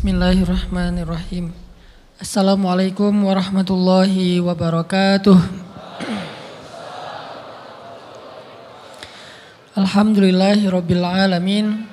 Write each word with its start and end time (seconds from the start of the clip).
Bismillahirrahmanirrahim. 0.00 1.52
Assalamualaikum 2.16 3.12
warahmatullahi 3.20 4.40
wabarakatuh. 4.40 5.36
Alhamdulillahi 9.76 10.72
rabbil 10.72 11.04
alamin. 11.04 11.84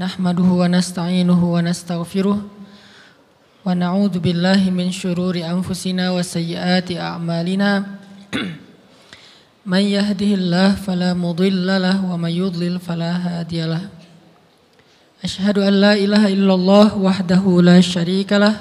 Nahmaduhu 0.00 0.64
wa 0.64 0.72
nasta'inuhu 0.72 1.52
wa 1.52 1.60
nastaghfiruh. 1.60 2.40
Wa 2.40 3.76
na'udzu 3.76 4.24
billahi 4.24 4.72
min 4.72 4.88
syururi 4.88 5.44
anfusina 5.44 6.16
wa 6.16 6.24
sayyiati 6.24 6.96
a'malina. 6.96 8.00
Man 9.68 9.84
yahdihillahu 9.84 10.80
fala 10.80 11.12
mudilla 11.12 11.76
lahu 11.76 12.08
wa 12.08 12.24
may 12.24 12.40
yudlil 12.40 12.80
fala 12.80 13.20
hadiyalah. 13.20 13.99
Ashhadu 15.20 15.60
an 15.60 15.84
la 15.84 15.92
ilaha 16.00 16.32
illallah 16.32 16.96
wahdahu 16.96 17.60
la 17.60 17.76
syarika 17.84 18.40
lah. 18.40 18.56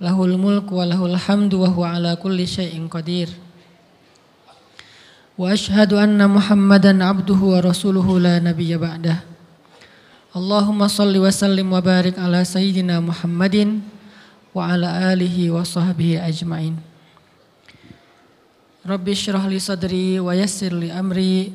Lahul 0.00 0.40
mulku 0.40 0.80
wa 0.80 0.88
lahul 0.88 1.12
hamdu 1.12 1.60
wa 1.60 1.68
huwa 1.68 2.00
ala 2.00 2.16
kulli 2.16 2.48
syai'in 2.48 2.88
qadir. 2.88 3.28
Wa 5.36 5.52
ashhadu 5.52 6.00
anna 6.00 6.24
Muhammadan 6.24 7.04
abduhu 7.04 7.52
wa 7.52 7.60
rasuluhu 7.60 8.16
la 8.16 8.40
nabiyya 8.40 8.80
ba'dah. 8.80 9.20
Allahumma 10.32 10.88
salli 10.88 11.20
wa 11.20 11.28
sallim 11.28 11.76
wa 11.76 11.84
barik 11.84 12.16
ala 12.16 12.40
sayyidina 12.40 12.96
Muhammadin 13.04 13.84
wa 14.56 14.64
ala 14.64 15.12
alihi 15.12 15.52
wa 15.52 15.60
sahbihi 15.60 16.24
ajmain. 16.24 16.80
Rabbi 18.86 19.18
syrah 19.18 19.42
sadri 19.58 20.22
wa 20.22 20.30
yassir 20.30 20.70
li 20.70 20.94
amri. 20.94 21.50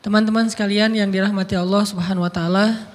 Teman-teman 0.00 0.48
sekalian 0.48 0.96
yang 0.96 1.12
dirahmati 1.12 1.52
Allah 1.60 1.84
Subhanahu 1.84 2.24
wa 2.24 2.32
taala, 2.32 2.88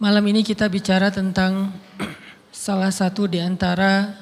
malam 0.00 0.24
ini 0.32 0.40
kita 0.40 0.64
bicara 0.64 1.12
tentang 1.12 1.76
salah 2.48 2.88
satu 2.88 3.28
di 3.28 3.36
antara 3.36 4.16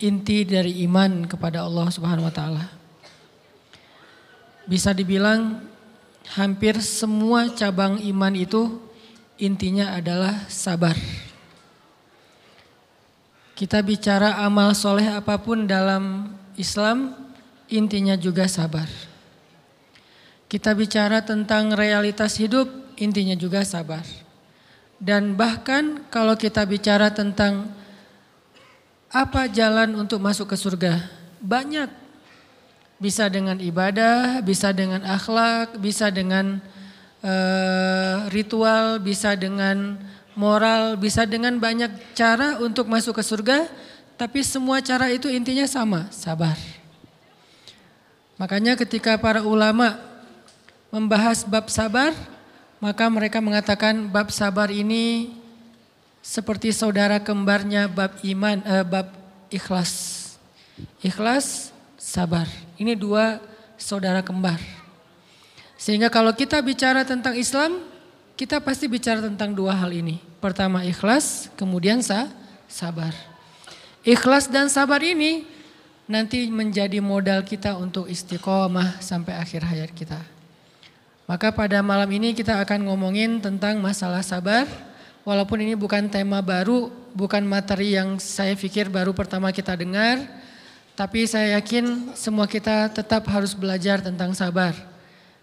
inti 0.00 0.48
dari 0.48 0.80
iman 0.88 1.28
kepada 1.28 1.60
Allah 1.60 1.92
Subhanahu 1.92 2.24
wa 2.24 2.32
taala. 2.32 2.72
Bisa 4.64 4.96
dibilang 4.96 5.60
hampir 6.32 6.80
semua 6.80 7.52
cabang 7.52 8.00
iman 8.00 8.32
itu 8.32 8.80
intinya 9.36 9.92
adalah 9.92 10.48
sabar. 10.48 10.96
Kita 13.52 13.84
bicara 13.84 14.40
amal 14.40 14.72
soleh 14.72 15.04
apa 15.12 15.36
pun 15.36 15.68
dalam 15.68 16.32
Islam, 16.56 17.12
intinya 17.68 18.16
juga 18.16 18.48
sabar. 18.48 19.07
Kita 20.48 20.72
bicara 20.72 21.20
tentang 21.20 21.76
realitas 21.76 22.40
hidup, 22.40 22.72
intinya 22.96 23.36
juga 23.36 23.60
sabar. 23.68 24.00
Dan 24.96 25.36
bahkan 25.36 26.08
kalau 26.08 26.32
kita 26.40 26.64
bicara 26.64 27.12
tentang 27.12 27.68
apa 29.12 29.44
jalan 29.52 29.92
untuk 30.00 30.24
masuk 30.24 30.48
ke 30.48 30.56
surga, 30.56 31.04
banyak. 31.44 31.92
Bisa 32.96 33.28
dengan 33.28 33.60
ibadah, 33.60 34.40
bisa 34.40 34.72
dengan 34.72 35.04
akhlak, 35.04 35.76
bisa 35.78 36.08
dengan 36.08 36.64
uh, 37.20 38.26
ritual, 38.32 38.98
bisa 39.04 39.36
dengan 39.36 40.00
moral, 40.32 40.96
bisa 40.96 41.28
dengan 41.28 41.60
banyak 41.60 41.92
cara 42.16 42.56
untuk 42.58 42.88
masuk 42.88 43.20
ke 43.20 43.22
surga, 43.22 43.68
tapi 44.16 44.40
semua 44.42 44.80
cara 44.80 45.12
itu 45.12 45.28
intinya 45.28 45.68
sama, 45.68 46.08
sabar. 46.08 46.56
Makanya 48.40 48.74
ketika 48.74 49.14
para 49.20 49.46
ulama 49.46 50.07
membahas 50.88 51.44
bab 51.44 51.68
sabar, 51.68 52.16
maka 52.80 53.04
mereka 53.10 53.38
mengatakan 53.42 54.08
bab 54.08 54.32
sabar 54.32 54.72
ini 54.72 55.34
seperti 56.24 56.72
saudara 56.72 57.20
kembarnya 57.20 57.88
bab 57.88 58.16
iman, 58.24 58.60
eh, 58.64 58.84
bab 58.84 59.08
ikhlas. 59.48 60.24
Ikhlas, 61.02 61.74
sabar. 61.98 62.46
Ini 62.78 62.94
dua 62.94 63.42
saudara 63.76 64.22
kembar. 64.22 64.60
Sehingga 65.78 66.10
kalau 66.10 66.34
kita 66.34 66.58
bicara 66.62 67.06
tentang 67.06 67.38
Islam, 67.38 67.82
kita 68.38 68.62
pasti 68.62 68.86
bicara 68.86 69.22
tentang 69.22 69.54
dua 69.54 69.74
hal 69.74 69.90
ini. 69.90 70.22
Pertama 70.38 70.86
ikhlas, 70.86 71.50
kemudian 71.58 72.02
sa 72.02 72.30
sabar. 72.70 73.10
Ikhlas 74.06 74.46
dan 74.46 74.70
sabar 74.70 75.02
ini 75.02 75.42
nanti 76.06 76.46
menjadi 76.48 77.02
modal 77.02 77.42
kita 77.42 77.74
untuk 77.74 78.06
istiqomah 78.06 79.02
sampai 79.02 79.36
akhir 79.36 79.66
hayat 79.66 79.90
kita. 79.92 80.37
Maka 81.28 81.52
pada 81.52 81.84
malam 81.84 82.08
ini 82.08 82.32
kita 82.32 82.56
akan 82.64 82.88
ngomongin 82.88 83.36
tentang 83.44 83.76
masalah 83.84 84.24
sabar. 84.24 84.64
Walaupun 85.28 85.60
ini 85.60 85.76
bukan 85.76 86.08
tema 86.08 86.40
baru, 86.40 86.88
bukan 87.12 87.44
materi 87.44 88.00
yang 88.00 88.16
saya 88.16 88.56
pikir 88.56 88.88
baru 88.88 89.12
pertama 89.12 89.52
kita 89.52 89.76
dengar. 89.76 90.24
Tapi 90.96 91.28
saya 91.28 91.60
yakin 91.60 92.16
semua 92.16 92.48
kita 92.48 92.88
tetap 92.88 93.28
harus 93.28 93.52
belajar 93.52 94.00
tentang 94.00 94.32
sabar. 94.32 94.72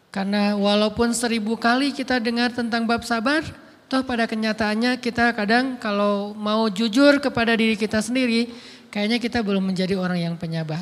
Karena 0.10 0.58
walaupun 0.58 1.14
seribu 1.14 1.54
kali 1.54 1.94
kita 1.94 2.18
dengar 2.18 2.50
tentang 2.50 2.90
bab 2.90 3.06
sabar, 3.06 3.46
toh 3.86 4.02
pada 4.02 4.26
kenyataannya 4.26 4.98
kita 4.98 5.38
kadang 5.38 5.78
kalau 5.78 6.34
mau 6.34 6.66
jujur 6.66 7.22
kepada 7.22 7.54
diri 7.54 7.78
kita 7.78 8.02
sendiri, 8.02 8.50
kayaknya 8.90 9.22
kita 9.22 9.46
belum 9.46 9.62
menjadi 9.62 9.94
orang 10.02 10.18
yang 10.18 10.34
penyabar. 10.34 10.82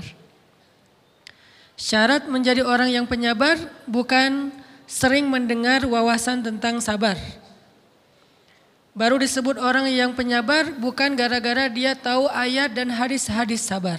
Syarat 1.75 2.31
menjadi 2.31 2.63
orang 2.63 2.87
yang 2.87 3.03
penyabar 3.03 3.59
bukan 3.83 4.62
sering 4.93 5.25
mendengar 5.25 5.81
wawasan 5.89 6.45
tentang 6.45 6.77
sabar. 6.77 7.17
Baru 8.93 9.17
disebut 9.17 9.57
orang 9.57 9.89
yang 9.89 10.13
penyabar 10.13 10.69
bukan 10.77 11.17
gara-gara 11.17 11.65
dia 11.65 11.97
tahu 11.97 12.29
ayat 12.29 12.77
dan 12.77 12.93
hadis-hadis 12.93 13.65
sabar. 13.65 13.97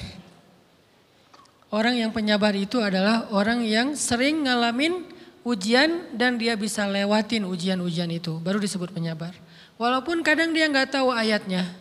Orang 1.67 1.99
yang 1.99 2.15
penyabar 2.15 2.55
itu 2.55 2.79
adalah 2.79 3.27
orang 3.35 3.67
yang 3.67 3.99
sering 3.99 4.47
ngalamin 4.47 5.03
ujian 5.43 6.15
dan 6.15 6.39
dia 6.39 6.55
bisa 6.55 6.87
lewatin 6.87 7.43
ujian-ujian 7.43 8.07
itu. 8.15 8.39
Baru 8.39 8.63
disebut 8.63 8.95
penyabar. 8.95 9.35
Walaupun 9.75 10.23
kadang 10.23 10.55
dia 10.55 10.71
nggak 10.71 10.95
tahu 10.95 11.11
ayatnya. 11.11 11.75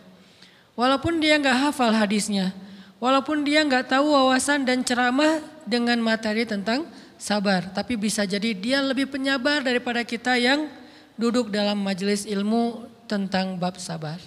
Walaupun 0.74 1.22
dia 1.22 1.38
nggak 1.38 1.70
hafal 1.70 1.94
hadisnya. 1.94 2.50
Walaupun 2.98 3.46
dia 3.46 3.62
nggak 3.62 3.94
tahu 3.94 4.10
wawasan 4.10 4.66
dan 4.66 4.82
ceramah 4.82 5.38
dengan 5.62 6.02
materi 6.02 6.42
tentang 6.42 6.90
sabar. 7.24 7.72
Tapi 7.72 7.96
bisa 7.96 8.28
jadi 8.28 8.52
dia 8.52 8.84
lebih 8.84 9.08
penyabar 9.08 9.64
daripada 9.64 10.04
kita 10.04 10.36
yang 10.36 10.68
duduk 11.16 11.48
dalam 11.48 11.80
majelis 11.80 12.28
ilmu 12.28 12.84
tentang 13.08 13.56
bab 13.56 13.80
sabar. 13.80 14.20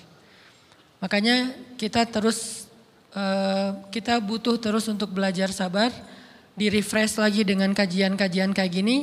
Makanya 0.97 1.53
kita 1.77 2.09
terus 2.09 2.65
eh, 3.13 3.69
kita 3.93 4.17
butuh 4.17 4.57
terus 4.57 4.89
untuk 4.89 5.13
belajar 5.13 5.53
sabar, 5.53 5.93
di 6.57 6.73
refresh 6.73 7.21
lagi 7.21 7.45
dengan 7.45 7.69
kajian-kajian 7.69 8.49
kayak 8.49 8.73
gini 8.73 8.97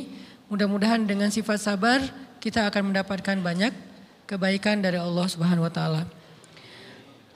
Mudah-mudahan 0.45 1.09
dengan 1.09 1.33
sifat 1.33 1.57
sabar 1.57 2.05
kita 2.37 2.69
akan 2.69 2.93
mendapatkan 2.93 3.37
banyak 3.41 3.73
kebaikan 4.29 4.77
dari 4.77 5.01
Allah 5.01 5.25
Subhanahu 5.25 5.65
wa 5.65 5.73
taala. 5.73 6.05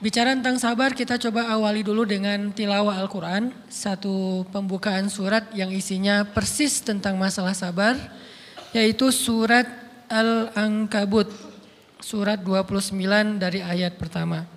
Bicara 0.00 0.32
tentang 0.32 0.56
sabar 0.56 0.96
kita 0.96 1.20
coba 1.20 1.52
awali 1.52 1.84
dulu 1.84 2.08
dengan 2.08 2.56
tilawah 2.56 2.96
Al-Qur'an, 3.04 3.52
satu 3.68 4.48
pembukaan 4.48 5.12
surat 5.12 5.52
yang 5.52 5.68
isinya 5.68 6.24
persis 6.24 6.80
tentang 6.80 7.20
masalah 7.20 7.52
sabar 7.52 8.00
yaitu 8.72 9.12
surat 9.12 9.68
Al-Ankabut 10.08 11.28
surat 12.00 12.40
29 12.40 12.96
dari 13.36 13.60
ayat 13.60 14.00
pertama. 14.00 14.48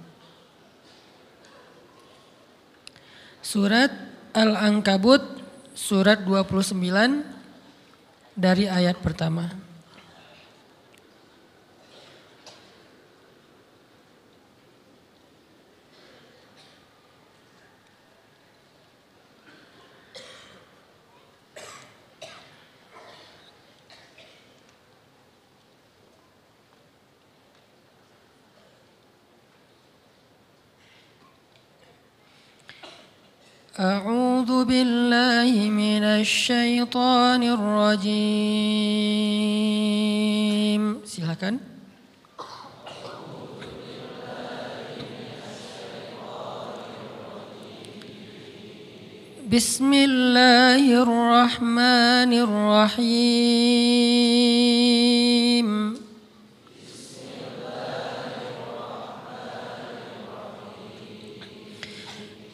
Surat 3.44 3.92
Al-Ankabut 4.32 5.44
surat 5.76 6.24
29 6.24 6.72
dari 8.40 8.72
ayat 8.72 8.96
pertama. 9.04 9.73
أعوذ 33.80 34.66
بالله 34.70 35.50
من 35.74 36.04
الشيطان 36.06 37.42
الرجيم. 37.42 38.14
Silakan. 41.10 41.58
بسم 49.50 49.94
الله 49.94 50.86
الرحمن 51.02 52.32
الرحيم 52.46 53.94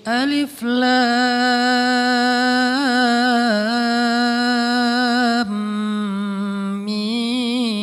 ألف 0.09 0.63
لام. 0.63 1.99
ميم. 6.85 7.79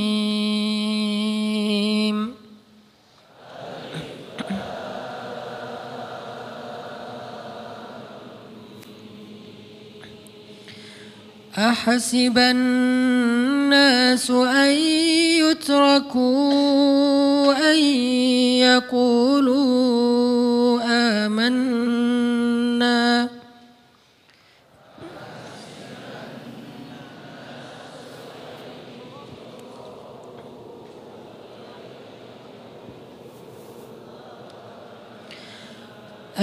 أحسب 11.58 12.38
الناس 12.38 14.30
أن 14.30 14.70
يتركوا 15.50 16.76
أن 17.72 17.76
يقولوا 18.66 19.86
آمنا 21.26 21.96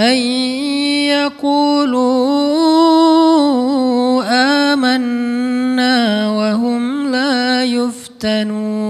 أن 0.04 0.18
يقولوا 1.16 2.24
آمنا 4.74 6.30
وهم 6.30 7.12
لا 7.12 7.64
يفتنون. 7.64 8.84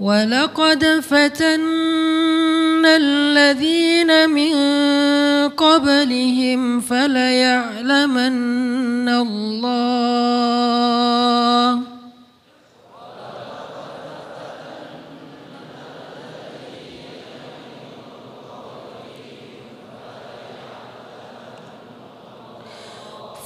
ولقد 0.00 0.84
فتنا 1.00 2.96
الذين 2.96 4.30
من 4.30 4.54
قبلهم 5.48 6.80
فليعلمن 6.80 8.28
الله. 9.08 10.46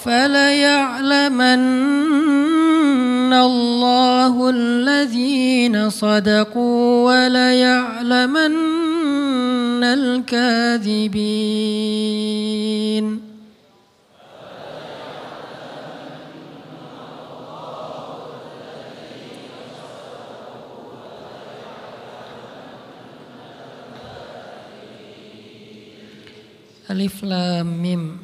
فليعلمن 0.04 1.62
الله 3.32 4.50
الذين 4.50 5.90
صدقوا 5.90 7.04
وليعلمن 7.06 8.89
الكاذبين 9.89 11.45
Alif 26.85 27.25
Lam 27.25 27.81
Mim 27.81 28.21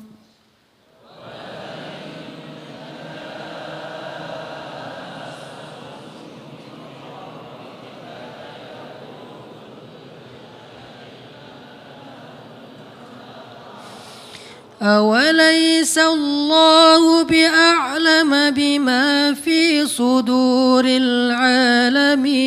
أوليس 14.82 15.98
الله 15.98 17.24
بأعلم 17.24 18.50
بما 18.52 19.34
في 19.34 19.86
صدور 19.86 20.84
العالمين 20.88 22.40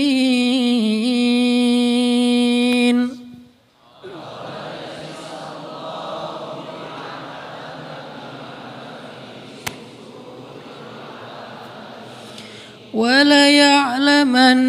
وليعلمن 12.95 14.63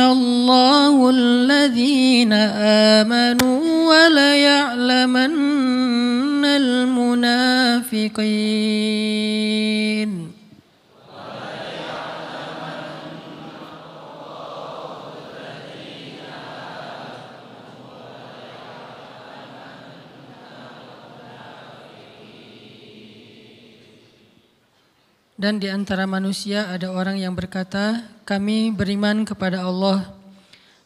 الله 0.00 1.10
الذين 1.10 2.32
آمنوا 3.02 3.39
المنافقين 7.99 8.95
Dan 25.35 25.59
di 25.61 25.67
antara 25.69 26.07
manusia 26.09 26.71
ada 26.73 26.89
orang 26.89 27.21
yang 27.21 27.35
berkata, 27.37 28.01
kami 28.25 28.71
beriman 28.73 29.27
kepada 29.27 29.67
Allah. 29.67 30.15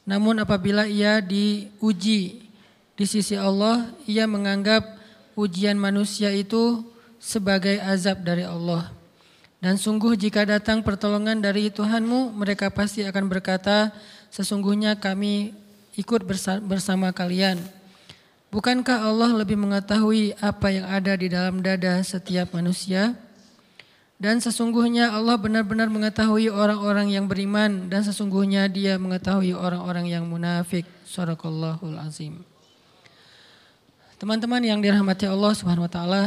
Namun 0.04 0.42
apabila 0.42 0.84
ia 0.84 1.24
diuji 1.24 2.44
di 2.98 3.06
sisi 3.08 3.40
Allah, 3.40 3.88
ia 4.04 4.28
menganggap 4.28 5.00
ujian 5.40 5.80
manusia 5.80 6.36
itu 6.36 6.84
sebagai 7.25 7.81
azab 7.81 8.21
dari 8.21 8.45
Allah. 8.45 8.93
Dan 9.65 9.81
sungguh 9.81 10.13
jika 10.13 10.45
datang 10.45 10.85
pertolongan 10.85 11.41
dari 11.41 11.73
Tuhanmu, 11.73 12.37
mereka 12.37 12.69
pasti 12.69 13.01
akan 13.01 13.33
berkata, 13.33 13.97
sesungguhnya 14.29 15.01
kami 15.01 15.57
ikut 15.97 16.29
bersama 16.69 17.17
kalian. 17.17 17.57
Bukankah 18.53 19.09
Allah 19.09 19.33
lebih 19.33 19.57
mengetahui 19.57 20.37
apa 20.37 20.69
yang 20.69 20.85
ada 20.85 21.17
di 21.17 21.33
dalam 21.33 21.65
dada 21.65 21.97
setiap 22.05 22.53
manusia? 22.53 23.17
Dan 24.21 24.39
sesungguhnya 24.39 25.11
Allah 25.11 25.35
benar-benar 25.41 25.91
mengetahui 25.91 26.53
orang-orang 26.53 27.11
yang 27.11 27.27
beriman 27.27 27.91
dan 27.91 28.05
sesungguhnya 28.05 28.69
dia 28.71 28.95
mengetahui 29.01 29.57
orang-orang 29.57 30.07
yang 30.13 30.29
munafik. 30.29 30.87
Sadaqallahul 31.09 31.99
azim. 31.99 32.45
Teman-teman 34.21 34.63
yang 34.63 34.79
dirahmati 34.79 35.27
Allah 35.27 35.53
Subhanahu 35.57 35.89
wa 35.89 35.93
taala, 35.93 36.23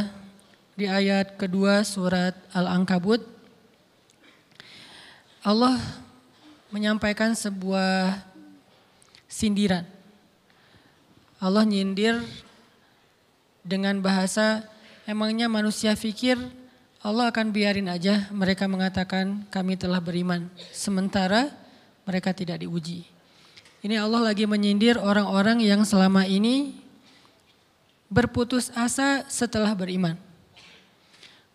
di 0.78 0.86
ayat 0.86 1.34
kedua 1.34 1.82
surat 1.82 2.38
Al-Ankabut 2.54 3.18
Allah 5.42 5.74
menyampaikan 6.70 7.34
sebuah 7.34 8.14
sindiran. 9.26 9.82
Allah 11.42 11.66
nyindir 11.66 12.22
dengan 13.66 13.98
bahasa 13.98 14.70
emangnya 15.02 15.50
manusia 15.50 15.98
fikir 15.98 16.38
Allah 17.02 17.26
akan 17.34 17.50
biarin 17.50 17.90
aja 17.90 18.30
mereka 18.30 18.70
mengatakan 18.70 19.50
kami 19.50 19.74
telah 19.74 19.98
beriman. 19.98 20.46
Sementara 20.70 21.50
mereka 22.06 22.30
tidak 22.30 22.62
diuji. 22.62 23.02
Ini 23.82 23.98
Allah 23.98 24.30
lagi 24.30 24.46
menyindir 24.46 24.94
orang-orang 24.94 25.58
yang 25.58 25.82
selama 25.82 26.22
ini 26.22 26.78
berputus 28.06 28.70
asa 28.78 29.26
setelah 29.26 29.74
beriman. 29.74 30.27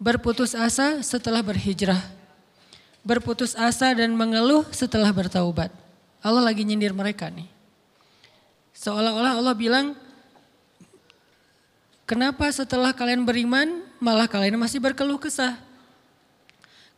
Berputus 0.03 0.51
asa 0.51 0.99
setelah 0.99 1.39
berhijrah. 1.39 2.03
Berputus 3.07 3.55
asa 3.55 3.95
dan 3.95 4.11
mengeluh 4.11 4.67
setelah 4.75 5.07
bertaubat. 5.15 5.71
Allah 6.19 6.43
lagi 6.43 6.67
nyindir 6.67 6.91
mereka 6.91 7.31
nih. 7.31 7.47
Seolah-olah 8.75 9.39
Allah 9.39 9.55
bilang, 9.55 9.95
Kenapa 12.03 12.51
setelah 12.51 12.91
kalian 12.91 13.23
beriman 13.23 13.79
malah 13.95 14.27
kalian 14.27 14.59
masih 14.59 14.83
berkeluh 14.83 15.15
kesah? 15.15 15.55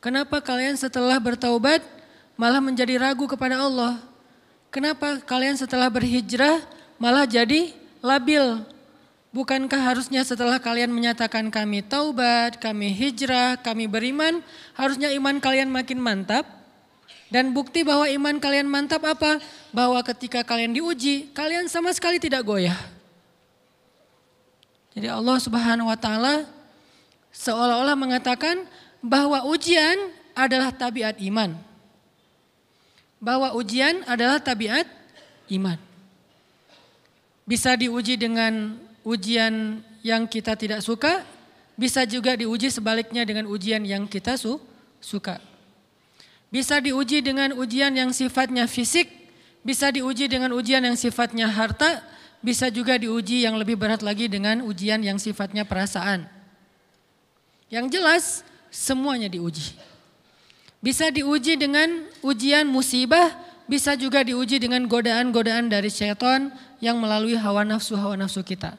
Kenapa 0.02 0.42
kalian 0.42 0.74
setelah 0.74 1.22
bertaubat 1.22 1.86
malah 2.34 2.58
menjadi 2.58 2.98
ragu 2.98 3.30
kepada 3.30 3.62
Allah? 3.62 4.02
Kenapa 4.74 5.22
kalian 5.22 5.54
setelah 5.62 5.94
berhijrah 5.94 6.58
malah 6.98 7.30
jadi 7.30 7.70
labil? 8.02 8.66
Bukankah 9.36 9.92
harusnya 9.92 10.24
setelah 10.24 10.64
kalian 10.64 10.96
menyatakan 10.96 11.52
kami 11.52 11.84
taubat, 11.84 12.56
kami 12.56 12.96
hijrah, 12.96 13.60
kami 13.60 13.84
beriman, 13.84 14.40
harusnya 14.72 15.12
iman 15.12 15.44
kalian 15.44 15.68
makin 15.68 16.00
mantap? 16.00 16.48
Dan 17.28 17.52
bukti 17.52 17.84
bahwa 17.84 18.08
iman 18.08 18.40
kalian 18.40 18.64
mantap 18.64 19.04
apa? 19.04 19.44
Bahwa 19.76 20.00
ketika 20.08 20.40
kalian 20.48 20.72
diuji, 20.72 21.36
kalian 21.36 21.68
sama 21.68 21.92
sekali 21.92 22.16
tidak 22.16 22.48
goyah. 22.48 22.80
Jadi 24.96 25.12
Allah 25.12 25.36
Subhanahu 25.44 25.92
wa 25.92 26.00
taala 26.00 26.48
seolah-olah 27.36 28.00
mengatakan 28.00 28.64
bahwa 29.04 29.44
ujian 29.52 30.16
adalah 30.32 30.72
tabiat 30.72 31.20
iman. 31.20 31.60
Bahwa 33.20 33.52
ujian 33.52 34.00
adalah 34.08 34.40
tabiat 34.40 34.88
iman. 35.52 35.76
Bisa 37.44 37.76
diuji 37.76 38.16
dengan 38.16 38.85
ujian 39.06 39.86
yang 40.02 40.26
kita 40.26 40.58
tidak 40.58 40.82
suka, 40.82 41.22
bisa 41.78 42.04
juga 42.04 42.34
diuji 42.34 42.74
sebaliknya 42.74 43.22
dengan 43.24 43.46
ujian 43.46 43.86
yang 43.86 44.10
kita 44.10 44.36
su 44.36 44.58
suka. 44.98 45.38
Bisa 46.50 46.82
diuji 46.82 47.22
dengan 47.22 47.54
ujian 47.54 47.94
yang 47.94 48.10
sifatnya 48.10 48.66
fisik, 48.66 49.08
bisa 49.62 49.94
diuji 49.94 50.26
dengan 50.26 50.56
ujian 50.58 50.82
yang 50.82 50.98
sifatnya 50.98 51.46
harta, 51.52 52.02
bisa 52.42 52.70
juga 52.74 52.98
diuji 52.98 53.46
yang 53.46 53.58
lebih 53.58 53.78
berat 53.78 54.02
lagi 54.02 54.26
dengan 54.26 54.66
ujian 54.66 55.02
yang 55.02 55.22
sifatnya 55.22 55.66
perasaan. 55.66 56.26
Yang 57.70 57.86
jelas 57.98 58.24
semuanya 58.70 59.28
diuji. 59.28 59.74
Bisa 60.86 61.10
diuji 61.10 61.58
dengan 61.58 62.06
ujian 62.22 62.70
musibah, 62.70 63.34
bisa 63.66 63.98
juga 63.98 64.22
diuji 64.22 64.62
dengan 64.62 64.86
godaan-godaan 64.86 65.66
dari 65.66 65.90
syaitan 65.90 66.54
yang 66.78 67.02
melalui 67.02 67.34
hawa 67.34 67.66
nafsu-hawa 67.66 68.14
nafsu 68.14 68.46
kita. 68.46 68.78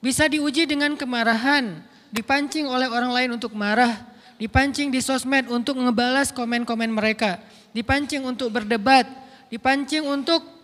Bisa 0.00 0.28
diuji 0.28 0.68
dengan 0.68 0.94
kemarahan, 0.94 1.80
dipancing 2.12 2.68
oleh 2.68 2.86
orang 2.86 3.12
lain 3.12 3.30
untuk 3.36 3.56
marah, 3.56 3.96
dipancing 4.36 4.92
di 4.92 5.00
sosmed 5.00 5.48
untuk 5.48 5.80
ngebalas 5.80 6.30
komen-komen 6.30 6.92
mereka, 6.92 7.40
dipancing 7.72 8.22
untuk 8.22 8.52
berdebat, 8.52 9.08
dipancing 9.48 10.04
untuk 10.04 10.56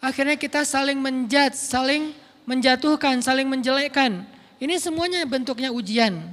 Akhirnya 0.00 0.34
kita 0.40 0.64
saling 0.64 0.96
menjat, 0.96 1.52
saling 1.52 2.16
menjatuhkan, 2.48 3.20
saling 3.20 3.44
menjelekkan. 3.44 4.24
Ini 4.56 4.80
semuanya 4.80 5.28
bentuknya 5.28 5.68
ujian. 5.68 6.32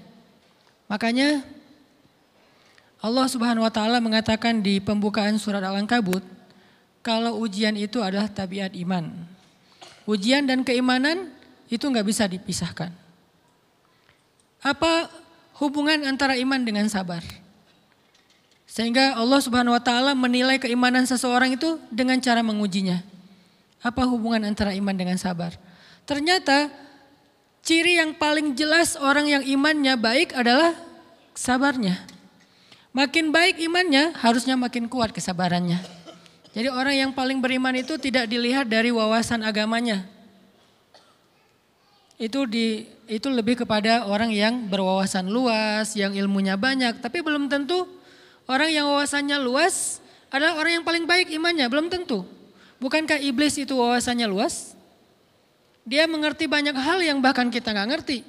Makanya 0.87 1.43
Allah 3.03 3.27
Subhanahu 3.27 3.67
wa 3.67 3.71
taala 3.71 3.99
mengatakan 3.99 4.63
di 4.63 4.79
pembukaan 4.79 5.35
surat 5.35 5.59
Al-Ankabut 5.59 6.23
kalau 7.03 7.43
ujian 7.43 7.75
itu 7.75 7.99
adalah 7.99 8.31
tabiat 8.31 8.71
iman. 8.71 9.11
Ujian 10.07 10.47
dan 10.47 10.63
keimanan 10.63 11.35
itu 11.67 11.83
nggak 11.83 12.07
bisa 12.07 12.27
dipisahkan. 12.27 12.91
Apa 14.63 15.11
hubungan 15.59 16.03
antara 16.07 16.35
iman 16.39 16.59
dengan 16.63 16.87
sabar? 16.87 17.21
Sehingga 18.67 19.15
Allah 19.15 19.39
Subhanahu 19.39 19.75
wa 19.75 19.83
taala 19.83 20.11
menilai 20.11 20.59
keimanan 20.59 21.07
seseorang 21.07 21.55
itu 21.55 21.79
dengan 21.87 22.19
cara 22.19 22.43
mengujinya. 22.43 22.99
Apa 23.79 24.03
hubungan 24.03 24.43
antara 24.43 24.75
iman 24.75 24.91
dengan 24.91 25.15
sabar? 25.15 25.55
Ternyata 26.03 26.67
ciri 27.63 27.99
yang 27.99 28.15
paling 28.15 28.55
jelas 28.55 28.99
orang 28.99 29.27
yang 29.27 29.43
imannya 29.43 29.95
baik 29.95 30.35
adalah 30.35 30.75
sabarnya. 31.31 31.99
Makin 32.91 33.29
baik 33.29 33.61
imannya, 33.61 34.17
harusnya 34.17 34.57
makin 34.57 34.89
kuat 34.89 35.13
kesabarannya. 35.13 35.77
Jadi 36.57 36.73
orang 36.73 36.95
yang 36.97 37.11
paling 37.13 37.37
beriman 37.37 37.77
itu 37.77 37.93
tidak 38.01 38.25
dilihat 38.25 38.65
dari 38.65 38.89
wawasan 38.89 39.45
agamanya. 39.45 40.09
Itu 42.17 42.49
di 42.49 42.89
itu 43.07 43.29
lebih 43.29 43.63
kepada 43.63 44.09
orang 44.09 44.33
yang 44.33 44.67
berwawasan 44.67 45.29
luas, 45.31 45.95
yang 45.95 46.11
ilmunya 46.17 46.57
banyak, 46.59 46.99
tapi 46.99 47.23
belum 47.23 47.47
tentu 47.47 47.87
orang 48.49 48.73
yang 48.73 48.85
wawasannya 48.89 49.37
luas 49.39 50.03
adalah 50.27 50.59
orang 50.59 50.81
yang 50.81 50.85
paling 50.85 51.05
baik 51.07 51.31
imannya, 51.31 51.69
belum 51.71 51.87
tentu. 51.87 52.27
Bukankah 52.77 53.17
iblis 53.21 53.57
itu 53.57 53.73
wawasannya 53.73 54.27
luas? 54.27 54.75
Dia 55.87 56.03
mengerti 56.03 56.51
banyak 56.51 56.75
hal 56.75 56.99
yang 56.99 57.23
bahkan 57.23 57.47
kita 57.47 57.71
nggak 57.71 57.89
ngerti. 57.95 58.19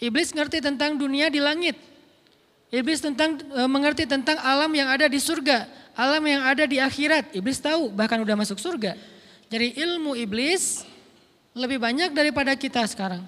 Iblis 0.00 0.36
ngerti 0.36 0.60
tentang 0.60 1.00
dunia 1.00 1.32
di 1.32 1.40
langit. 1.40 1.76
Iblis 2.70 3.02
tentang 3.02 3.40
e, 3.40 3.60
mengerti 3.66 4.04
tentang 4.06 4.38
alam 4.38 4.70
yang 4.70 4.86
ada 4.86 5.10
di 5.10 5.18
surga, 5.18 5.66
alam 5.96 6.22
yang 6.22 6.44
ada 6.44 6.68
di 6.68 6.76
akhirat. 6.78 7.34
Iblis 7.34 7.58
tahu 7.58 7.90
bahkan 7.90 8.20
udah 8.20 8.36
masuk 8.36 8.60
surga. 8.60 8.94
Jadi 9.50 9.80
ilmu 9.80 10.14
iblis 10.14 10.86
lebih 11.54 11.82
banyak 11.82 12.14
daripada 12.14 12.54
kita 12.54 12.86
sekarang. 12.86 13.22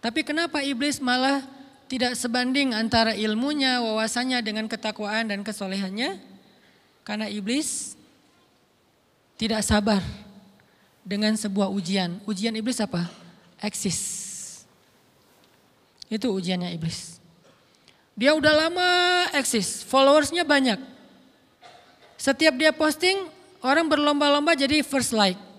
Tapi 0.00 0.24
kenapa 0.24 0.64
iblis 0.64 0.98
malah 0.98 1.44
tidak 1.90 2.16
sebanding 2.16 2.72
antara 2.72 3.12
ilmunya, 3.12 3.84
wawasannya 3.84 4.40
dengan 4.40 4.64
ketakwaan 4.70 5.28
dan 5.28 5.44
kesolehannya? 5.44 6.16
Karena 7.04 7.26
iblis 7.28 7.98
tidak 9.36 9.60
sabar 9.66 10.00
dengan 11.04 11.36
sebuah 11.36 11.68
ujian. 11.68 12.20
Ujian 12.24 12.54
iblis 12.56 12.80
apa? 12.80 13.10
Eksis. 13.60 13.98
Itu 16.08 16.32
ujiannya 16.32 16.72
iblis. 16.74 17.20
Dia 18.14 18.36
udah 18.36 18.52
lama 18.52 18.88
eksis, 19.32 19.80
followersnya 19.86 20.44
banyak. 20.44 20.76
Setiap 22.20 22.52
dia 22.60 22.68
posting, 22.68 23.16
orang 23.64 23.88
berlomba-lomba 23.88 24.52
jadi 24.52 24.84
first 24.84 25.16
like. 25.16 25.49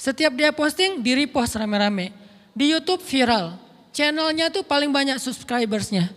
Setiap 0.00 0.32
dia 0.32 0.48
posting, 0.48 1.04
di 1.04 1.12
repost 1.12 1.60
rame-rame. 1.60 2.08
Di 2.56 2.72
Youtube 2.72 3.04
viral. 3.04 3.60
Channelnya 3.92 4.48
tuh 4.48 4.64
paling 4.64 4.88
banyak 4.88 5.20
subscribersnya. 5.20 6.08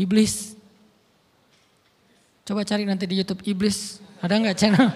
Iblis. 0.00 0.56
Coba 2.48 2.64
cari 2.64 2.88
nanti 2.88 3.04
di 3.04 3.20
Youtube 3.20 3.44
Iblis. 3.44 4.00
Ada 4.24 4.40
nggak 4.40 4.56
channel? 4.56 4.88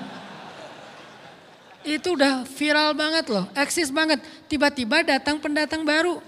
itu 1.87 2.19
udah 2.19 2.43
viral 2.43 2.99
banget 2.99 3.31
loh, 3.31 3.47
eksis 3.55 3.95
banget. 3.95 4.19
Tiba-tiba 4.51 5.07
datang 5.07 5.39
pendatang 5.39 5.87
baru. 5.87 6.19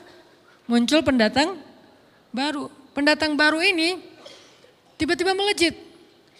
Muncul 0.70 1.02
pendatang 1.02 1.58
baru. 2.30 2.70
Pendatang 2.94 3.34
baru 3.34 3.58
ini 3.58 3.98
tiba-tiba 4.94 5.34
melejit. 5.34 5.74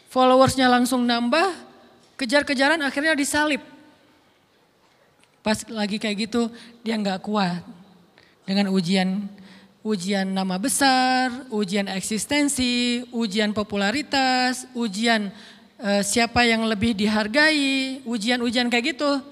Followersnya 0.09 0.71
langsung 0.71 1.05
nambah, 1.05 1.52
kejar-kejaran 2.14 2.78
akhirnya 2.81 3.19
disalib. 3.19 3.61
Pas 5.49 5.64
lagi 5.73 5.97
kayak 5.97 6.28
gitu 6.28 6.52
dia 6.85 6.93
nggak 7.00 7.25
kuat 7.25 7.64
dengan 8.45 8.69
ujian 8.69 9.25
ujian 9.81 10.28
nama 10.28 10.61
besar, 10.61 11.49
ujian 11.49 11.88
eksistensi, 11.88 13.09
ujian 13.17 13.57
popularitas, 13.57 14.69
ujian 14.76 15.33
uh, 15.81 16.05
siapa 16.05 16.45
yang 16.45 16.69
lebih 16.69 16.93
dihargai, 16.93 18.05
ujian-ujian 18.05 18.69
kayak 18.69 18.93
gitu. 18.93 19.25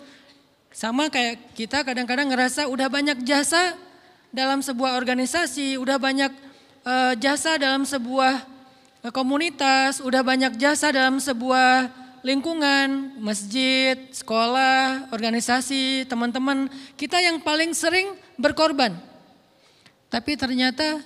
Sama 0.73 1.13
kayak 1.13 1.53
kita 1.53 1.85
kadang-kadang 1.85 2.33
ngerasa 2.33 2.65
udah 2.65 2.89
banyak 2.89 3.21
jasa 3.21 3.77
dalam 4.33 4.65
sebuah 4.65 4.97
organisasi, 4.97 5.77
udah 5.77 6.01
banyak 6.01 6.33
uh, 6.89 7.13
jasa 7.21 7.61
dalam 7.61 7.85
sebuah 7.85 8.41
uh, 9.05 9.13
komunitas, 9.13 10.01
udah 10.01 10.25
banyak 10.25 10.57
jasa 10.57 10.89
dalam 10.97 11.21
sebuah 11.21 11.93
lingkungan, 12.27 13.23
masjid, 13.23 13.95
sekolah, 14.11 15.15
organisasi, 15.15 16.11
teman-teman. 16.11 16.67
Kita 16.99 17.23
yang 17.23 17.39
paling 17.39 17.71
sering 17.71 18.19
berkorban. 18.35 18.99
Tapi 20.11 20.35
ternyata 20.35 20.99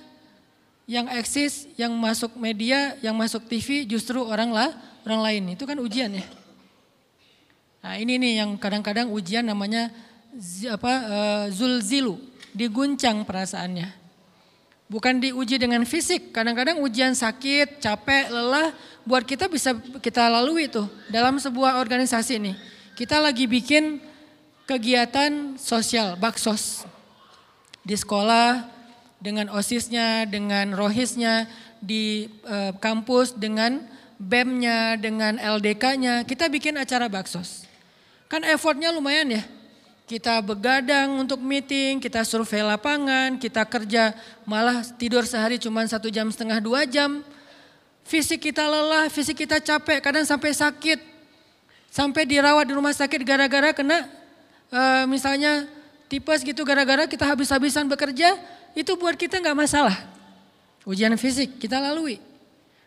yang 0.89 1.05
eksis, 1.13 1.69
yang 1.77 1.93
masuk 1.93 2.33
media, 2.41 2.97
yang 3.05 3.13
masuk 3.13 3.45
TV 3.45 3.85
justru 3.85 4.17
orang 4.25 4.49
lah, 4.49 4.73
orang 5.05 5.21
lain. 5.21 5.43
Itu 5.53 5.69
kan 5.69 5.77
ujian 5.77 6.09
ya. 6.09 6.25
Nah 7.85 8.01
ini 8.01 8.17
nih 8.17 8.41
yang 8.41 8.57
kadang-kadang 8.57 9.13
ujian 9.13 9.45
namanya 9.45 9.93
apa 10.73 10.93
uh, 11.05 11.45
zulzilu, 11.53 12.17
diguncang 12.49 13.21
perasaannya. 13.29 14.00
Bukan 14.91 15.23
diuji 15.23 15.55
dengan 15.55 15.87
fisik, 15.87 16.35
kadang-kadang 16.35 16.83
ujian 16.83 17.15
sakit, 17.15 17.79
capek, 17.79 18.27
lelah, 18.27 18.75
buat 19.07 19.23
kita 19.23 19.47
bisa 19.47 19.71
kita 20.03 20.27
lalui 20.27 20.67
tuh 20.67 20.83
dalam 21.07 21.39
sebuah 21.39 21.79
organisasi 21.79 22.43
ini. 22.43 22.59
Kita 22.99 23.23
lagi 23.23 23.47
bikin 23.47 24.03
kegiatan 24.67 25.55
sosial, 25.55 26.19
baksos. 26.19 26.83
Di 27.87 27.95
sekolah, 27.95 28.67
dengan 29.23 29.47
OSISnya, 29.55 30.27
dengan 30.27 30.75
rohisnya, 30.75 31.47
di 31.79 32.27
uh, 32.43 32.75
kampus, 32.75 33.31
dengan 33.39 33.87
BEM-nya, 34.19 34.99
dengan 34.99 35.39
LDK-nya, 35.39 36.27
kita 36.27 36.51
bikin 36.51 36.75
acara 36.75 37.07
baksos. 37.07 37.63
Kan 38.27 38.43
effortnya 38.43 38.91
lumayan 38.91 39.39
ya. 39.39 39.43
Kita 40.11 40.43
begadang 40.43 41.23
untuk 41.23 41.39
meeting, 41.39 42.03
kita 42.03 42.27
survei 42.27 42.59
lapangan, 42.59 43.39
kita 43.39 43.63
kerja 43.63 44.11
malah 44.43 44.83
tidur 44.99 45.23
sehari 45.23 45.55
cuma 45.55 45.87
satu 45.87 46.11
jam 46.11 46.27
setengah 46.27 46.59
dua 46.59 46.83
jam. 46.83 47.23
Fisik 48.03 48.51
kita 48.51 48.59
lelah, 48.67 49.07
fisik 49.07 49.39
kita 49.39 49.63
capek, 49.63 50.03
kadang 50.03 50.27
sampai 50.27 50.51
sakit. 50.51 50.99
Sampai 51.87 52.27
dirawat 52.27 52.67
di 52.67 52.75
rumah 52.75 52.91
sakit 52.91 53.23
gara-gara 53.23 53.71
kena 53.71 54.03
uh, 54.75 55.07
misalnya 55.07 55.63
tipes 56.11 56.43
gitu 56.43 56.67
gara-gara 56.67 57.07
kita 57.07 57.23
habis-habisan 57.23 57.87
bekerja, 57.87 58.35
itu 58.75 58.91
buat 58.99 59.15
kita 59.15 59.39
nggak 59.39 59.55
masalah. 59.63 59.95
Ujian 60.83 61.15
fisik 61.15 61.55
kita 61.55 61.79
lalui. 61.79 62.19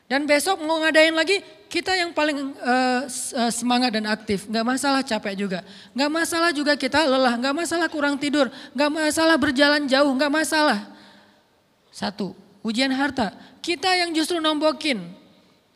Dan 0.04 0.28
besok 0.28 0.60
mau 0.60 0.84
ngadain 0.84 1.16
lagi, 1.16 1.40
kita 1.72 1.96
yang 1.96 2.12
paling 2.12 2.52
uh, 2.60 3.08
semangat 3.48 3.96
dan 3.96 4.04
aktif. 4.06 4.44
Gak 4.46 4.62
masalah 4.62 5.00
capek 5.00 5.34
juga. 5.34 5.58
Gak 5.96 6.10
masalah 6.12 6.50
juga 6.52 6.76
kita 6.76 7.08
lelah, 7.08 7.34
gak 7.40 7.54
masalah 7.56 7.88
kurang 7.88 8.20
tidur, 8.20 8.52
gak 8.76 8.90
masalah 8.92 9.34
berjalan 9.40 9.88
jauh, 9.88 10.12
gak 10.14 10.30
masalah. 10.30 10.86
Satu, 11.88 12.36
ujian 12.60 12.92
harta. 12.92 13.32
Kita 13.64 13.90
yang 13.96 14.12
justru 14.12 14.44
nombokin. 14.44 15.02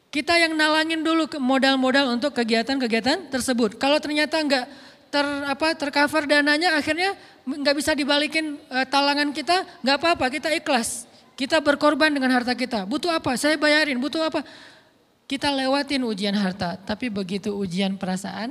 Kita 0.09 0.37
yang 0.37 0.53
nalangin 0.57 1.01
dulu 1.01 1.25
modal-modal 1.41 2.13
untuk 2.13 2.37
kegiatan-kegiatan 2.37 3.33
tersebut. 3.33 3.77
Kalau 3.77 4.01
ternyata 4.01 4.41
nggak 4.41 4.65
ter 5.09 5.27
apa 5.45 5.77
tercover 5.77 6.29
dananya, 6.29 6.77
akhirnya 6.77 7.13
nggak 7.45 7.77
bisa 7.77 7.93
dibalikin 7.97 8.61
uh, 8.69 8.85
talangan 8.89 9.33
kita, 9.33 9.65
nggak 9.85 9.97
apa-apa, 9.97 10.27
kita 10.33 10.49
ikhlas. 10.53 11.08
Kita 11.39 11.63
berkorban 11.63 12.11
dengan 12.11 12.35
harta 12.35 12.51
kita. 12.51 12.83
Butuh 12.83 13.15
apa? 13.15 13.39
Saya 13.39 13.55
bayarin. 13.55 13.95
Butuh 14.03 14.27
apa? 14.27 14.43
Kita 15.31 15.55
lewatin 15.55 16.03
ujian 16.03 16.35
harta. 16.35 16.75
Tapi 16.83 17.07
begitu 17.07 17.55
ujian 17.55 17.95
perasaan, 17.95 18.51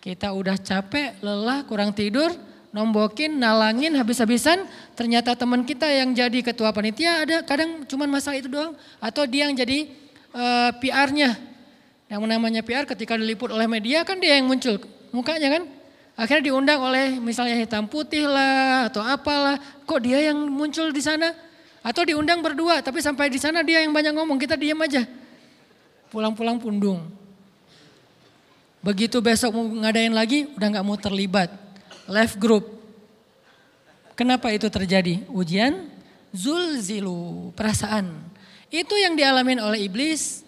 kita 0.00 0.32
udah 0.32 0.56
capek, 0.56 1.20
lelah, 1.20 1.68
kurang 1.68 1.92
tidur, 1.92 2.32
nombokin, 2.72 3.36
nalangin 3.36 3.92
habis-habisan. 3.92 4.64
Ternyata 4.96 5.36
teman 5.36 5.68
kita 5.68 5.84
yang 5.84 6.16
jadi 6.16 6.40
ketua 6.40 6.72
panitia 6.72 7.28
ada 7.28 7.36
kadang 7.44 7.84
cuma 7.84 8.08
masalah 8.08 8.40
itu 8.40 8.48
doang. 8.48 8.72
Atau 8.96 9.28
dia 9.28 9.44
yang 9.44 9.52
jadi 9.52 9.92
uh, 10.32 10.72
eh, 10.72 10.80
PR-nya. 10.80 11.36
Yang 12.08 12.24
namanya 12.24 12.64
PR 12.64 12.88
ketika 12.88 13.20
diliput 13.20 13.52
oleh 13.52 13.68
media 13.68 14.00
kan 14.00 14.16
dia 14.16 14.40
yang 14.40 14.48
muncul 14.48 14.80
mukanya 15.12 15.60
kan. 15.60 15.68
Akhirnya 16.16 16.48
diundang 16.48 16.80
oleh 16.80 17.20
misalnya 17.20 17.52
hitam 17.60 17.84
putih 17.84 18.24
lah 18.24 18.88
atau 18.88 19.04
apalah. 19.04 19.60
Kok 19.84 20.00
dia 20.00 20.32
yang 20.32 20.40
muncul 20.48 20.88
di 20.88 21.04
sana? 21.04 21.44
Atau 21.86 22.02
diundang 22.02 22.42
berdua, 22.42 22.82
tapi 22.82 22.98
sampai 22.98 23.30
di 23.30 23.38
sana 23.38 23.62
dia 23.62 23.78
yang 23.78 23.94
banyak 23.94 24.10
ngomong, 24.10 24.42
kita 24.42 24.58
diam 24.58 24.82
aja. 24.82 25.06
Pulang-pulang 26.10 26.58
pundung. 26.58 27.06
Begitu 28.82 29.22
besok 29.22 29.54
mau 29.54 29.62
ngadain 29.62 30.10
lagi, 30.10 30.50
udah 30.58 30.66
nggak 30.66 30.86
mau 30.86 30.98
terlibat. 30.98 31.46
Left 32.10 32.42
group. 32.42 32.66
Kenapa 34.18 34.50
itu 34.50 34.66
terjadi? 34.66 35.22
Ujian 35.30 35.86
zulzilu, 36.34 37.54
perasaan. 37.54 38.10
Itu 38.66 38.98
yang 38.98 39.14
dialamin 39.14 39.62
oleh 39.62 39.86
iblis. 39.86 40.42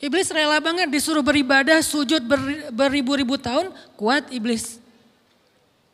Iblis 0.00 0.32
rela 0.32 0.58
banget 0.64 0.88
disuruh 0.88 1.20
beribadah, 1.20 1.84
sujud 1.84 2.24
ber, 2.24 2.72
beribu-ribu 2.72 3.36
tahun, 3.36 3.68
kuat 4.00 4.32
iblis. 4.32 4.80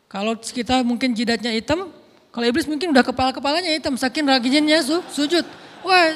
Kalau 0.07 0.33
kita 0.39 0.81
mungkin 0.81 1.11
jidatnya 1.13 1.53
hitam, 1.53 1.91
kalau 2.29 2.45
iblis 2.45 2.69
mungkin 2.69 2.93
udah 2.93 3.01
kepala-kepalanya 3.01 3.73
hitam, 3.73 3.97
saking 3.97 4.29
rajinnya 4.29 4.85
su, 4.85 5.01
sujud. 5.09 5.41
Wah 5.81 6.13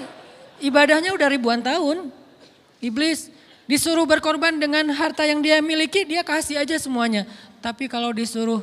ibadahnya 0.62 1.10
udah 1.17 1.28
ribuan 1.30 1.65
tahun. 1.65 2.13
Iblis 2.78 3.34
disuruh 3.65 4.06
berkorban 4.06 4.62
dengan 4.62 4.93
harta 4.93 5.26
yang 5.26 5.41
dia 5.41 5.58
miliki, 5.63 6.06
dia 6.06 6.21
kasih 6.21 6.62
aja 6.62 6.78
semuanya. 6.78 7.26
Tapi 7.65 7.89
kalau 7.89 8.13
disuruh 8.13 8.62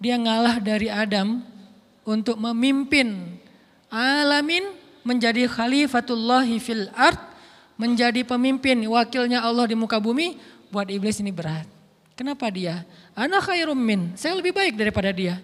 dia 0.00 0.16
ngalah 0.16 0.56
dari 0.64 0.88
Adam 0.88 1.44
untuk 2.08 2.40
memimpin 2.40 3.36
alamin 3.92 4.64
menjadi 5.04 5.44
khalifatullahi 5.44 6.56
fil 6.56 6.88
art, 6.96 7.20
menjadi 7.76 8.24
pemimpin 8.24 8.80
wakilnya 8.88 9.44
Allah 9.44 9.68
di 9.68 9.76
muka 9.76 10.00
bumi, 10.00 10.40
buat 10.72 10.88
iblis 10.88 11.20
ini 11.20 11.34
berat. 11.34 11.68
Kenapa 12.16 12.48
dia? 12.48 12.88
Anak 13.12 13.48
khairum 13.48 13.76
min, 13.76 14.16
saya 14.16 14.36
lebih 14.36 14.56
baik 14.56 14.80
daripada 14.80 15.12
dia. 15.12 15.40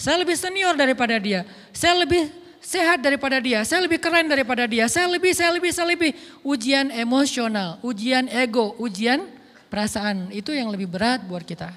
Saya 0.00 0.16
lebih 0.24 0.32
senior 0.32 0.72
daripada 0.80 1.20
dia. 1.20 1.44
Saya 1.76 2.00
lebih 2.00 2.32
sehat 2.64 3.04
daripada 3.04 3.36
dia. 3.36 3.60
Saya 3.68 3.84
lebih 3.84 4.00
keren 4.00 4.32
daripada 4.32 4.64
dia. 4.64 4.88
Saya 4.88 5.04
lebih, 5.12 5.36
saya 5.36 5.52
lebih, 5.52 5.72
saya 5.76 5.92
lebih. 5.92 6.16
Ujian 6.40 6.88
emosional, 6.88 7.76
ujian 7.84 8.24
ego, 8.32 8.72
ujian 8.80 9.28
perasaan. 9.68 10.32
Itu 10.32 10.56
yang 10.56 10.72
lebih 10.72 10.88
berat 10.88 11.20
buat 11.28 11.44
kita. 11.44 11.68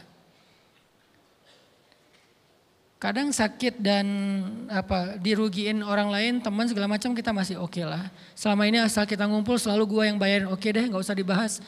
Kadang 2.95 3.35
sakit 3.35 3.83
dan 3.83 4.07
apa 4.71 5.19
dirugiin 5.19 5.83
orang 5.83 6.07
lain, 6.07 6.33
teman 6.39 6.63
segala 6.71 6.87
macam 6.87 7.11
kita 7.11 7.35
masih 7.35 7.59
oke 7.59 7.75
okay 7.75 7.83
lah. 7.83 8.07
Selama 8.31 8.63
ini 8.63 8.79
asal 8.79 9.03
kita 9.03 9.27
ngumpul 9.27 9.59
selalu 9.59 9.83
gua 9.83 10.07
yang 10.07 10.15
bayarin, 10.15 10.47
oke 10.47 10.63
okay 10.63 10.71
deh 10.71 10.87
nggak 10.87 11.03
usah 11.03 11.11
dibahas. 11.11 11.59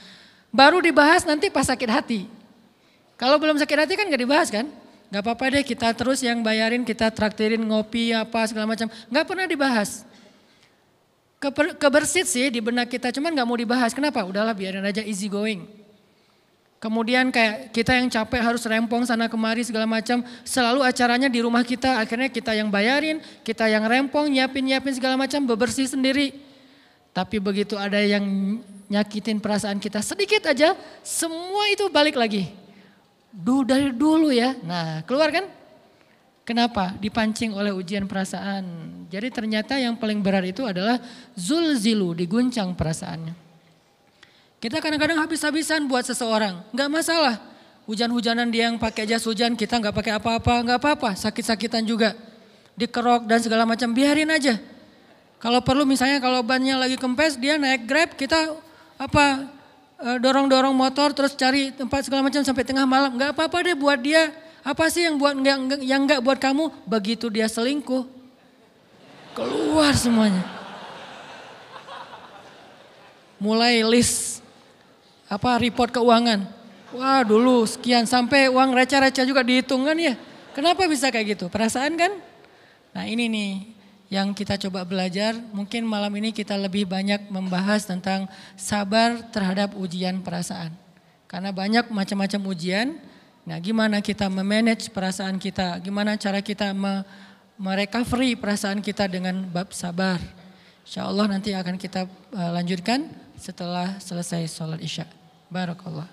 Baru 0.55 0.79
dibahas 0.79 1.27
nanti 1.27 1.51
pas 1.51 1.67
sakit 1.67 1.91
hati. 1.91 2.31
Kalau 3.19 3.35
belum 3.35 3.59
sakit 3.59 3.77
hati 3.83 3.99
kan 3.99 4.07
nggak 4.07 4.23
dibahas 4.23 4.47
kan? 4.47 4.84
Gak 5.13 5.21
apa-apa 5.21 5.53
deh 5.53 5.63
kita 5.63 5.93
terus 5.93 6.25
yang 6.25 6.41
bayarin, 6.41 6.81
kita 6.81 7.13
traktirin 7.13 7.61
ngopi 7.61 8.11
apa 8.11 8.41
segala 8.49 8.65
macam. 8.73 8.89
Gak 8.89 9.25
pernah 9.25 9.45
dibahas. 9.45 10.03
Keber, 11.37 11.77
kebersit 11.77 12.25
sih 12.25 12.49
di 12.49 12.57
benak 12.57 12.89
kita, 12.89 13.13
cuman 13.13 13.35
gak 13.37 13.47
mau 13.47 13.57
dibahas. 13.57 13.93
Kenapa? 13.93 14.25
Udahlah 14.25 14.57
biarin 14.57 14.81
aja 14.81 15.05
easy 15.05 15.29
going. 15.29 15.67
Kemudian 16.81 17.33
kayak 17.33 17.73
kita 17.73 17.97
yang 17.97 18.11
capek 18.11 18.41
harus 18.45 18.61
rempong 18.65 19.05
sana 19.05 19.25
kemari 19.25 19.65
segala 19.65 19.89
macam. 19.89 20.21
Selalu 20.45 20.85
acaranya 20.85 21.29
di 21.29 21.39
rumah 21.41 21.61
kita, 21.61 22.01
akhirnya 22.01 22.29
kita 22.29 22.53
yang 22.53 22.69
bayarin, 22.69 23.21
kita 23.45 23.65
yang 23.69 23.85
rempong, 23.85 24.29
nyiapin-nyiapin 24.29 24.93
segala 24.93 25.17
macam, 25.17 25.45
bebersih 25.45 25.89
sendiri. 25.89 26.33
Tapi 27.15 27.39
begitu 27.39 27.79
ada 27.79 28.01
yang 28.01 28.25
nyakitin 28.91 29.39
perasaan 29.39 29.79
kita 29.79 30.03
sedikit 30.03 30.45
aja, 30.51 30.75
semua 31.01 31.71
itu 31.71 31.87
balik 31.89 32.19
lagi 32.19 32.64
dulu 33.35 33.61
dari 33.67 33.91
dulu 33.91 34.31
ya. 34.31 34.55
Nah, 34.63 35.03
keluar 35.03 35.29
kan? 35.35 35.51
Kenapa? 36.47 36.95
Dipancing 36.95 37.51
oleh 37.51 37.75
ujian 37.75 38.07
perasaan. 38.07 38.63
Jadi 39.11 39.27
ternyata 39.33 39.75
yang 39.75 39.99
paling 39.99 40.21
berat 40.23 40.45
itu 40.47 40.63
adalah 40.63 41.01
zulzilu, 41.35 42.15
diguncang 42.15 42.71
perasaannya. 42.77 43.33
Kita 44.61 44.79
kadang-kadang 44.79 45.19
habis-habisan 45.19 45.85
buat 45.85 46.07
seseorang, 46.07 46.63
nggak 46.71 46.89
masalah. 46.89 47.37
Hujan-hujanan 47.85 48.49
dia 48.49 48.69
yang 48.71 48.81
pakai 48.81 49.05
jas 49.05 49.21
hujan, 49.25 49.53
kita 49.53 49.77
nggak 49.77 49.93
pakai 49.93 50.17
apa-apa, 50.17 50.53
nggak 50.65 50.79
apa-apa. 50.81 51.09
Sakit-sakitan 51.13 51.85
juga, 51.85 52.17
dikerok 52.73 53.29
dan 53.29 53.41
segala 53.41 53.65
macam, 53.65 53.93
biarin 53.93 54.29
aja. 54.29 54.57
Kalau 55.37 55.61
perlu 55.61 55.85
misalnya 55.85 56.17
kalau 56.17 56.41
bannya 56.41 56.73
lagi 56.79 56.97
kempes 56.97 57.37
dia 57.37 57.61
naik 57.61 57.85
grab 57.85 58.17
kita 58.17 58.57
apa 58.97 59.53
dorong-dorong 60.05 60.77
motor 60.77 61.09
terus 61.17 61.33
cari 61.33 61.73
tempat 61.73 62.05
segala 62.05 62.21
macam 62.21 62.45
sampai 62.45 62.61
tengah 62.61 62.85
malam. 62.85 63.17
Gak 63.17 63.33
apa-apa 63.33 63.65
deh 63.65 63.77
buat 63.77 63.97
dia. 63.97 64.29
Apa 64.61 64.89
sih 64.89 65.05
yang 65.05 65.17
buat 65.17 65.37
yang, 65.37 65.61
yang 65.81 66.01
nggak 66.09 66.21
buat 66.25 66.41
kamu? 66.41 66.73
Begitu 66.89 67.29
dia 67.29 67.45
selingkuh 67.45 68.05
keluar 69.37 69.93
semuanya. 69.93 70.41
Mulai 73.37 73.83
list 73.85 74.41
apa 75.29 75.59
report 75.61 75.91
keuangan. 75.93 76.49
Wah 76.95 77.21
dulu 77.27 77.67
sekian 77.67 78.07
sampai 78.07 78.47
uang 78.47 78.71
receh-receh 78.71 79.27
juga 79.27 79.43
dihitung 79.43 79.83
kan 79.83 79.97
ya. 79.99 80.15
Kenapa 80.55 80.87
bisa 80.87 81.11
kayak 81.11 81.35
gitu? 81.35 81.45
Perasaan 81.51 81.99
kan? 81.99 82.15
Nah 82.95 83.03
ini 83.03 83.27
nih 83.27 83.74
yang 84.09 84.33
kita 84.33 84.57
coba 84.67 84.85
belajar. 84.85 85.33
Mungkin 85.53 85.85
malam 85.85 86.13
ini 86.17 86.29
kita 86.29 86.53
lebih 86.57 86.85
banyak 86.85 87.29
membahas 87.33 87.89
tentang 87.89 88.29
sabar 88.53 89.17
terhadap 89.33 89.73
ujian 89.77 90.21
perasaan. 90.21 90.73
Karena 91.25 91.49
banyak 91.49 91.89
macam-macam 91.89 92.41
ujian. 92.53 92.87
Nah, 93.45 93.57
gimana 93.61 94.01
kita 94.01 94.29
memanage 94.29 94.89
perasaan 94.89 95.37
kita? 95.37 95.77
Gimana 95.81 96.17
cara 96.17 96.41
kita 96.41 96.73
me 96.73 97.05
merecovery 97.55 98.35
perasaan 98.35 98.83
kita 98.83 99.07
dengan 99.07 99.47
bab 99.47 99.71
sabar? 99.71 100.19
Insya 100.85 101.07
Allah 101.07 101.25
nanti 101.25 101.55
akan 101.55 101.79
kita 101.79 102.05
uh, 102.35 102.51
lanjutkan 102.53 103.09
setelah 103.39 103.97
selesai 103.97 104.49
sholat 104.49 104.81
isya. 104.81 105.07
Barakallah. 105.49 106.09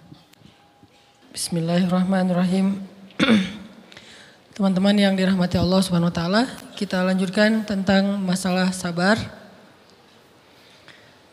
Bismillahirrahmanirrahim. 1.33 2.76
Teman-teman 4.52 4.92
yang 4.92 5.16
dirahmati 5.16 5.56
Allah 5.56 5.80
Subhanahu 5.80 6.12
wa 6.12 6.16
taala, 6.20 6.44
kita 6.76 7.00
lanjutkan 7.00 7.64
tentang 7.64 8.20
masalah 8.20 8.68
sabar. 8.68 9.16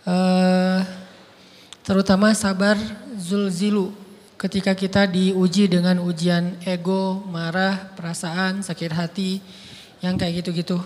Uh, 0.07 0.79
terutama 1.83 2.31
sabar 2.31 2.79
zulzilu 3.19 3.91
ketika 4.39 4.71
kita 4.71 5.03
diuji 5.03 5.67
dengan 5.67 5.99
ujian 5.99 6.55
ego, 6.63 7.19
marah, 7.27 7.91
perasaan, 7.99 8.63
sakit 8.63 8.91
hati, 8.95 9.43
yang 9.99 10.15
kayak 10.15 10.39
gitu-gitu. 10.39 10.79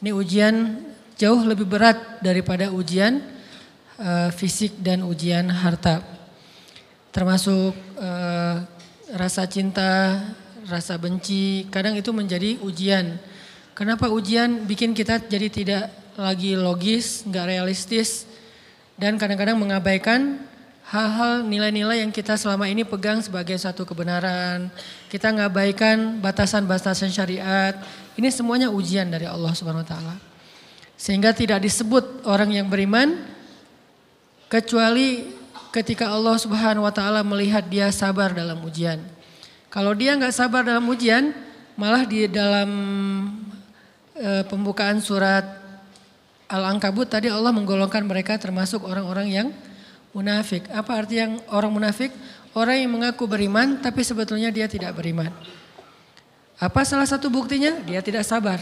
Ini 0.00 0.16
ujian 0.16 0.80
jauh 1.20 1.44
lebih 1.44 1.68
berat 1.68 2.24
daripada 2.24 2.72
ujian 2.72 3.20
uh, 4.00 4.32
fisik 4.32 4.80
dan 4.80 5.04
ujian 5.04 5.52
harta. 5.52 6.00
Termasuk 7.12 7.76
uh, 8.00 8.64
rasa 9.12 9.44
cinta, 9.44 10.24
rasa 10.66 10.98
benci, 10.98 11.66
kadang 11.70 11.94
itu 11.94 12.10
menjadi 12.10 12.58
ujian. 12.60 13.16
Kenapa 13.76 14.10
ujian 14.10 14.64
bikin 14.66 14.92
kita 14.92 15.22
jadi 15.22 15.48
tidak 15.52 15.84
lagi 16.16 16.56
logis, 16.56 17.22
nggak 17.28 17.44
realistis, 17.44 18.24
dan 18.96 19.20
kadang-kadang 19.20 19.60
mengabaikan 19.60 20.40
hal-hal 20.86 21.42
nilai-nilai 21.42 22.00
yang 22.06 22.14
kita 22.14 22.38
selama 22.38 22.70
ini 22.70 22.86
pegang 22.86 23.18
sebagai 23.18 23.58
satu 23.58 23.82
kebenaran. 23.82 24.70
Kita 25.10 25.34
ngabaikan 25.34 26.22
batasan-batasan 26.22 27.10
syariat. 27.10 27.74
Ini 28.14 28.30
semuanya 28.30 28.70
ujian 28.70 29.10
dari 29.10 29.26
Allah 29.26 29.52
Subhanahu 29.52 29.82
wa 29.84 29.88
taala. 29.88 30.14
Sehingga 30.96 31.36
tidak 31.36 31.60
disebut 31.60 32.24
orang 32.24 32.56
yang 32.56 32.72
beriman 32.72 33.20
kecuali 34.48 35.28
ketika 35.74 36.08
Allah 36.08 36.40
Subhanahu 36.40 36.88
wa 36.88 36.94
taala 36.94 37.20
melihat 37.20 37.66
dia 37.68 37.92
sabar 37.92 38.32
dalam 38.32 38.62
ujian. 38.64 39.02
Kalau 39.76 39.92
dia 39.92 40.16
nggak 40.16 40.32
sabar 40.32 40.64
dalam 40.64 40.88
ujian, 40.88 41.36
malah 41.76 42.08
di 42.08 42.24
dalam 42.32 42.70
e, 44.16 44.40
pembukaan 44.48 45.04
surat 45.04 45.44
Al-Ankabut 46.48 47.12
tadi 47.12 47.28
Allah 47.28 47.52
menggolongkan 47.52 48.00
mereka 48.08 48.40
termasuk 48.40 48.88
orang-orang 48.88 49.28
yang 49.28 49.48
munafik. 50.16 50.64
Apa 50.72 51.04
arti 51.04 51.20
yang 51.20 51.36
orang 51.52 51.68
munafik? 51.68 52.08
Orang 52.56 52.80
yang 52.80 52.88
mengaku 52.88 53.28
beriman 53.28 53.76
tapi 53.84 54.00
sebetulnya 54.00 54.48
dia 54.48 54.64
tidak 54.64 54.96
beriman. 54.96 55.28
Apa 56.56 56.80
salah 56.88 57.04
satu 57.04 57.28
buktinya? 57.28 57.76
Dia 57.84 58.00
tidak 58.00 58.24
sabar. 58.24 58.56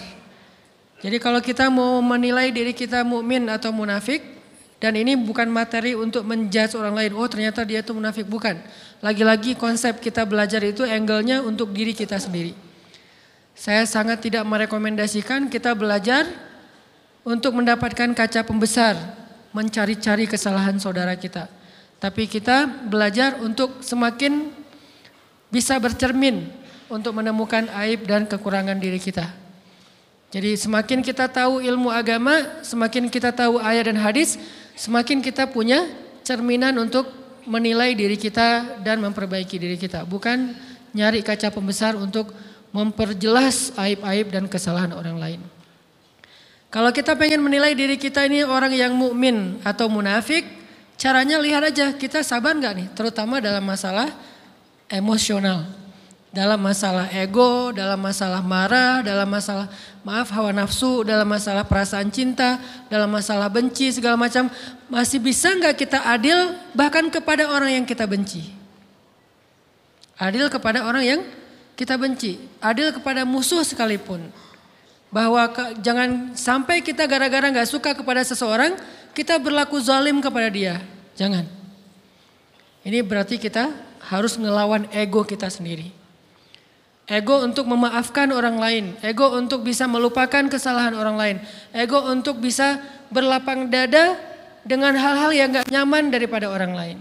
Jadi 0.98 1.22
kalau 1.22 1.38
kita 1.38 1.70
mau 1.70 2.02
menilai 2.02 2.50
diri 2.50 2.74
kita 2.74 3.06
mukmin 3.06 3.46
atau 3.46 3.70
munafik, 3.70 4.34
dan 4.82 5.00
ini 5.00 5.16
bukan 5.16 5.48
materi 5.48 5.96
untuk 5.96 6.28
menjudge 6.28 6.76
orang 6.76 6.92
lain. 6.92 7.16
Oh 7.16 7.24
ternyata 7.24 7.64
dia 7.64 7.80
itu 7.80 7.96
munafik. 7.96 8.28
Bukan. 8.28 8.58
Lagi-lagi 9.04 9.52
konsep 9.52 10.00
kita 10.00 10.24
belajar 10.24 10.64
itu 10.64 10.80
angle-nya 10.80 11.44
untuk 11.44 11.76
diri 11.76 11.92
kita 11.92 12.16
sendiri. 12.16 12.56
Saya 13.52 13.84
sangat 13.84 14.24
tidak 14.24 14.48
merekomendasikan 14.48 15.52
kita 15.52 15.76
belajar 15.76 16.24
untuk 17.20 17.52
mendapatkan 17.52 18.16
kaca 18.16 18.40
pembesar. 18.48 18.96
Mencari-cari 19.52 20.24
kesalahan 20.24 20.80
saudara 20.80 21.12
kita. 21.20 21.52
Tapi 22.00 22.24
kita 22.24 22.64
belajar 22.88 23.44
untuk 23.44 23.84
semakin 23.84 24.48
bisa 25.52 25.76
bercermin 25.76 26.48
untuk 26.88 27.12
menemukan 27.12 27.68
aib 27.84 28.08
dan 28.08 28.24
kekurangan 28.24 28.80
diri 28.80 28.96
kita. 28.96 29.28
Jadi 30.32 30.56
semakin 30.56 31.04
kita 31.04 31.28
tahu 31.28 31.60
ilmu 31.60 31.92
agama, 31.92 32.40
semakin 32.64 33.12
kita 33.12 33.36
tahu 33.36 33.60
ayat 33.60 33.92
dan 33.92 34.00
hadis, 34.00 34.40
semakin 34.74 35.20
kita 35.20 35.44
punya 35.46 35.86
cerminan 36.24 36.74
untuk 36.80 37.23
menilai 37.44 37.96
diri 37.96 38.16
kita 38.16 38.80
dan 38.80 39.00
memperbaiki 39.00 39.56
diri 39.56 39.76
kita. 39.76 40.04
Bukan 40.04 40.56
nyari 40.92 41.20
kaca 41.20 41.48
pembesar 41.52 41.96
untuk 41.96 42.32
memperjelas 42.74 43.74
aib-aib 43.78 44.34
dan 44.34 44.50
kesalahan 44.50 44.90
orang 44.96 45.16
lain. 45.18 45.40
Kalau 46.72 46.90
kita 46.90 47.14
pengen 47.14 47.38
menilai 47.38 47.70
diri 47.78 47.94
kita 47.94 48.26
ini 48.26 48.42
orang 48.42 48.74
yang 48.74 48.90
mukmin 48.98 49.62
atau 49.62 49.86
munafik, 49.86 50.42
caranya 50.98 51.38
lihat 51.38 51.70
aja 51.70 51.94
kita 51.94 52.26
sabar 52.26 52.58
nggak 52.58 52.74
nih, 52.74 52.88
terutama 52.98 53.38
dalam 53.38 53.62
masalah 53.62 54.10
emosional 54.90 55.83
dalam 56.34 56.58
masalah 56.58 57.06
ego, 57.14 57.70
dalam 57.70 58.02
masalah 58.02 58.42
marah, 58.42 59.06
dalam 59.06 59.30
masalah 59.30 59.70
maaf 60.02 60.34
hawa 60.34 60.50
nafsu, 60.50 61.06
dalam 61.06 61.30
masalah 61.30 61.62
perasaan 61.62 62.10
cinta, 62.10 62.58
dalam 62.90 63.06
masalah 63.06 63.46
benci 63.46 63.94
segala 63.94 64.18
macam, 64.18 64.50
masih 64.90 65.22
bisa 65.22 65.54
nggak 65.54 65.78
kita 65.78 66.02
adil 66.02 66.58
bahkan 66.74 67.06
kepada 67.06 67.46
orang 67.46 67.78
yang 67.78 67.86
kita 67.86 68.02
benci? 68.02 68.50
Adil 70.18 70.50
kepada 70.50 70.82
orang 70.82 71.06
yang 71.06 71.20
kita 71.78 71.94
benci, 71.94 72.42
adil 72.58 72.90
kepada 72.90 73.22
musuh 73.22 73.62
sekalipun. 73.62 74.26
Bahwa 75.14 75.46
ke, 75.46 75.78
jangan 75.78 76.34
sampai 76.34 76.82
kita 76.82 77.06
gara-gara 77.06 77.46
nggak 77.46 77.70
suka 77.70 77.94
kepada 77.94 78.26
seseorang, 78.26 78.74
kita 79.14 79.38
berlaku 79.38 79.78
zalim 79.78 80.18
kepada 80.18 80.50
dia. 80.50 80.82
Jangan. 81.14 81.46
Ini 82.82 83.06
berarti 83.06 83.38
kita 83.38 83.70
harus 84.10 84.34
ngelawan 84.34 84.90
ego 84.90 85.22
kita 85.22 85.46
sendiri. 85.46 86.03
Ego 87.04 87.44
untuk 87.44 87.68
memaafkan 87.68 88.32
orang 88.32 88.56
lain, 88.56 88.84
ego 89.04 89.36
untuk 89.36 89.60
bisa 89.60 89.84
melupakan 89.84 90.48
kesalahan 90.48 90.96
orang 90.96 91.16
lain, 91.20 91.36
ego 91.76 92.00
untuk 92.00 92.40
bisa 92.40 92.80
berlapang 93.12 93.68
dada 93.68 94.16
dengan 94.64 94.96
hal-hal 94.96 95.30
yang 95.36 95.52
gak 95.52 95.68
nyaman 95.68 96.08
daripada 96.08 96.48
orang 96.48 96.72
lain. 96.72 96.98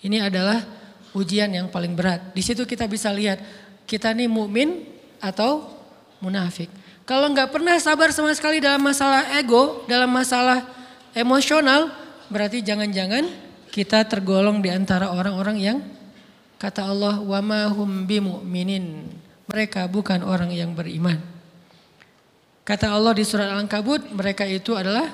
Ini 0.00 0.32
adalah 0.32 0.64
ujian 1.12 1.52
yang 1.52 1.68
paling 1.68 1.92
berat. 1.92 2.32
Di 2.32 2.40
situ 2.40 2.64
kita 2.64 2.88
bisa 2.88 3.12
lihat 3.12 3.44
kita 3.84 4.08
nih 4.16 4.24
mukmin 4.24 4.88
atau 5.20 5.68
munafik. 6.24 6.72
Kalau 7.04 7.28
nggak 7.28 7.52
pernah 7.52 7.76
sabar 7.76 8.08
sama 8.08 8.32
sekali 8.32 8.62
dalam 8.62 8.80
masalah 8.80 9.36
ego, 9.36 9.84
dalam 9.84 10.08
masalah 10.08 10.64
emosional, 11.12 11.92
berarti 12.32 12.64
jangan-jangan 12.64 13.28
kita 13.68 14.08
tergolong 14.08 14.64
di 14.64 14.72
antara 14.72 15.12
orang-orang 15.12 15.56
yang 15.60 15.78
Kata 16.60 16.84
Allah, 16.84 17.16
"Wa 17.24 17.40
ma 17.40 17.72
hum 17.72 18.04
bimu'minin." 18.04 19.08
Mereka 19.48 19.88
bukan 19.88 20.20
orang 20.20 20.52
yang 20.52 20.76
beriman. 20.76 21.16
Kata 22.62 22.92
Allah 22.92 23.16
di 23.16 23.24
surat 23.24 23.50
Al-Ankabut, 23.50 24.12
mereka 24.12 24.44
itu 24.44 24.76
adalah 24.76 25.08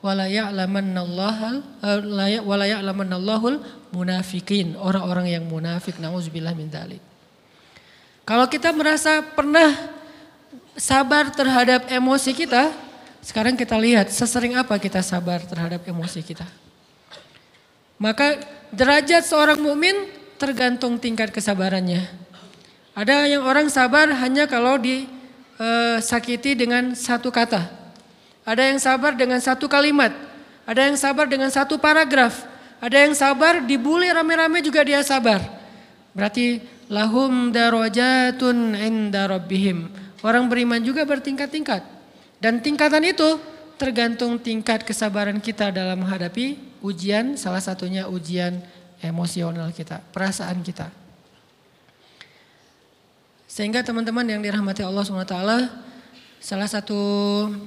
wala 0.00 0.26
ya'lamannallahu 0.26 1.84
eh, 1.84 2.40
wala 2.42 2.64
munafikin, 3.92 4.74
orang-orang 4.74 5.36
yang 5.36 5.44
munafik. 5.46 6.00
Nauzubillah 6.00 6.56
min 6.56 6.72
dzalik. 6.72 6.98
Kalau 8.26 8.50
kita 8.50 8.74
merasa 8.74 9.22
pernah 9.22 9.70
sabar 10.74 11.30
terhadap 11.30 11.86
emosi 11.86 12.34
kita, 12.34 12.74
sekarang 13.22 13.54
kita 13.54 13.78
lihat 13.78 14.10
sesering 14.10 14.58
apa 14.58 14.74
kita 14.82 14.98
sabar 14.98 15.44
terhadap 15.46 15.86
emosi 15.86 16.26
kita. 16.26 16.46
Maka 18.02 18.42
derajat 18.74 19.22
seorang 19.24 19.62
mukmin 19.62 19.94
tergantung 20.36 21.00
tingkat 21.00 21.32
kesabarannya. 21.32 22.04
Ada 22.96 23.28
yang 23.28 23.44
orang 23.44 23.68
sabar 23.68 24.08
hanya 24.08 24.48
kalau 24.48 24.80
disakiti 24.80 26.52
eh, 26.52 26.56
dengan 26.56 26.96
satu 26.96 27.28
kata. 27.28 27.68
Ada 28.46 28.72
yang 28.72 28.78
sabar 28.80 29.12
dengan 29.12 29.36
satu 29.42 29.68
kalimat. 29.68 30.14
Ada 30.64 30.88
yang 30.88 30.96
sabar 30.96 31.28
dengan 31.28 31.52
satu 31.52 31.76
paragraf. 31.76 32.48
Ada 32.80 33.04
yang 33.04 33.12
sabar 33.12 33.60
dibully 33.60 34.08
rame-rame 34.08 34.64
juga 34.64 34.80
dia 34.86 35.04
sabar. 35.04 35.44
Berarti 36.16 36.64
lahum 36.88 37.52
darajatun 37.52 38.78
inda 38.80 39.28
rabbihim. 39.28 39.90
Orang 40.24 40.48
beriman 40.48 40.80
juga 40.80 41.04
bertingkat-tingkat. 41.04 41.84
Dan 42.40 42.64
tingkatan 42.64 43.04
itu 43.04 43.36
tergantung 43.76 44.40
tingkat 44.40 44.88
kesabaran 44.88 45.36
kita 45.36 45.68
dalam 45.68 46.00
menghadapi 46.00 46.56
ujian, 46.80 47.36
salah 47.36 47.60
satunya 47.60 48.08
ujian 48.08 48.64
emosional 49.06 49.70
kita, 49.70 50.02
perasaan 50.10 50.60
kita. 50.60 50.90
Sehingga 53.46 53.80
teman-teman 53.80 54.26
yang 54.28 54.44
dirahmati 54.44 54.84
Allah 54.84 55.06
SWT, 55.06 55.38
salah 56.42 56.68
satu 56.68 57.00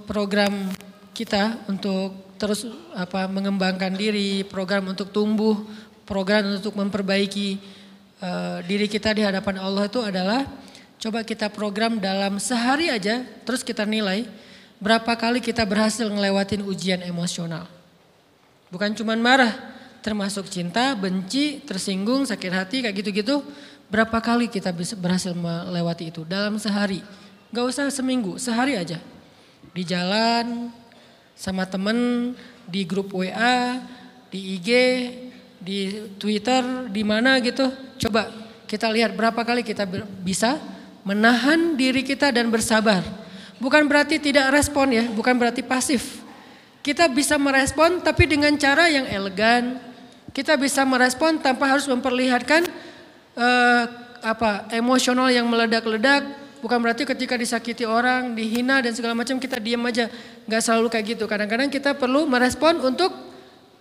program 0.06 0.69
kita 1.17 1.65
untuk 1.65 2.13
terus 2.39 2.63
apa 2.95 3.25
mengembangkan 3.25 3.91
diri, 3.97 4.45
program 4.45 4.93
untuk 4.93 5.10
tumbuh, 5.10 5.58
program 6.08 6.62
untuk 6.62 6.78
memperbaiki 6.78 7.60
uh, 8.23 8.63
diri 8.63 8.88
kita 8.88 9.12
di 9.17 9.25
hadapan 9.25 9.60
Allah 9.60 9.89
itu 9.89 9.99
adalah 9.99 10.47
coba 10.99 11.23
kita 11.23 11.52
program 11.52 11.97
dalam 11.97 12.38
sehari 12.38 12.91
aja, 12.91 13.23
terus 13.43 13.63
kita 13.63 13.84
nilai 13.88 14.28
berapa 14.80 15.12
kali 15.15 15.43
kita 15.43 15.63
berhasil 15.67 16.08
ngelewatin 16.08 16.63
ujian 16.63 17.04
emosional. 17.04 17.67
Bukan 18.71 18.93
cuma 18.95 19.17
marah, 19.19 19.79
termasuk 19.99 20.47
cinta, 20.47 20.95
benci, 20.95 21.62
tersinggung, 21.63 22.25
sakit 22.25 22.51
hati 22.53 22.77
kayak 22.85 22.95
gitu-gitu. 22.99 23.43
Berapa 23.89 24.21
kali 24.21 24.47
kita 24.47 24.69
bisa 24.69 24.93
berhasil 24.93 25.33
melewati 25.33 26.13
itu 26.13 26.21
dalam 26.27 26.62
sehari. 26.62 27.01
Gak 27.49 27.65
usah 27.65 27.89
seminggu, 27.89 28.38
sehari 28.38 28.77
aja. 28.77 29.01
Di 29.73 29.81
jalan, 29.81 30.69
sama 31.33 31.65
temen, 31.65 32.31
di 32.69 32.85
grup 32.85 33.09
WA, 33.12 33.81
di 34.29 34.59
IG, 34.62 34.69
di 35.57 35.79
Twitter, 36.21 36.62
di 36.93 37.01
mana 37.01 37.41
gitu. 37.41 37.67
Coba 37.97 38.29
kita 38.69 38.85
lihat 38.93 39.17
berapa 39.17 39.41
kali 39.41 39.65
kita 39.65 39.89
bisa 40.21 40.62
menahan 41.01 41.73
diri 41.73 42.05
kita 42.05 42.29
dan 42.29 42.53
bersabar 42.53 43.01
Bukan 43.59 43.91
berarti 43.91 44.23
tidak 44.23 44.55
respon 44.55 44.88
ya, 44.95 45.03
bukan 45.12 45.35
berarti 45.35 45.59
pasif. 45.59 46.23
Kita 46.79 47.12
bisa 47.12 47.35
merespon 47.35 47.99
tapi 47.99 48.23
dengan 48.23 48.55
cara 48.55 48.88
yang 48.88 49.03
elegan. 49.03 49.88
Kita 50.30 50.56
bisa 50.56 50.86
merespon 50.86 51.42
tanpa 51.42 51.70
harus 51.70 51.89
memperlihatkan 51.89 52.68
uh, 53.38 53.84
apa 54.22 54.70
emosional 54.76 55.32
yang 55.32 55.48
meledak-ledak. 55.50 56.26
Bukan 56.60 56.76
berarti 56.84 57.08
ketika 57.08 57.39
disakiti 57.39 57.88
orang, 57.88 58.36
dihina 58.36 58.84
dan 58.84 58.92
segala 58.92 59.15
macam 59.15 59.39
kita 59.39 59.58
diam 59.63 59.80
aja. 59.88 60.12
Gak 60.44 60.62
selalu 60.62 60.92
kayak 60.92 61.06
gitu. 61.15 61.24
Kadang-kadang 61.24 61.72
kita 61.72 61.96
perlu 61.96 62.28
merespon 62.28 62.84
untuk 62.84 63.15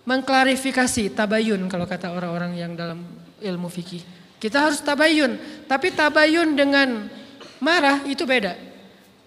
mengklarifikasi 0.07 1.11
tabayun 1.11 1.67
kalau 1.67 1.83
kata 1.83 2.09
orang-orang 2.09 2.55
yang 2.55 2.73
dalam 2.73 3.03
ilmu 3.43 3.67
fikih. 3.67 4.01
Kita 4.39 4.71
harus 4.71 4.79
tabayun, 4.79 5.35
tapi 5.67 5.91
tabayun 5.91 6.55
dengan 6.55 7.11
marah 7.59 8.07
itu 8.07 8.23
beda. 8.23 8.55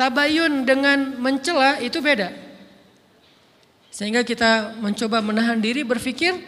Tabayun 0.01 0.65
dengan 0.65 1.21
mencela 1.21 1.77
itu 1.85 2.01
beda. 2.01 2.33
Sehingga 3.93 4.25
kita 4.25 4.73
mencoba 4.81 5.21
menahan 5.21 5.61
diri 5.61 5.85
berpikir, 5.85 6.41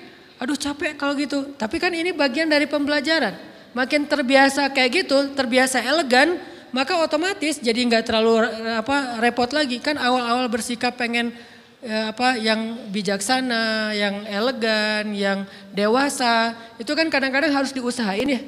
aduh 0.44 0.60
capek 0.60 1.00
kalau 1.00 1.16
gitu. 1.16 1.56
Tapi 1.56 1.80
kan 1.80 1.88
ini 1.96 2.12
bagian 2.12 2.52
dari 2.52 2.68
pembelajaran. 2.68 3.32
Makin 3.72 4.04
terbiasa 4.04 4.68
kayak 4.70 4.90
gitu, 5.02 5.32
terbiasa 5.32 5.80
elegan, 5.80 6.36
maka 6.70 7.00
otomatis 7.00 7.58
jadi 7.58 7.80
nggak 7.88 8.04
terlalu 8.04 8.44
apa 8.76 9.18
repot 9.24 9.48
lagi. 9.50 9.80
Kan 9.80 9.96
awal-awal 9.96 10.46
bersikap 10.52 11.00
pengen 11.00 11.32
ya, 11.80 12.12
apa 12.12 12.36
yang 12.36 12.92
bijaksana, 12.92 13.96
yang 13.96 14.28
elegan, 14.28 15.16
yang 15.16 15.48
dewasa, 15.72 16.52
itu 16.76 16.92
kan 16.92 17.08
kadang-kadang 17.08 17.50
harus 17.50 17.72
diusahain 17.72 18.28
ya. 18.28 18.40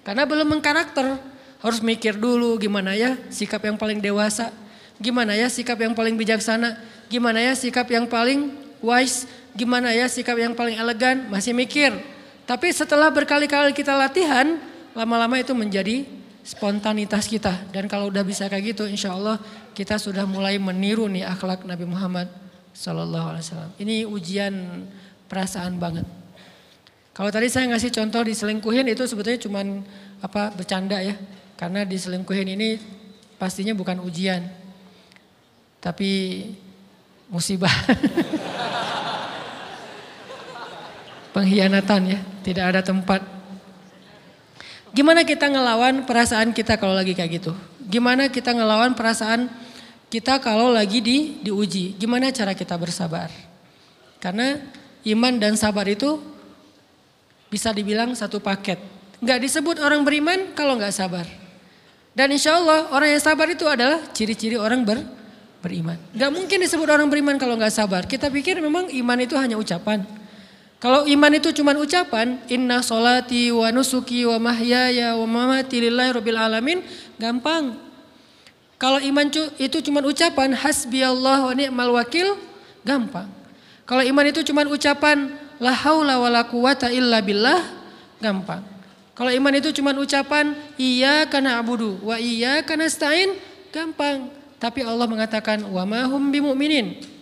Karena 0.00 0.24
belum 0.24 0.48
mengkarakter. 0.48 1.36
Harus 1.64 1.80
mikir 1.80 2.20
dulu 2.20 2.60
gimana 2.60 2.92
ya 2.92 3.16
sikap 3.32 3.64
yang 3.64 3.80
paling 3.80 3.96
dewasa, 3.96 4.52
gimana 5.00 5.32
ya 5.32 5.48
sikap 5.48 5.80
yang 5.80 5.96
paling 5.96 6.12
bijaksana, 6.12 6.76
gimana 7.08 7.40
ya 7.40 7.56
sikap 7.56 7.88
yang 7.88 8.04
paling 8.04 8.52
wise, 8.84 9.24
gimana 9.54 9.94
ya 9.94 10.10
sikap 10.10 10.34
yang 10.34 10.52
paling 10.52 10.76
elegan, 10.76 11.30
masih 11.30 11.54
mikir. 11.54 11.94
Tapi 12.44 12.68
setelah 12.74 13.08
berkali-kali 13.08 13.72
kita 13.72 13.96
latihan, 13.96 14.60
lama-lama 14.92 15.40
itu 15.40 15.56
menjadi 15.56 16.04
spontanitas 16.44 17.24
kita. 17.24 17.56
Dan 17.72 17.88
kalau 17.88 18.12
udah 18.12 18.20
bisa 18.20 18.44
kayak 18.50 18.76
gitu, 18.76 18.84
insya 18.84 19.16
Allah 19.16 19.40
kita 19.72 19.96
sudah 19.96 20.28
mulai 20.28 20.60
meniru 20.60 21.08
nih 21.08 21.24
akhlak 21.24 21.64
Nabi 21.64 21.88
Muhammad 21.88 22.28
Wasallam. 22.74 23.72
Ini 23.80 24.04
ujian 24.04 24.84
perasaan 25.30 25.80
banget. 25.80 26.04
Kalau 27.14 27.30
tadi 27.30 27.46
saya 27.46 27.70
ngasih 27.70 27.94
contoh 27.94 28.26
diselingkuhin 28.26 28.90
itu 28.90 29.06
sebetulnya 29.06 29.40
cuman 29.40 29.66
apa 30.20 30.50
bercanda 30.52 30.98
ya. 30.98 31.14
Karena 31.54 31.86
diselingkuhin 31.86 32.58
ini 32.58 32.76
pastinya 33.38 33.72
bukan 33.72 34.02
ujian. 34.02 34.44
Tapi 35.78 36.10
musibah. 37.30 37.72
Pengkhianatan 41.34 42.00
ya, 42.14 42.18
tidak 42.46 42.64
ada 42.70 42.80
tempat. 42.86 43.18
Gimana 44.94 45.26
kita 45.26 45.50
ngelawan 45.50 46.06
perasaan 46.06 46.54
kita 46.54 46.78
kalau 46.78 46.94
lagi 46.94 47.18
kayak 47.18 47.42
gitu? 47.42 47.50
Gimana 47.82 48.30
kita 48.30 48.54
ngelawan 48.54 48.94
perasaan 48.94 49.50
kita 50.06 50.38
kalau 50.38 50.70
lagi 50.70 51.02
di 51.02 51.42
diuji? 51.42 51.98
Gimana 51.98 52.30
cara 52.30 52.54
kita 52.54 52.78
bersabar? 52.78 53.34
Karena 54.22 54.62
iman 55.10 55.34
dan 55.42 55.58
sabar 55.58 55.90
itu 55.90 56.22
bisa 57.50 57.74
dibilang 57.74 58.14
satu 58.14 58.38
paket. 58.38 58.78
Gak 59.18 59.42
disebut 59.42 59.82
orang 59.82 60.06
beriman 60.06 60.54
kalau 60.54 60.78
gak 60.78 60.94
sabar. 60.94 61.26
Dan 62.14 62.30
insya 62.30 62.62
Allah 62.62 62.94
orang 62.94 63.10
yang 63.10 63.22
sabar 63.22 63.50
itu 63.50 63.66
adalah 63.66 63.98
ciri-ciri 64.14 64.54
orang 64.54 64.86
ber, 64.86 65.02
beriman. 65.58 65.98
Gak 66.14 66.30
mungkin 66.30 66.62
disebut 66.62 66.86
orang 66.86 67.10
beriman 67.10 67.34
kalau 67.34 67.58
gak 67.58 67.74
sabar. 67.74 68.06
Kita 68.06 68.30
pikir 68.30 68.62
memang 68.62 68.86
iman 68.86 69.18
itu 69.18 69.34
hanya 69.34 69.58
ucapan. 69.58 70.06
Kalau 70.84 71.08
iman 71.08 71.32
itu 71.32 71.48
cuma 71.56 71.72
ucapan, 71.72 72.44
inna 72.44 72.84
solati 72.84 73.48
wa 73.48 73.72
nusuki 73.72 74.28
wa 74.28 74.36
mahyaya 74.36 75.16
wa 75.16 75.24
mamati 75.24 75.80
lillahi 75.80 76.12
rabbil 76.12 76.36
alamin, 76.36 76.84
gampang. 77.16 77.72
Kalau 78.76 79.00
iman 79.00 79.32
itu 79.56 79.80
cuma 79.80 80.04
ucapan, 80.04 80.52
hasbi 80.52 81.00
Allah 81.00 81.40
wa 81.40 81.56
ni'mal 81.56 81.88
wakil, 81.88 82.36
gampang. 82.84 83.32
Kalau 83.88 84.04
iman 84.04 84.28
itu 84.28 84.44
cuma 84.44 84.60
ucapan, 84.68 85.32
la 85.56 85.72
haula 85.72 86.20
wa 86.20 86.28
la 86.28 86.44
quwata 86.44 86.92
illa 86.92 87.24
billah, 87.24 87.64
gampang. 88.20 88.60
Kalau 89.16 89.32
iman 89.32 89.56
itu 89.56 89.72
cuma 89.72 89.96
ucapan 89.96 90.52
iya 90.76 91.24
karena 91.32 91.64
abudu 91.64 91.96
wa 92.04 92.20
iya 92.20 92.60
karena 92.60 92.92
stain 92.92 93.32
gampang. 93.72 94.28
Tapi 94.60 94.84
Allah 94.84 95.08
mengatakan 95.08 95.64
wa 95.64 95.80
mahum 95.88 96.28
bimu'minin. 96.28 97.13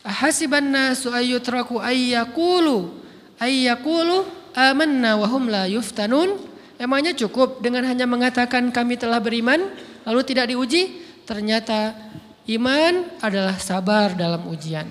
Ahasiban 0.00 0.64
nasu 0.64 1.12
ayyutraku 1.12 1.76
ayyakulu 1.76 2.88
ayyakulu 3.36 4.24
amanna 4.56 5.20
wa 5.20 5.26
hum 5.28 5.52
la 5.52 5.68
yuftanun. 5.68 6.40
Emangnya 6.80 7.12
cukup 7.12 7.60
dengan 7.60 7.84
hanya 7.84 8.08
mengatakan 8.08 8.72
kami 8.72 8.96
telah 8.96 9.20
beriman 9.20 9.60
lalu 10.08 10.20
tidak 10.24 10.48
diuji? 10.48 11.04
Ternyata 11.28 11.92
iman 12.48 13.04
adalah 13.20 13.60
sabar 13.60 14.16
dalam 14.16 14.48
ujian. 14.48 14.88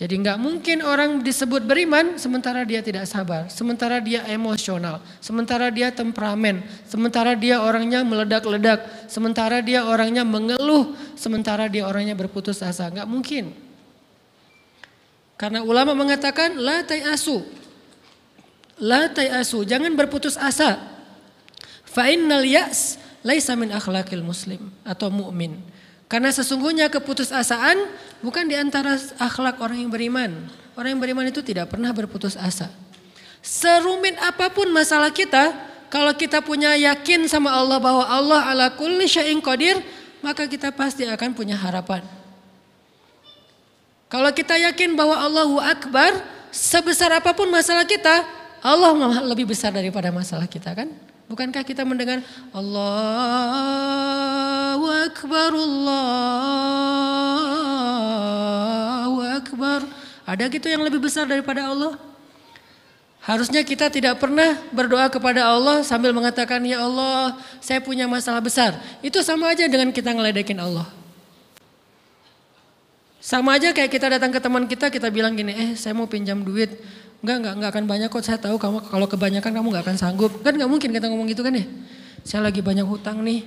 Jadi 0.00 0.16
nggak 0.16 0.40
mungkin 0.40 0.80
orang 0.80 1.20
disebut 1.20 1.60
beriman 1.68 2.16
sementara 2.16 2.64
dia 2.64 2.80
tidak 2.80 3.04
sabar, 3.04 3.52
sementara 3.52 4.00
dia 4.00 4.24
emosional, 4.32 5.04
sementara 5.20 5.68
dia 5.68 5.92
temperamen, 5.92 6.64
sementara 6.88 7.36
dia 7.36 7.60
orangnya 7.60 8.00
meledak-ledak, 8.00 8.80
sementara 9.12 9.60
dia 9.60 9.84
orangnya 9.84 10.24
mengeluh, 10.24 10.96
sementara 11.20 11.68
dia 11.68 11.84
orangnya 11.84 12.16
berputus 12.16 12.64
asa. 12.64 12.88
Nggak 12.88 13.04
mungkin. 13.04 13.52
Karena 15.36 15.60
ulama 15.60 15.92
mengatakan 15.92 16.56
la 16.56 16.80
asu, 17.12 17.44
La 18.80 19.12
asu, 19.12 19.68
jangan 19.68 19.92
berputus 19.92 20.40
asa. 20.40 20.80
Fa 21.84 22.08
innal 22.08 22.48
laisa 23.20 23.52
min 23.52 23.68
muslim 24.24 24.72
atau 24.80 25.12
mukmin. 25.12 25.60
Karena 26.10 26.34
sesungguhnya 26.34 26.90
keputusasaan 26.90 27.86
bukan 28.18 28.50
di 28.50 28.58
antara 28.58 28.98
akhlak 29.22 29.62
orang 29.62 29.86
yang 29.86 29.90
beriman. 29.94 30.34
Orang 30.74 30.98
yang 30.98 31.00
beriman 31.00 31.22
itu 31.30 31.38
tidak 31.38 31.70
pernah 31.70 31.94
berputus 31.94 32.34
asa. 32.34 32.66
Serumit 33.38 34.18
apa 34.18 34.50
pun 34.50 34.66
masalah 34.74 35.14
kita, 35.14 35.54
kalau 35.86 36.10
kita 36.10 36.42
punya 36.42 36.74
yakin 36.74 37.30
sama 37.30 37.54
Allah 37.54 37.78
bahwa 37.78 38.02
Allah 38.10 38.42
ala 38.42 38.66
kulli 38.74 39.06
syai'in 39.06 39.38
qadir, 39.38 39.78
maka 40.18 40.50
kita 40.50 40.74
pasti 40.74 41.06
akan 41.06 41.30
punya 41.30 41.54
harapan. 41.54 42.02
Kalau 44.10 44.34
kita 44.34 44.58
yakin 44.58 44.98
bahwa 44.98 45.14
Allahu 45.14 45.62
Akbar, 45.62 46.10
sebesar 46.50 47.14
apa 47.14 47.30
pun 47.30 47.46
masalah 47.46 47.86
kita, 47.86 48.26
Allah 48.58 48.92
lebih 49.30 49.46
besar 49.46 49.70
daripada 49.70 50.10
masalah 50.10 50.50
kita 50.50 50.74
kan? 50.74 50.90
Bukankah 51.30 51.62
kita 51.62 51.86
mendengar 51.86 52.26
Allahu 52.50 52.82
Akbar, 54.90 55.54
Allahu 55.54 56.02
Akbar. 59.22 59.86
Ada 60.26 60.50
gitu 60.50 60.66
yang 60.66 60.82
lebih 60.82 60.98
besar 60.98 61.30
daripada 61.30 61.70
Allah? 61.70 61.94
Harusnya 63.22 63.62
kita 63.62 63.86
tidak 63.94 64.18
pernah 64.18 64.58
berdoa 64.74 65.06
kepada 65.06 65.46
Allah 65.46 65.86
sambil 65.86 66.10
mengatakan, 66.10 66.66
Ya 66.66 66.82
Allah 66.82 67.38
saya 67.62 67.78
punya 67.78 68.10
masalah 68.10 68.42
besar. 68.42 68.74
Itu 68.98 69.22
sama 69.22 69.54
aja 69.54 69.70
dengan 69.70 69.94
kita 69.94 70.10
ngeledekin 70.10 70.58
Allah. 70.58 70.90
Sama 73.22 73.54
aja 73.54 73.70
kayak 73.70 73.92
kita 73.92 74.18
datang 74.18 74.34
ke 74.34 74.42
teman 74.42 74.66
kita, 74.66 74.90
kita 74.90 75.06
bilang 75.14 75.38
gini, 75.38 75.54
eh 75.54 75.78
saya 75.78 75.94
mau 75.94 76.10
pinjam 76.10 76.42
duit. 76.42 76.74
Enggak, 77.20 77.36
enggak, 77.36 77.54
enggak 77.56 77.70
akan 77.76 77.84
banyak 77.84 78.08
kok. 78.08 78.24
Saya 78.24 78.38
tahu 78.40 78.56
kamu 78.56 78.88
kalau 78.88 79.06
kebanyakan 79.08 79.52
kamu 79.52 79.66
enggak 79.72 79.84
akan 79.84 79.96
sanggup. 80.00 80.32
Kan 80.40 80.56
enggak 80.56 80.70
mungkin 80.72 80.88
kita 80.88 81.06
ngomong 81.12 81.28
gitu 81.28 81.44
kan 81.44 81.52
ya. 81.52 81.64
Saya 82.24 82.40
lagi 82.48 82.64
banyak 82.64 82.84
hutang 82.88 83.20
nih. 83.20 83.44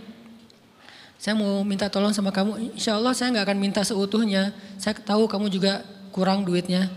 Saya 1.18 1.34
mau 1.34 1.66
minta 1.66 1.90
tolong 1.90 2.14
sama 2.14 2.30
kamu. 2.30 2.78
Insya 2.78 3.02
Allah 3.02 3.18
saya 3.18 3.34
enggak 3.34 3.50
akan 3.50 3.58
minta 3.58 3.82
seutuhnya. 3.82 4.54
Saya 4.78 4.94
tahu 4.94 5.26
kamu 5.26 5.50
juga 5.50 5.82
kurang 6.14 6.46
duitnya. 6.46 6.90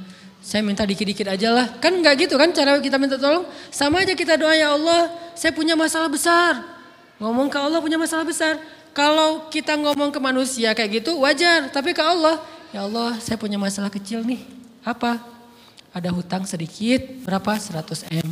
Saya 0.44 0.60
minta 0.60 0.84
dikit-dikit 0.84 1.32
aja 1.32 1.48
lah. 1.48 1.66
Kan 1.80 2.04
enggak 2.04 2.28
gitu 2.28 2.36
kan 2.36 2.52
cara 2.52 2.76
kita 2.76 3.00
minta 3.00 3.16
tolong. 3.16 3.48
Sama 3.72 4.04
aja 4.04 4.12
kita 4.12 4.36
doa 4.36 4.52
ya 4.52 4.76
Allah 4.76 5.08
saya 5.32 5.56
punya 5.56 5.72
masalah 5.76 6.12
besar. 6.12 6.60
Ngomong 7.16 7.48
ke 7.48 7.56
Allah 7.56 7.80
punya 7.80 7.96
masalah 7.96 8.28
besar. 8.28 8.60
Kalau 8.96 9.48
kita 9.52 9.76
ngomong 9.76 10.08
ke 10.08 10.20
manusia 10.20 10.72
kayak 10.76 11.04
gitu 11.04 11.20
wajar. 11.20 11.68
Tapi 11.68 11.92
ke 11.92 12.00
Allah, 12.00 12.40
ya 12.72 12.84
Allah 12.88 13.16
saya 13.20 13.36
punya 13.36 13.60
masalah 13.60 13.92
kecil 13.92 14.24
nih. 14.24 14.40
Apa? 14.80 15.35
Ada 15.96 16.12
hutang 16.12 16.44
sedikit, 16.44 17.00
berapa? 17.24 17.56
100 17.56 18.12
M. 18.12 18.28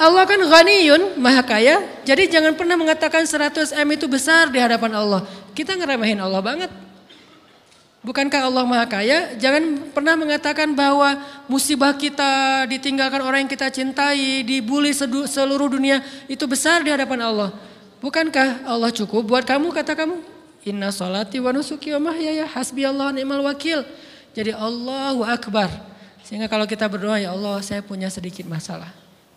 Allah 0.00 0.24
kan 0.24 0.40
ghaniyun, 0.40 1.20
maha 1.20 1.44
kaya. 1.44 1.84
Jadi 2.08 2.32
jangan 2.32 2.56
pernah 2.56 2.80
mengatakan 2.80 3.28
100 3.28 3.76
M 3.76 3.88
itu 3.92 4.08
besar 4.08 4.48
di 4.48 4.56
hadapan 4.56 4.96
Allah. 4.96 5.20
Kita 5.52 5.76
ngeremehin 5.76 6.16
Allah 6.16 6.40
banget. 6.40 6.72
Bukankah 8.00 8.48
Allah 8.48 8.64
Maha 8.64 8.88
Kaya? 8.88 9.36
Jangan 9.36 9.92
pernah 9.92 10.16
mengatakan 10.16 10.72
bahwa 10.72 11.20
musibah 11.44 11.92
kita 11.92 12.64
ditinggalkan 12.64 13.20
orang 13.20 13.44
yang 13.44 13.52
kita 13.52 13.68
cintai, 13.68 14.40
dibully 14.40 14.96
seluruh 14.96 15.68
dunia 15.68 16.00
itu 16.24 16.48
besar 16.48 16.80
di 16.80 16.88
hadapan 16.88 17.28
Allah. 17.28 17.52
Bukankah 18.00 18.64
Allah 18.64 18.88
cukup 18.88 19.28
buat 19.28 19.44
kamu 19.44 19.68
kata 19.76 19.92
kamu? 19.92 20.16
Inna 20.64 20.88
salati 20.88 21.44
wa 21.44 21.52
nusuki 21.52 21.92
wa 22.00 22.08
mahyaya 22.08 22.48
hasbi 22.48 22.88
Allah 22.88 23.12
ni'mal 23.12 23.44
wakil. 23.44 23.84
Jadi 24.34 24.54
Allahu 24.54 25.26
Akbar. 25.26 25.70
Sehingga 26.22 26.46
kalau 26.46 26.68
kita 26.68 26.86
berdoa, 26.86 27.18
ya 27.18 27.34
Allah 27.34 27.58
saya 27.64 27.82
punya 27.82 28.06
sedikit 28.06 28.46
masalah. 28.46 28.92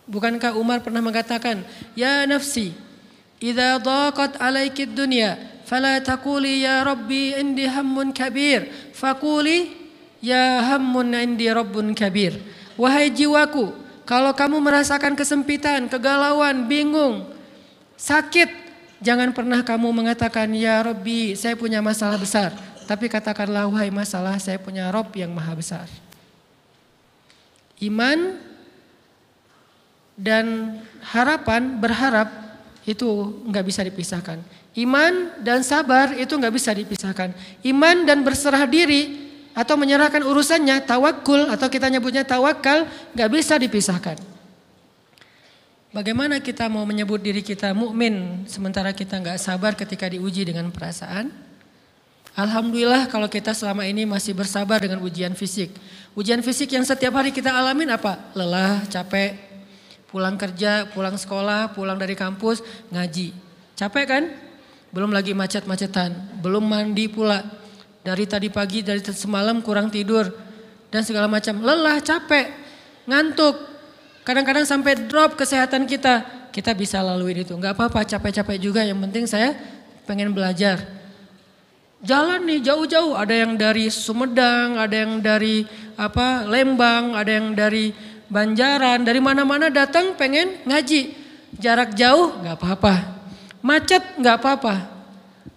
Bukankah 0.05 0.53
Umar 0.59 0.83
pernah 0.83 0.99
mengatakan, 0.99 1.63
Ya 1.97 2.27
nafsi, 2.27 2.75
Idza 3.43 3.75
daqat 3.81 4.39
alaikid 4.39 4.95
dunya, 4.95 5.35
fala 5.67 5.99
taquli 5.99 6.63
ya 6.63 6.79
Rabbi 6.79 7.35
indi 7.35 7.67
hammun 7.67 8.15
kabir, 8.15 8.71
faquli 8.95 9.75
ya 10.23 10.63
hammun 10.63 11.11
indi 11.11 11.51
rabbun 11.51 11.91
kabir. 11.91 12.39
Wahai 12.79 13.11
jiwaku, 13.11 13.75
kalau 14.07 14.31
kamu 14.31 14.63
merasakan 14.63 15.19
kesempitan, 15.19 15.91
kegalauan, 15.91 16.71
bingung, 16.71 17.27
sakit, 17.99 18.47
jangan 19.03 19.35
pernah 19.35 19.59
kamu 19.59 19.91
mengatakan 19.91 20.47
ya 20.55 20.79
Rabbi, 20.79 21.35
saya 21.35 21.59
punya 21.59 21.83
masalah 21.83 22.15
besar. 22.15 22.55
Tapi 22.83 23.07
katakanlah 23.07 23.67
wahai 23.71 23.89
masalah, 23.89 24.37
saya 24.37 24.59
punya 24.59 24.91
Rob 24.91 25.09
yang 25.15 25.31
maha 25.31 25.53
besar. 25.55 25.87
Iman 27.81 28.39
dan 30.13 30.77
harapan, 31.01 31.79
berharap 31.81 32.29
itu 32.83 33.41
nggak 33.49 33.65
bisa 33.65 33.81
dipisahkan. 33.83 34.39
Iman 34.73 35.35
dan 35.41 35.61
sabar 35.61 36.15
itu 36.17 36.33
nggak 36.33 36.53
bisa 36.53 36.71
dipisahkan. 36.73 37.33
Iman 37.65 38.07
dan 38.07 38.25
berserah 38.25 38.65
diri 38.65 39.21
atau 39.53 39.77
menyerahkan 39.77 40.25
urusannya, 40.25 40.81
tawakul 40.87 41.49
atau 41.51 41.67
kita 41.69 41.91
nyebutnya 41.91 42.25
tawakal 42.25 42.89
nggak 43.13 43.29
bisa 43.29 43.53
dipisahkan. 43.59 44.17
Bagaimana 45.93 46.41
kita 46.41 46.65
mau 46.73 46.81
menyebut 46.89 47.21
diri 47.21 47.45
kita 47.45 47.69
mukmin 47.77 48.49
sementara 48.49 48.89
kita 48.97 49.21
nggak 49.21 49.37
sabar 49.37 49.77
ketika 49.77 50.09
diuji 50.09 50.41
dengan 50.41 50.73
perasaan? 50.73 51.42
Alhamdulillah 52.33 53.09
kalau 53.13 53.29
kita 53.29 53.53
selama 53.53 53.85
ini 53.85 54.09
masih 54.09 54.33
bersabar 54.33 54.81
dengan 54.81 55.01
ujian 55.05 55.37
fisik. 55.37 55.69
Ujian 56.17 56.41
fisik 56.41 56.73
yang 56.73 56.81
setiap 56.81 57.13
hari 57.13 57.29
kita 57.29 57.53
alamin 57.53 57.93
apa? 57.93 58.17
Lelah, 58.33 58.85
capek, 58.89 59.37
pulang 60.09 60.37
kerja, 60.37 60.89
pulang 60.93 61.13
sekolah, 61.13 61.73
pulang 61.77 61.97
dari 61.97 62.17
kampus, 62.17 62.65
ngaji. 62.89 63.33
Capek 63.77 64.05
kan? 64.05 64.23
belum 64.93 65.09
lagi 65.09 65.33
macet-macetan, 65.33 66.39
belum 66.39 66.61
mandi 66.61 67.09
pula. 67.09 67.41
Dari 68.05 68.29
tadi 68.29 68.53
pagi, 68.53 68.85
dari 68.85 69.01
semalam 69.01 69.63
kurang 69.65 69.89
tidur 69.89 70.29
dan 70.93 71.01
segala 71.01 71.25
macam. 71.25 71.57
Lelah, 71.65 71.97
capek, 72.03 72.51
ngantuk. 73.09 73.57
Kadang-kadang 74.21 74.69
sampai 74.69 75.07
drop 75.09 75.33
kesehatan 75.39 75.89
kita. 75.89 76.47
Kita 76.53 76.77
bisa 76.77 77.01
lalui 77.01 77.33
itu. 77.33 77.57
Enggak 77.57 77.73
apa-apa, 77.79 78.05
capek-capek 78.05 78.59
juga. 78.61 78.85
Yang 78.85 78.99
penting 79.09 79.25
saya 79.25 79.57
pengen 80.05 80.35
belajar. 80.35 80.83
Jalan 82.03 82.43
nih 82.43 82.59
jauh-jauh, 82.59 83.15
ada 83.15 83.31
yang 83.31 83.55
dari 83.55 83.87
Sumedang, 83.87 84.75
ada 84.75 84.91
yang 84.91 85.23
dari 85.23 85.63
apa 85.95 86.43
Lembang, 86.43 87.15
ada 87.15 87.31
yang 87.31 87.55
dari 87.55 87.95
Banjaran, 88.27 89.07
dari 89.07 89.23
mana-mana 89.23 89.71
datang 89.71 90.11
pengen 90.19 90.59
ngaji. 90.67 91.15
Jarak 91.55 91.95
jauh 91.95 92.35
nggak 92.43 92.59
apa-apa. 92.59 92.93
Macet 93.63 94.03
nggak 94.19 94.35
apa-apa. 94.35 94.75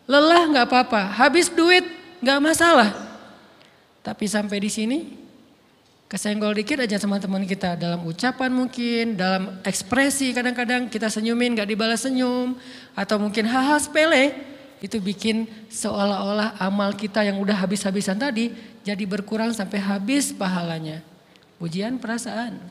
Lelah 0.06 0.44
nggak 0.54 0.66
apa-apa. 0.70 1.18
Habis 1.18 1.50
duit 1.50 1.82
nggak 2.22 2.38
masalah. 2.38 2.94
Tapi 4.06 4.30
sampai 4.30 4.62
di 4.62 4.70
sini 4.70 4.98
kesenggol 6.06 6.54
dikit 6.54 6.78
aja 6.78 6.94
sama 6.94 7.18
teman 7.18 7.42
kita 7.42 7.74
dalam 7.74 8.06
ucapan 8.06 8.54
mungkin, 8.54 9.18
dalam 9.18 9.58
ekspresi 9.66 10.30
kadang-kadang 10.30 10.86
kita 10.86 11.10
senyumin 11.10 11.58
nggak 11.58 11.74
dibalas 11.74 12.06
senyum 12.06 12.54
atau 12.94 13.18
mungkin 13.18 13.50
hal-hal 13.50 13.82
sepele 13.82 14.54
itu 14.86 15.02
bikin 15.02 15.50
seolah-olah 15.66 16.56
amal 16.62 16.94
kita 16.94 17.26
yang 17.26 17.42
udah 17.42 17.58
habis-habisan 17.58 18.16
tadi 18.16 18.54
jadi 18.86 19.02
berkurang 19.02 19.50
sampai 19.50 19.82
habis 19.82 20.30
pahalanya. 20.30 21.02
Ujian 21.58 21.98
perasaan. 21.98 22.62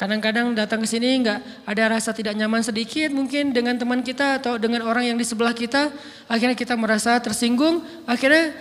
Kadang-kadang 0.00 0.56
datang 0.56 0.80
ke 0.80 0.88
sini 0.88 1.20
nggak 1.20 1.68
ada 1.68 1.92
rasa 1.92 2.16
tidak 2.16 2.32
nyaman 2.32 2.64
sedikit 2.64 3.12
mungkin 3.12 3.52
dengan 3.52 3.76
teman 3.76 4.00
kita 4.00 4.40
atau 4.40 4.56
dengan 4.56 4.88
orang 4.88 5.12
yang 5.12 5.20
di 5.20 5.28
sebelah 5.28 5.52
kita. 5.52 5.92
Akhirnya 6.24 6.56
kita 6.56 6.72
merasa 6.72 7.20
tersinggung, 7.20 7.84
akhirnya 8.08 8.56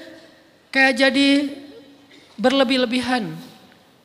kayak 0.68 1.00
jadi 1.00 1.30
berlebih-lebihan. 2.36 3.32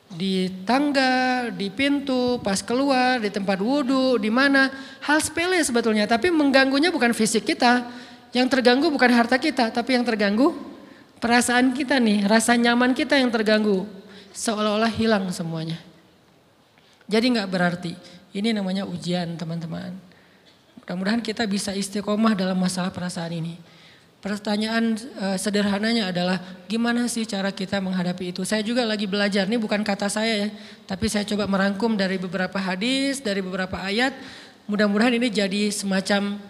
Di 0.05 0.47
tangga, 0.63 1.49
di 1.49 1.73
pintu, 1.73 2.37
pas 2.39 2.61
keluar, 2.61 3.17
di 3.19 3.33
tempat 3.33 3.57
wudhu, 3.57 4.21
di 4.21 4.29
mana. 4.29 4.69
Hal 5.01 5.19
sepele 5.19 5.59
sebetulnya, 5.65 6.05
tapi 6.05 6.29
mengganggunya 6.29 6.93
bukan 6.93 7.11
fisik 7.11 7.43
kita. 7.43 7.89
Yang 8.35 8.59
terganggu 8.59 8.91
bukan 8.91 9.11
harta 9.11 9.39
kita, 9.39 9.71
tapi 9.71 9.95
yang 9.95 10.03
terganggu 10.03 10.53
perasaan 11.19 11.73
kita 11.73 11.97
nih, 11.97 12.27
rasa 12.27 12.53
nyaman 12.53 12.93
kita 12.93 13.17
yang 13.17 13.31
terganggu. 13.31 13.87
Seolah-olah 14.35 14.91
hilang 14.91 15.31
semuanya. 15.31 15.79
Jadi 17.07 17.25
nggak 17.33 17.49
berarti. 17.49 17.93
Ini 18.35 18.51
namanya 18.51 18.83
ujian 18.83 19.39
teman-teman. 19.39 19.95
Mudah-mudahan 20.83 21.23
kita 21.23 21.47
bisa 21.47 21.71
istiqomah 21.71 22.35
dalam 22.35 22.59
masalah 22.59 22.91
perasaan 22.91 23.31
ini. 23.31 23.55
Pertanyaan 24.25 24.97
uh, 25.21 25.37
sederhananya 25.37 26.09
adalah 26.09 26.41
gimana 26.65 27.05
sih 27.05 27.29
cara 27.29 27.53
kita 27.53 27.77
menghadapi 27.77 28.33
itu? 28.33 28.41
Saya 28.41 28.65
juga 28.65 28.81
lagi 28.81 29.05
belajar, 29.05 29.45
ini 29.45 29.61
bukan 29.61 29.85
kata 29.85 30.09
saya 30.09 30.33
ya, 30.33 30.49
tapi 30.89 31.05
saya 31.05 31.21
coba 31.29 31.45
merangkum 31.45 31.93
dari 31.93 32.17
beberapa 32.17 32.57
hadis, 32.57 33.21
dari 33.21 33.45
beberapa 33.45 33.77
ayat. 33.77 34.17
Mudah-mudahan 34.65 35.13
ini 35.13 35.29
jadi 35.29 35.69
semacam 35.69 36.41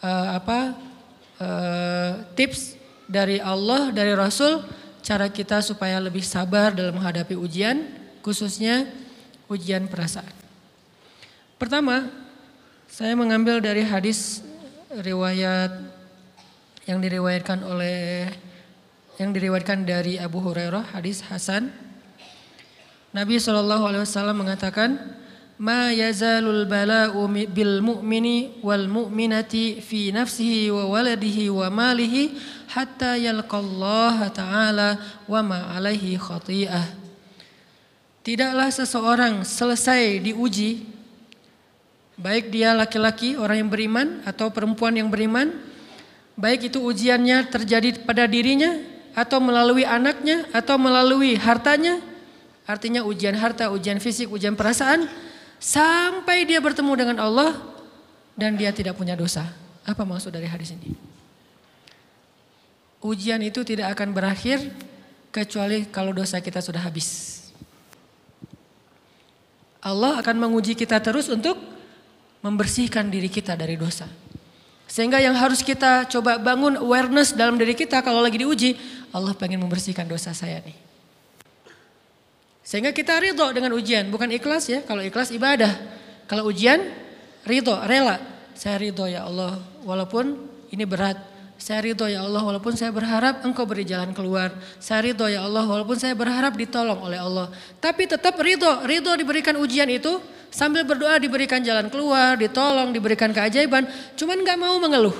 uh, 0.00 0.28
apa 0.32 0.58
uh, 1.44 2.12
tips 2.32 2.80
dari 3.04 3.36
Allah, 3.36 3.92
dari 3.92 4.16
Rasul, 4.16 4.64
cara 5.04 5.28
kita 5.28 5.60
supaya 5.60 6.00
lebih 6.00 6.24
sabar 6.24 6.72
dalam 6.72 6.96
menghadapi 6.96 7.36
ujian, 7.36 7.84
khususnya 8.24 8.88
ujian 9.52 9.92
perasaan. 9.92 10.32
Pertama, 11.60 12.08
saya 12.88 13.12
mengambil 13.12 13.60
dari 13.60 13.84
hadis 13.84 14.40
riwayat 14.88 15.99
yang 16.90 16.98
diriwayatkan 16.98 17.62
oleh 17.62 18.26
yang 19.22 19.30
diriwayatkan 19.30 19.86
dari 19.86 20.18
Abu 20.18 20.42
Hurairah, 20.42 20.90
hadis 20.98 21.22
Hasan. 21.22 21.70
Nabi 23.14 23.38
Shallallahu 23.38 23.86
alaihi 23.86 24.02
wasallam 24.02 24.42
mengatakan, 24.42 24.98
"Ma 25.60 25.94
yazalul 25.94 26.66
bala'u 26.66 27.30
bil 27.46 27.78
mu'mini 27.78 28.58
wal 28.64 28.90
mu'minati 28.90 29.78
fi 29.78 30.10
nafsihi 30.10 30.74
wa 30.74 30.90
waladihi 30.90 31.52
wa 31.52 31.70
malihi 31.70 32.34
hatta 32.74 33.14
yalqallaha 33.20 34.34
ta'ala 34.34 34.98
wa 35.30 35.40
ma 35.46 35.70
alaihi 35.70 36.18
khati'ah." 36.18 36.96
Tidaklah 38.26 38.68
seseorang 38.72 39.46
selesai 39.46 40.18
diuji, 40.26 40.90
baik 42.18 42.50
dia 42.50 42.74
laki-laki 42.74 43.36
orang 43.36 43.62
yang 43.62 43.70
beriman 43.70 44.08
atau 44.26 44.48
perempuan 44.48 44.96
yang 44.96 45.12
beriman, 45.12 45.69
baik 46.40 46.72
itu 46.72 46.80
ujiannya 46.80 47.52
terjadi 47.52 48.00
pada 48.02 48.24
dirinya 48.24 48.80
atau 49.12 49.38
melalui 49.38 49.84
anaknya 49.84 50.48
atau 50.50 50.80
melalui 50.80 51.36
hartanya, 51.36 52.00
artinya 52.64 53.04
ujian 53.04 53.36
harta, 53.36 53.68
ujian 53.68 54.00
fisik, 54.00 54.32
ujian 54.32 54.56
perasaan, 54.56 55.04
sampai 55.60 56.48
dia 56.48 56.64
bertemu 56.64 56.92
dengan 56.96 57.16
Allah 57.20 57.60
dan 58.32 58.56
dia 58.56 58.72
tidak 58.72 58.96
punya 58.96 59.12
dosa. 59.12 59.44
Apa 59.84 60.08
maksud 60.08 60.32
dari 60.32 60.48
hadis 60.48 60.72
ini? 60.72 61.10
ujian 63.00 63.40
itu 63.40 63.64
tidak 63.64 63.96
akan 63.96 64.12
berakhir 64.12 64.60
kecuali 65.32 65.88
kalau 65.88 66.12
dosa 66.12 66.40
kita 66.40 66.60
sudah 66.60 66.84
habis. 66.84 67.40
Allah 69.80 70.20
akan 70.20 70.36
menguji 70.36 70.76
kita 70.76 71.00
terus 71.00 71.32
untuk 71.32 71.56
membersihkan 72.44 73.08
diri 73.08 73.32
kita 73.32 73.56
dari 73.56 73.80
dosa. 73.80 74.04
Sehingga 74.90 75.22
yang 75.22 75.38
harus 75.38 75.62
kita 75.62 76.10
coba 76.10 76.34
bangun 76.42 76.74
awareness 76.74 77.30
dalam 77.30 77.54
diri 77.54 77.78
kita 77.78 78.02
kalau 78.02 78.18
lagi 78.18 78.42
diuji, 78.42 78.74
Allah 79.14 79.38
pengen 79.38 79.62
membersihkan 79.62 80.02
dosa 80.02 80.34
saya 80.34 80.58
nih. 80.66 80.74
Sehingga 82.66 82.90
kita 82.90 83.14
ridho 83.22 83.46
dengan 83.54 83.70
ujian, 83.78 84.10
bukan 84.10 84.26
ikhlas 84.34 84.66
ya. 84.66 84.82
Kalau 84.82 84.98
ikhlas 84.98 85.30
ibadah. 85.30 85.70
Kalau 86.26 86.50
ujian, 86.50 86.82
ridho, 87.46 87.78
rela. 87.86 88.18
Saya 88.58 88.82
ridho 88.82 89.06
ya 89.06 89.30
Allah, 89.30 89.62
walaupun 89.86 90.34
ini 90.74 90.82
berat. 90.82 91.18
Saya 91.60 91.84
ridho 91.84 92.08
ya 92.08 92.24
Allah 92.24 92.40
walaupun 92.40 92.72
saya 92.72 92.88
berharap 92.88 93.44
engkau 93.44 93.68
beri 93.68 93.84
jalan 93.84 94.16
keluar. 94.16 94.48
Saya 94.80 95.04
ridho 95.04 95.28
ya 95.28 95.44
Allah 95.44 95.60
walaupun 95.68 95.92
saya 96.00 96.16
berharap 96.16 96.56
ditolong 96.56 96.96
oleh 97.04 97.20
Allah. 97.20 97.52
Tapi 97.76 98.08
tetap 98.08 98.32
ridho, 98.40 98.80
ridho 98.88 99.12
diberikan 99.12 99.52
ujian 99.60 99.84
itu 99.92 100.24
sambil 100.48 100.88
berdoa 100.88 101.20
diberikan 101.20 101.60
jalan 101.60 101.92
keluar, 101.92 102.40
ditolong, 102.40 102.96
diberikan 102.96 103.28
keajaiban. 103.36 103.84
Cuman 104.16 104.40
gak 104.40 104.56
mau 104.56 104.72
mengeluh. 104.80 105.12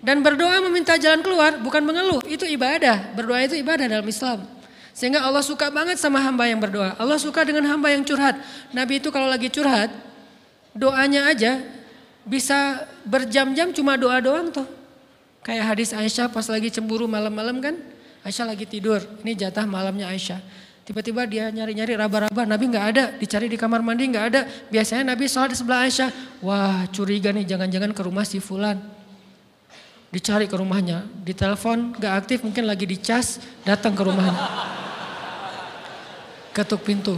Dan 0.00 0.24
berdoa 0.24 0.64
meminta 0.64 0.96
jalan 0.96 1.20
keluar 1.20 1.60
bukan 1.60 1.84
mengeluh, 1.84 2.24
itu 2.24 2.48
ibadah. 2.48 3.12
Berdoa 3.12 3.44
itu 3.44 3.60
ibadah 3.60 3.84
dalam 3.84 4.08
Islam. 4.08 4.48
Sehingga 4.96 5.28
Allah 5.28 5.44
suka 5.44 5.68
banget 5.68 6.00
sama 6.00 6.24
hamba 6.24 6.48
yang 6.48 6.56
berdoa. 6.56 6.96
Allah 6.96 7.20
suka 7.20 7.44
dengan 7.44 7.68
hamba 7.68 7.92
yang 7.92 8.00
curhat. 8.00 8.40
Nabi 8.72 8.96
itu 8.96 9.12
kalau 9.12 9.28
lagi 9.28 9.52
curhat, 9.52 9.92
doanya 10.72 11.28
aja 11.28 11.60
bisa 12.24 12.88
berjam-jam 13.04 13.76
cuma 13.76 14.00
doa 14.00 14.16
doang 14.24 14.48
tuh. 14.48 14.77
Kayak 15.48 15.64
hadis 15.64 15.96
Aisyah 15.96 16.28
pas 16.28 16.44
lagi 16.44 16.68
cemburu 16.68 17.08
malam-malam 17.08 17.56
kan. 17.64 17.72
Aisyah 18.20 18.52
lagi 18.52 18.68
tidur. 18.68 19.00
Ini 19.24 19.32
jatah 19.32 19.64
malamnya 19.64 20.04
Aisyah. 20.12 20.44
Tiba-tiba 20.84 21.24
dia 21.24 21.48
nyari-nyari 21.48 21.96
raba-raba. 21.96 22.44
Nabi 22.44 22.68
nggak 22.68 22.86
ada. 22.92 23.04
Dicari 23.16 23.48
di 23.48 23.56
kamar 23.56 23.80
mandi 23.80 24.12
nggak 24.12 24.24
ada. 24.28 24.44
Biasanya 24.68 25.16
Nabi 25.16 25.24
sholat 25.24 25.48
di 25.48 25.56
sebelah 25.56 25.88
Aisyah. 25.88 26.44
Wah 26.44 26.84
curiga 26.92 27.32
nih 27.32 27.48
jangan-jangan 27.48 27.96
ke 27.96 28.02
rumah 28.04 28.28
si 28.28 28.44
Fulan. 28.44 28.76
Dicari 30.12 30.44
ke 30.44 30.56
rumahnya. 30.60 31.08
Di 31.24 31.32
telepon 31.32 31.96
nggak 31.96 32.12
aktif 32.12 32.44
mungkin 32.44 32.68
lagi 32.68 32.84
dicas. 32.84 33.40
Datang 33.64 33.96
ke 33.96 34.04
rumahnya. 34.04 34.36
Ketuk 36.52 36.84
pintu. 36.84 37.16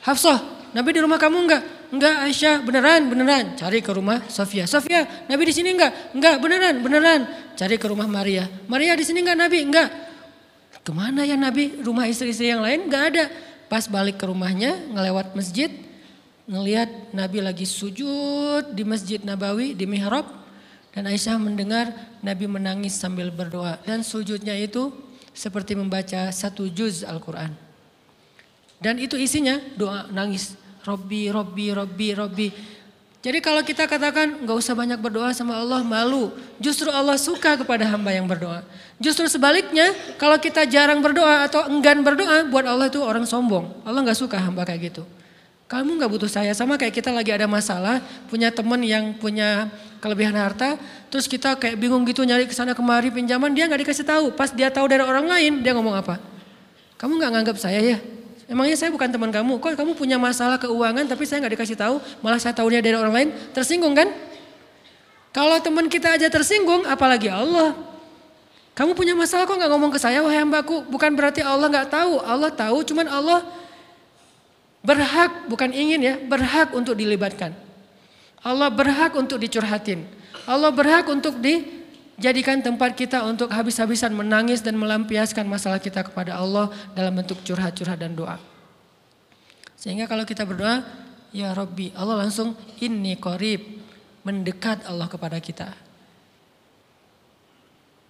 Hafsah 0.00 0.40
Nabi 0.72 0.96
di 0.96 1.04
rumah 1.04 1.20
kamu 1.20 1.44
enggak? 1.44 1.77
Enggak 1.88 2.16
Aisyah, 2.28 2.60
beneran, 2.60 3.08
beneran. 3.08 3.44
Cari 3.56 3.80
ke 3.80 3.88
rumah 3.92 4.20
Sofia. 4.28 4.68
Sofia, 4.68 5.08
Nabi 5.24 5.42
di 5.48 5.54
sini 5.56 5.72
enggak? 5.72 6.12
Enggak, 6.12 6.36
beneran, 6.36 6.74
beneran. 6.84 7.20
Cari 7.56 7.80
ke 7.80 7.86
rumah 7.88 8.04
Maria. 8.04 8.44
Maria 8.68 8.92
di 8.92 9.04
sini 9.08 9.24
enggak 9.24 9.38
Nabi? 9.40 9.58
Enggak. 9.64 9.88
Ke 10.84 10.92
mana 10.92 11.24
ya 11.24 11.36
Nabi? 11.40 11.80
Rumah 11.80 12.04
istri-istri 12.04 12.52
yang 12.52 12.60
lain 12.60 12.92
enggak 12.92 13.04
ada. 13.14 13.24
Pas 13.72 13.88
balik 13.88 14.20
ke 14.20 14.24
rumahnya, 14.28 14.76
ngelewat 14.92 15.32
masjid, 15.32 15.68
ngelihat 16.48 17.12
Nabi 17.12 17.44
lagi 17.44 17.68
sujud 17.68 18.72
di 18.72 18.80
Masjid 18.84 19.20
Nabawi 19.20 19.76
di 19.76 19.84
mihrab 19.84 20.24
dan 20.96 21.04
Aisyah 21.04 21.36
mendengar 21.36 21.92
Nabi 22.24 22.48
menangis 22.48 22.96
sambil 22.96 23.28
berdoa 23.28 23.76
dan 23.84 24.00
sujudnya 24.00 24.56
itu 24.56 24.88
seperti 25.36 25.76
membaca 25.76 26.32
satu 26.32 26.66
juz 26.72 27.04
Al-Qur'an. 27.04 27.52
Dan 28.80 28.96
itu 28.96 29.20
isinya 29.20 29.60
doa 29.76 30.08
nangis. 30.08 30.56
Robbi, 30.88 31.28
Robbi, 31.28 31.66
Robbi, 31.76 32.08
Robbi. 32.16 32.48
Jadi 33.18 33.44
kalau 33.44 33.60
kita 33.66 33.84
katakan 33.84 34.46
nggak 34.46 34.56
usah 34.56 34.72
banyak 34.72 34.96
berdoa 34.96 35.34
sama 35.36 35.58
Allah 35.60 35.84
malu. 35.84 36.32
Justru 36.56 36.88
Allah 36.88 37.20
suka 37.20 37.60
kepada 37.60 37.84
hamba 37.84 38.14
yang 38.14 38.24
berdoa. 38.24 38.64
Justru 38.96 39.28
sebaliknya 39.28 39.92
kalau 40.16 40.40
kita 40.40 40.64
jarang 40.64 41.04
berdoa 41.04 41.44
atau 41.44 41.68
enggan 41.68 42.00
berdoa 42.00 42.48
buat 42.48 42.64
Allah 42.64 42.88
itu 42.88 43.02
orang 43.04 43.28
sombong. 43.28 43.68
Allah 43.84 44.00
nggak 44.00 44.16
suka 44.16 44.40
hamba 44.40 44.64
kayak 44.64 44.94
gitu. 44.94 45.02
Kamu 45.68 46.00
nggak 46.00 46.08
butuh 46.08 46.30
saya 46.30 46.56
sama 46.56 46.80
kayak 46.80 46.96
kita 46.96 47.12
lagi 47.12 47.28
ada 47.28 47.44
masalah 47.44 48.00
punya 48.32 48.48
teman 48.48 48.80
yang 48.80 49.12
punya 49.20 49.68
kelebihan 50.00 50.32
harta 50.32 50.80
terus 51.12 51.26
kita 51.28 51.58
kayak 51.58 51.76
bingung 51.76 52.06
gitu 52.08 52.22
nyari 52.22 52.46
ke 52.48 52.54
sana 52.54 52.72
kemari 52.72 53.10
pinjaman 53.10 53.52
dia 53.52 53.66
nggak 53.66 53.84
dikasih 53.84 54.06
tahu 54.06 54.32
pas 54.32 54.48
dia 54.54 54.70
tahu 54.70 54.86
dari 54.88 55.02
orang 55.02 55.26
lain 55.26 55.52
dia 55.60 55.74
ngomong 55.74 55.92
apa 55.98 56.22
kamu 56.96 57.18
nggak 57.18 57.30
nganggap 57.34 57.56
saya 57.58 57.82
ya 57.82 57.98
Emangnya 58.48 58.80
saya 58.80 58.88
bukan 58.88 59.12
teman 59.12 59.28
kamu, 59.28 59.60
kok 59.60 59.76
kamu 59.76 59.92
punya 59.92 60.16
masalah 60.16 60.56
keuangan 60.56 61.04
tapi 61.04 61.28
saya 61.28 61.44
nggak 61.44 61.52
dikasih 61.60 61.76
tahu, 61.76 62.00
malah 62.24 62.40
saya 62.40 62.56
tahunya 62.56 62.80
dari 62.80 62.96
orang 62.96 63.12
lain, 63.12 63.28
tersinggung 63.52 63.92
kan? 63.92 64.08
Kalau 65.36 65.60
teman 65.60 65.86
kita 65.92 66.16
aja 66.16 66.32
tersinggung, 66.32 66.88
apalagi 66.88 67.28
Allah. 67.28 67.76
Kamu 68.72 68.96
punya 68.96 69.12
masalah 69.12 69.44
kok 69.44 69.52
nggak 69.52 69.68
ngomong 69.68 69.92
ke 69.92 70.00
saya, 70.00 70.24
wahai 70.24 70.40
hambaku. 70.40 70.80
Bukan 70.88 71.12
berarti 71.12 71.44
Allah 71.44 71.68
nggak 71.68 71.92
tahu, 71.92 72.24
Allah 72.24 72.48
tahu, 72.48 72.80
cuman 72.88 73.06
Allah 73.06 73.44
berhak, 74.80 75.44
bukan 75.52 75.68
ingin 75.68 76.00
ya, 76.00 76.14
berhak 76.16 76.72
untuk 76.72 76.96
dilibatkan. 76.96 77.52
Allah 78.40 78.72
berhak 78.72 79.12
untuk 79.12 79.36
dicurhatin. 79.36 80.08
Allah 80.48 80.72
berhak 80.72 81.04
untuk 81.12 81.36
di 81.36 81.77
Jadikan 82.18 82.58
tempat 82.58 82.98
kita 82.98 83.22
untuk 83.22 83.46
habis-habisan 83.54 84.10
menangis 84.10 84.58
dan 84.58 84.74
melampiaskan 84.74 85.46
masalah 85.46 85.78
kita 85.78 86.02
kepada 86.02 86.34
Allah 86.34 86.66
dalam 86.90 87.14
bentuk 87.14 87.38
curhat-curhat 87.46 87.94
dan 87.94 88.18
doa. 88.18 88.42
Sehingga 89.78 90.10
kalau 90.10 90.26
kita 90.26 90.42
berdoa, 90.42 90.82
ya 91.30 91.54
Robbi, 91.54 91.94
Allah 91.94 92.26
langsung 92.26 92.58
ini 92.82 93.14
korib, 93.14 93.62
mendekat 94.26 94.82
Allah 94.90 95.06
kepada 95.06 95.38
kita. 95.38 95.70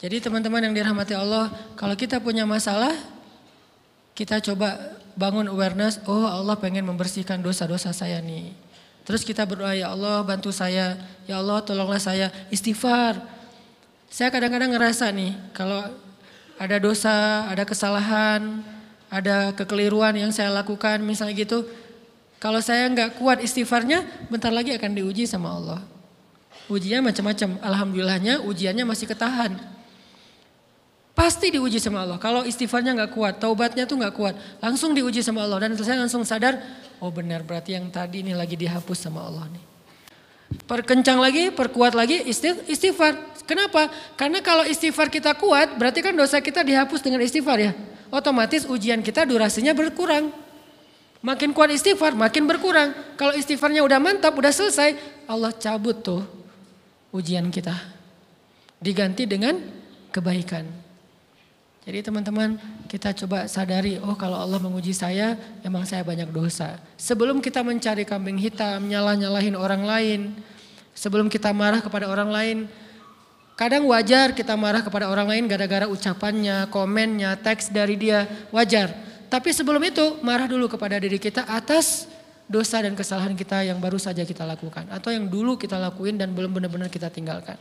Jadi 0.01 0.25
teman-teman 0.25 0.65
yang 0.65 0.73
dirahmati 0.73 1.13
Allah, 1.13 1.53
kalau 1.77 1.93
kita 1.93 2.17
punya 2.17 2.49
masalah, 2.49 2.97
kita 4.17 4.41
coba 4.41 4.97
bangun 5.21 5.53
awareness, 5.53 6.01
oh 6.09 6.25
Allah 6.25 6.57
pengen 6.57 6.89
membersihkan 6.89 7.45
dosa-dosa 7.45 7.93
saya 7.93 8.25
nih. 8.25 8.57
Terus 9.05 9.21
kita 9.21 9.45
berdoa, 9.45 9.77
ya 9.77 9.93
Allah 9.93 10.25
bantu 10.25 10.49
saya, 10.49 10.97
ya 11.29 11.45
Allah 11.45 11.61
tolonglah 11.61 12.01
saya, 12.01 12.33
istighfar, 12.49 13.38
saya 14.09 14.33
kadang-kadang 14.33 14.73
ngerasa 14.73 15.13
nih 15.13 15.37
kalau 15.53 15.85
ada 16.59 16.77
dosa, 16.83 17.47
ada 17.47 17.63
kesalahan, 17.63 18.65
ada 19.09 19.55
kekeliruan 19.55 20.13
yang 20.17 20.35
saya 20.35 20.51
lakukan 20.53 21.01
misalnya 21.01 21.37
gitu. 21.37 21.65
Kalau 22.39 22.63
saya 22.63 22.87
nggak 22.91 23.19
kuat 23.19 23.43
istighfarnya, 23.43 24.07
bentar 24.31 24.55
lagi 24.55 24.71
akan 24.75 24.95
diuji 24.95 25.27
sama 25.27 25.55
Allah. 25.59 25.81
Ujinya 26.71 27.11
macam-macam. 27.11 27.59
Alhamdulillahnya 27.63 28.47
ujiannya 28.47 28.85
masih 28.87 29.11
ketahan. 29.11 29.59
Pasti 31.19 31.51
diuji 31.51 31.83
sama 31.83 32.07
Allah. 32.07 32.15
Kalau 32.23 32.47
istighfarnya 32.47 32.95
nggak 32.95 33.11
kuat, 33.11 33.43
taubatnya 33.43 33.91
tuh 33.91 33.99
nggak 33.99 34.15
kuat, 34.15 34.39
langsung 34.63 34.95
diuji 34.95 35.19
sama 35.19 35.43
Allah. 35.43 35.67
Dan 35.67 35.75
saya 35.83 35.99
langsung 35.99 36.23
sadar, 36.23 36.63
oh 37.03 37.11
benar 37.11 37.43
berarti 37.43 37.75
yang 37.75 37.91
tadi 37.91 38.23
ini 38.23 38.39
lagi 38.39 38.55
dihapus 38.55 38.99
sama 39.11 39.27
Allah 39.27 39.51
nih. 39.51 39.65
Perkencang 40.65 41.19
lagi, 41.19 41.51
perkuat 41.51 41.99
lagi 41.99 42.23
istighfar. 42.71 43.28
Kenapa? 43.49 43.89
Karena 44.13 44.45
kalau 44.45 44.61
istighfar 44.69 45.09
kita 45.09 45.33
kuat, 45.33 45.81
berarti 45.81 46.05
kan 46.05 46.13
dosa 46.13 46.37
kita 46.37 46.61
dihapus 46.61 47.01
dengan 47.01 47.25
istighfar 47.25 47.57
ya. 47.57 47.73
Otomatis 48.13 48.69
ujian 48.69 49.01
kita 49.01 49.25
durasinya 49.25 49.73
berkurang. 49.73 50.29
Makin 51.25 51.57
kuat 51.57 51.73
istighfar, 51.73 52.13
makin 52.13 52.45
berkurang. 52.45 52.93
Kalau 53.17 53.33
istighfarnya 53.33 53.81
udah 53.81 53.97
mantap, 53.97 54.37
udah 54.37 54.53
selesai, 54.53 55.01
Allah 55.25 55.51
cabut 55.57 55.97
tuh 56.05 56.23
ujian 57.09 57.49
kita. 57.49 57.73
Diganti 58.85 59.25
dengan 59.25 59.57
kebaikan. 60.13 60.69
Jadi 61.89 62.05
teman-teman 62.05 62.61
kita 62.85 63.17
coba 63.25 63.49
sadari, 63.49 63.97
oh 63.97 64.13
kalau 64.13 64.37
Allah 64.37 64.61
menguji 64.61 64.93
saya, 64.93 65.41
emang 65.65 65.89
saya 65.89 66.05
banyak 66.05 66.29
dosa. 66.29 66.77
Sebelum 67.01 67.41
kita 67.41 67.65
mencari 67.65 68.05
kambing 68.05 68.37
hitam, 68.37 68.85
nyalah-nyalahin 68.85 69.57
orang 69.57 69.89
lain, 69.89 70.21
sebelum 70.93 71.33
kita 71.33 71.49
marah 71.57 71.81
kepada 71.81 72.05
orang 72.13 72.29
lain, 72.29 72.59
kadang 73.59 73.91
wajar 73.91 74.31
kita 74.39 74.55
marah 74.55 74.87
kepada 74.87 75.11
orang 75.11 75.35
lain 75.35 75.51
gara-gara 75.51 75.91
ucapannya, 75.91 76.71
komennya, 76.71 77.35
teks 77.35 77.75
dari 77.75 77.99
dia, 77.99 78.31
wajar. 78.55 78.95
Tapi 79.27 79.51
sebelum 79.51 79.83
itu 79.83 80.23
marah 80.23 80.47
dulu 80.47 80.71
kepada 80.71 80.95
diri 81.03 81.19
kita 81.19 81.43
atas 81.43 82.07
dosa 82.47 82.81
dan 82.81 82.95
kesalahan 82.95 83.35
kita 83.35 83.67
yang 83.67 83.83
baru 83.83 83.99
saja 83.99 84.23
kita 84.23 84.47
lakukan. 84.47 84.87
Atau 84.95 85.11
yang 85.11 85.27
dulu 85.27 85.59
kita 85.59 85.75
lakuin 85.75 86.15
dan 86.15 86.31
belum 86.33 86.55
benar-benar 86.55 86.87
kita 86.87 87.11
tinggalkan. 87.11 87.59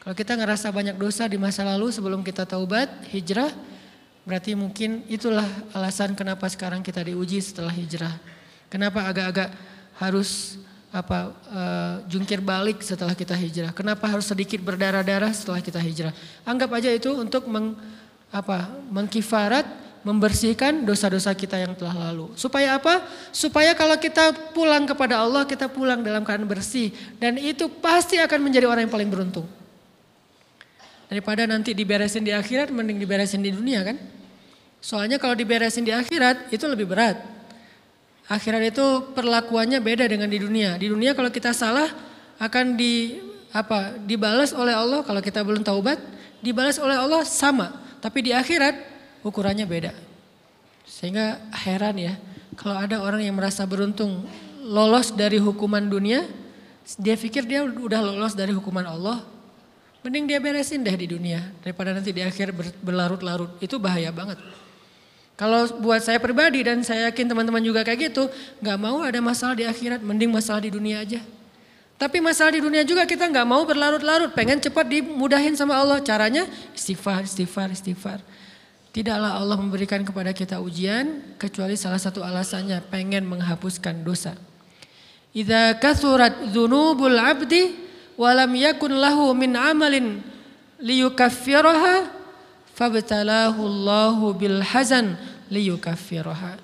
Kalau 0.00 0.14
kita 0.14 0.38
ngerasa 0.38 0.70
banyak 0.70 0.96
dosa 0.96 1.26
di 1.26 1.36
masa 1.42 1.66
lalu 1.66 1.90
sebelum 1.90 2.22
kita 2.22 2.46
taubat, 2.46 2.86
hijrah, 3.10 3.50
berarti 4.22 4.54
mungkin 4.54 5.02
itulah 5.10 5.44
alasan 5.74 6.14
kenapa 6.14 6.46
sekarang 6.46 6.86
kita 6.86 7.02
diuji 7.02 7.42
setelah 7.42 7.74
hijrah. 7.74 8.14
Kenapa 8.70 9.04
agak-agak 9.04 9.50
harus 9.98 10.60
apa 10.94 11.34
uh, 11.50 11.94
jungkir 12.06 12.38
balik 12.38 12.78
setelah 12.78 13.18
kita 13.18 13.34
hijrah? 13.34 13.74
Kenapa 13.74 14.06
harus 14.06 14.30
sedikit 14.30 14.62
berdarah-darah 14.62 15.34
setelah 15.34 15.58
kita 15.58 15.82
hijrah? 15.82 16.14
Anggap 16.46 16.70
aja 16.70 16.94
itu 16.94 17.10
untuk 17.18 17.50
meng, 17.50 17.74
apa, 18.30 18.70
mengkifarat, 18.94 19.66
membersihkan 20.06 20.86
dosa-dosa 20.86 21.34
kita 21.34 21.58
yang 21.58 21.74
telah 21.74 21.98
lalu. 21.98 22.30
Supaya 22.38 22.78
apa? 22.78 23.02
Supaya 23.34 23.74
kalau 23.74 23.98
kita 23.98 24.54
pulang 24.54 24.86
kepada 24.86 25.18
Allah, 25.18 25.42
kita 25.42 25.66
pulang 25.66 25.98
dalam 25.98 26.22
keadaan 26.22 26.46
bersih 26.46 26.94
dan 27.18 27.42
itu 27.42 27.66
pasti 27.82 28.22
akan 28.22 28.38
menjadi 28.38 28.70
orang 28.70 28.86
yang 28.86 28.94
paling 28.94 29.10
beruntung. 29.10 29.50
Daripada 31.10 31.42
nanti 31.50 31.74
diberesin 31.74 32.22
di 32.22 32.30
akhirat 32.30 32.70
mending 32.70 33.02
diberesin 33.02 33.42
di 33.42 33.50
dunia 33.50 33.82
kan. 33.82 33.98
Soalnya 34.78 35.18
kalau 35.18 35.34
diberesin 35.34 35.82
di 35.82 35.90
akhirat 35.90 36.54
itu 36.54 36.62
lebih 36.70 36.86
berat. 36.86 37.33
Akhirat 38.24 38.72
itu 38.72 38.86
perlakuannya 39.12 39.80
beda 39.84 40.08
dengan 40.08 40.28
di 40.28 40.40
dunia. 40.40 40.80
Di 40.80 40.88
dunia 40.88 41.12
kalau 41.12 41.28
kita 41.28 41.52
salah 41.52 41.92
akan 42.40 42.74
di 42.76 43.20
apa 43.54 43.94
dibalas 44.00 44.50
oleh 44.56 44.74
Allah 44.74 45.04
kalau 45.04 45.20
kita 45.20 45.44
belum 45.44 45.60
taubat, 45.60 46.00
dibalas 46.40 46.80
oleh 46.80 46.96
Allah 46.96 47.22
sama. 47.28 47.72
Tapi 48.00 48.24
di 48.24 48.32
akhirat 48.32 48.76
ukurannya 49.24 49.68
beda. 49.68 49.92
Sehingga 50.88 51.40
heran 51.64 51.96
ya, 52.00 52.14
kalau 52.56 52.76
ada 52.76 53.00
orang 53.00 53.24
yang 53.24 53.36
merasa 53.36 53.64
beruntung 53.64 54.24
lolos 54.64 55.12
dari 55.12 55.36
hukuman 55.36 55.84
dunia, 55.84 56.24
dia 56.96 57.16
pikir 57.16 57.44
dia 57.44 57.64
udah 57.64 58.00
lolos 58.00 58.36
dari 58.36 58.52
hukuman 58.52 58.84
Allah, 58.84 59.24
Mending 60.04 60.28
dia 60.28 60.36
beresin 60.36 60.84
deh 60.84 60.92
di 60.92 61.08
dunia 61.08 61.40
daripada 61.64 61.96
nanti 61.96 62.12
di 62.12 62.20
akhir 62.20 62.52
berlarut-larut. 62.84 63.56
Itu 63.64 63.80
bahaya 63.80 64.12
banget. 64.12 64.36
Kalau 65.34 65.66
buat 65.82 65.98
saya 65.98 66.22
pribadi 66.22 66.62
dan 66.62 66.86
saya 66.86 67.10
yakin 67.10 67.26
teman-teman 67.26 67.58
juga 67.58 67.82
kayak 67.82 68.10
gitu, 68.10 68.30
nggak 68.62 68.78
mau 68.78 69.02
ada 69.02 69.18
masalah 69.18 69.58
di 69.58 69.66
akhirat, 69.66 69.98
mending 69.98 70.30
masalah 70.30 70.62
di 70.62 70.70
dunia 70.70 71.02
aja. 71.02 71.18
Tapi 71.98 72.22
masalah 72.22 72.54
di 72.54 72.62
dunia 72.62 72.86
juga 72.86 73.02
kita 73.02 73.26
nggak 73.26 73.46
mau 73.46 73.66
berlarut-larut, 73.66 74.30
pengen 74.30 74.62
cepat 74.62 74.86
dimudahin 74.86 75.58
sama 75.58 75.74
Allah. 75.74 75.98
Caranya 76.02 76.46
istighfar, 76.70 77.26
istighfar, 77.26 77.70
istighfar. 77.74 78.22
Tidaklah 78.94 79.34
Allah 79.34 79.58
memberikan 79.58 80.06
kepada 80.06 80.30
kita 80.30 80.62
ujian 80.62 81.34
kecuali 81.34 81.74
salah 81.74 81.98
satu 81.98 82.22
alasannya 82.22 82.78
pengen 82.86 83.26
menghapuskan 83.26 84.06
dosa. 84.06 84.38
Idza 85.34 85.74
kathurat 85.82 86.46
dzunubul 86.54 87.18
'abdi 87.18 87.74
walam 88.14 88.54
yakun 88.54 88.94
lahu 88.94 89.34
min 89.34 89.58
amalin 89.58 90.22
liyukaffiraha 90.78 92.13
fabtalahu 92.74 93.62
Allahu 93.62 94.34
bil 94.34 94.60
hazan 94.60 95.16
liyukaffiraha. 95.48 96.58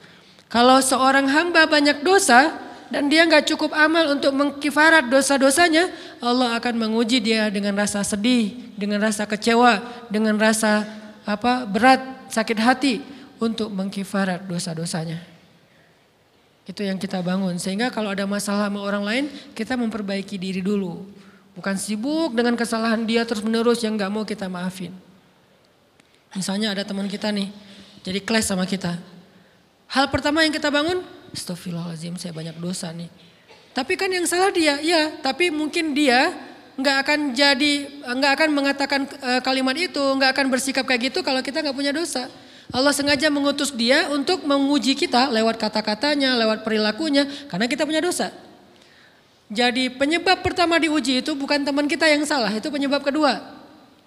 Kalau 0.50 0.82
seorang 0.82 1.30
hamba 1.30 1.70
banyak 1.70 2.02
dosa 2.02 2.58
dan 2.90 3.06
dia 3.06 3.22
nggak 3.22 3.46
cukup 3.54 3.70
amal 3.70 4.18
untuk 4.18 4.34
mengkifarat 4.34 5.06
dosa-dosanya, 5.06 5.86
Allah 6.18 6.58
akan 6.58 6.74
menguji 6.74 7.22
dia 7.22 7.46
dengan 7.48 7.78
rasa 7.78 8.02
sedih, 8.02 8.74
dengan 8.74 8.98
rasa 8.98 9.30
kecewa, 9.30 9.78
dengan 10.10 10.34
rasa 10.34 10.82
apa 11.22 11.62
berat, 11.70 12.02
sakit 12.34 12.58
hati 12.58 12.94
untuk 13.38 13.70
mengkifarat 13.70 14.42
dosa-dosanya. 14.42 15.22
Itu 16.66 16.82
yang 16.82 16.98
kita 16.98 17.22
bangun. 17.22 17.58
Sehingga 17.62 17.94
kalau 17.94 18.10
ada 18.10 18.26
masalah 18.26 18.66
sama 18.66 18.82
orang 18.82 19.02
lain, 19.06 19.24
kita 19.54 19.78
memperbaiki 19.78 20.34
diri 20.34 20.62
dulu. 20.62 21.06
Bukan 21.54 21.74
sibuk 21.78 22.34
dengan 22.34 22.54
kesalahan 22.54 23.02
dia 23.06 23.26
terus 23.26 23.42
menerus 23.42 23.82
yang 23.82 23.98
gak 23.98 24.10
mau 24.10 24.22
kita 24.22 24.46
maafin. 24.46 24.94
Misalnya 26.30 26.70
ada 26.70 26.86
teman 26.86 27.10
kita 27.10 27.34
nih, 27.34 27.50
jadi 28.06 28.22
kelas 28.22 28.46
sama 28.46 28.62
kita. 28.62 28.94
Hal 29.90 30.06
pertama 30.14 30.46
yang 30.46 30.54
kita 30.54 30.70
bangun, 30.70 31.02
Astagfirullahaladzim 31.34 32.14
saya 32.14 32.30
banyak 32.30 32.54
dosa 32.62 32.94
nih. 32.94 33.10
Tapi 33.74 33.98
kan 33.98 34.06
yang 34.06 34.22
salah 34.30 34.54
dia, 34.54 34.78
ya. 34.78 35.10
Tapi 35.18 35.50
mungkin 35.50 35.90
dia 35.90 36.30
nggak 36.78 36.96
akan 37.02 37.20
jadi, 37.34 37.74
nggak 38.06 38.32
akan 38.38 38.48
mengatakan 38.54 39.00
uh, 39.18 39.42
kalimat 39.42 39.74
itu, 39.74 39.98
nggak 39.98 40.30
akan 40.30 40.46
bersikap 40.54 40.86
kayak 40.86 41.10
gitu 41.10 41.26
kalau 41.26 41.42
kita 41.42 41.66
nggak 41.66 41.74
punya 41.74 41.90
dosa. 41.90 42.30
Allah 42.70 42.94
sengaja 42.94 43.26
mengutus 43.34 43.74
dia 43.74 44.06
untuk 44.14 44.46
menguji 44.46 44.94
kita 44.94 45.26
lewat 45.34 45.58
kata-katanya, 45.58 46.38
lewat 46.38 46.62
perilakunya, 46.62 47.26
karena 47.50 47.66
kita 47.66 47.82
punya 47.82 47.98
dosa. 47.98 48.30
Jadi 49.50 49.90
penyebab 49.90 50.46
pertama 50.46 50.78
diuji 50.78 51.26
itu 51.26 51.34
bukan 51.34 51.66
teman 51.66 51.90
kita 51.90 52.06
yang 52.06 52.22
salah, 52.22 52.54
itu 52.54 52.70
penyebab 52.70 53.02
kedua. 53.02 53.42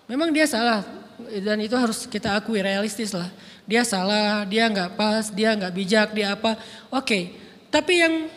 Memang 0.08 0.32
dia 0.32 0.48
salah 0.48 1.03
dan 1.18 1.58
itu 1.62 1.76
harus 1.78 2.06
kita 2.10 2.38
akui 2.38 2.62
realistis 2.62 3.14
lah. 3.14 3.30
Dia 3.64 3.86
salah, 3.88 4.44
dia 4.44 4.68
nggak 4.68 4.98
pas, 5.00 5.30
dia 5.32 5.56
nggak 5.56 5.74
bijak, 5.74 6.08
dia 6.12 6.36
apa. 6.36 6.60
Oke, 6.92 7.36
tapi 7.72 8.04
yang 8.04 8.28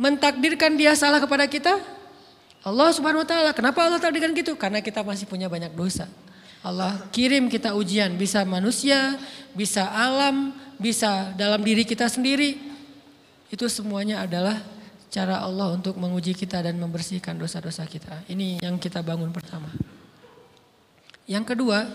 mentakdirkan 0.00 0.74
dia 0.74 0.96
salah 0.96 1.20
kepada 1.20 1.44
kita 1.44 1.76
Allah 2.60 2.88
Subhanahu 2.92 3.24
Wa 3.24 3.28
Taala. 3.28 3.50
Kenapa 3.56 3.84
Allah 3.88 4.00
takdirkan 4.00 4.36
gitu? 4.36 4.52
Karena 4.56 4.84
kita 4.84 5.00
masih 5.00 5.24
punya 5.24 5.48
banyak 5.48 5.72
dosa. 5.72 6.08
Allah 6.60 7.00
kirim 7.08 7.48
kita 7.48 7.72
ujian, 7.72 8.12
bisa 8.20 8.44
manusia, 8.44 9.16
bisa 9.56 9.88
alam, 9.88 10.52
bisa 10.76 11.32
dalam 11.36 11.64
diri 11.64 11.88
kita 11.88 12.04
sendiri. 12.04 12.60
Itu 13.48 13.64
semuanya 13.72 14.28
adalah 14.28 14.60
cara 15.08 15.40
Allah 15.40 15.72
untuk 15.72 15.96
menguji 15.96 16.36
kita 16.36 16.60
dan 16.60 16.76
membersihkan 16.76 17.40
dosa-dosa 17.40 17.88
kita. 17.88 18.28
Ini 18.28 18.60
yang 18.60 18.76
kita 18.76 19.00
bangun 19.00 19.32
pertama. 19.32 19.72
Yang 21.30 21.54
kedua, 21.54 21.86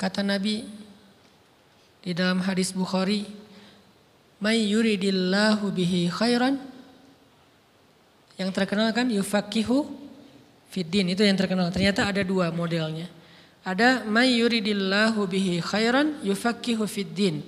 kata 0.00 0.24
Nabi 0.24 0.64
di 2.00 2.16
dalam 2.16 2.40
hadis 2.40 2.72
Bukhari, 2.72 3.28
"May 4.40 4.72
yuridillahu 4.72 5.68
bihi 5.68 6.08
khairan" 6.08 6.56
Yang 8.36 8.52
terkenal 8.52 8.92
kan 8.92 9.08
yufakihu 9.08 9.88
fiddin, 10.68 11.08
itu 11.08 11.24
yang 11.24 11.40
terkenal. 11.40 11.72
Ternyata 11.72 12.04
ada 12.04 12.20
dua 12.20 12.52
modelnya. 12.52 13.08
Ada 13.64 14.04
may 14.04 14.36
yuridillahu 14.36 15.24
bihi 15.24 15.58
khairan 15.58 16.20
yufakihu 16.22 16.86
fiddin 16.86 17.42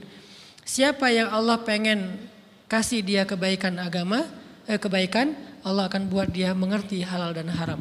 Siapa 0.69 1.09
yang 1.09 1.33
Allah 1.33 1.61
pengen 1.65 2.21
kasih 2.69 3.01
dia 3.01 3.25
kebaikan 3.25 3.81
agama, 3.81 4.29
eh, 4.69 4.77
kebaikan, 4.77 5.33
Allah 5.65 5.89
akan 5.89 6.13
buat 6.13 6.29
dia 6.29 6.53
mengerti 6.53 7.01
halal 7.01 7.33
dan 7.33 7.49
haram. 7.49 7.81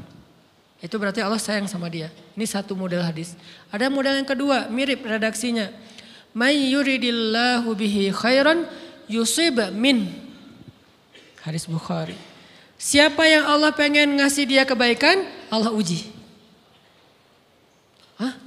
Itu 0.77 1.01
berarti 1.01 1.25
Allah 1.25 1.41
sayang 1.41 1.65
sama 1.65 1.89
dia. 1.89 2.13
Ini 2.37 2.45
satu 2.45 2.77
model 2.77 3.01
hadis. 3.01 3.33
Ada 3.73 3.89
model 3.89 4.21
yang 4.21 4.29
kedua, 4.29 4.69
mirip 4.69 5.01
redaksinya. 5.01 5.73
May 6.37 6.69
yuridillahu 6.69 7.65
bihi 7.73 8.13
khairan 8.13 8.69
yusib 9.09 9.57
min. 9.73 10.05
Hadis 11.41 11.65
Bukhari. 11.65 12.13
Siapa 12.77 13.25
yang 13.25 13.49
Allah 13.49 13.73
pengen 13.73 14.21
ngasih 14.21 14.45
dia 14.45 14.61
kebaikan, 14.61 15.25
Allah 15.49 15.73
uji. 15.73 16.13
Hah? 18.21 18.37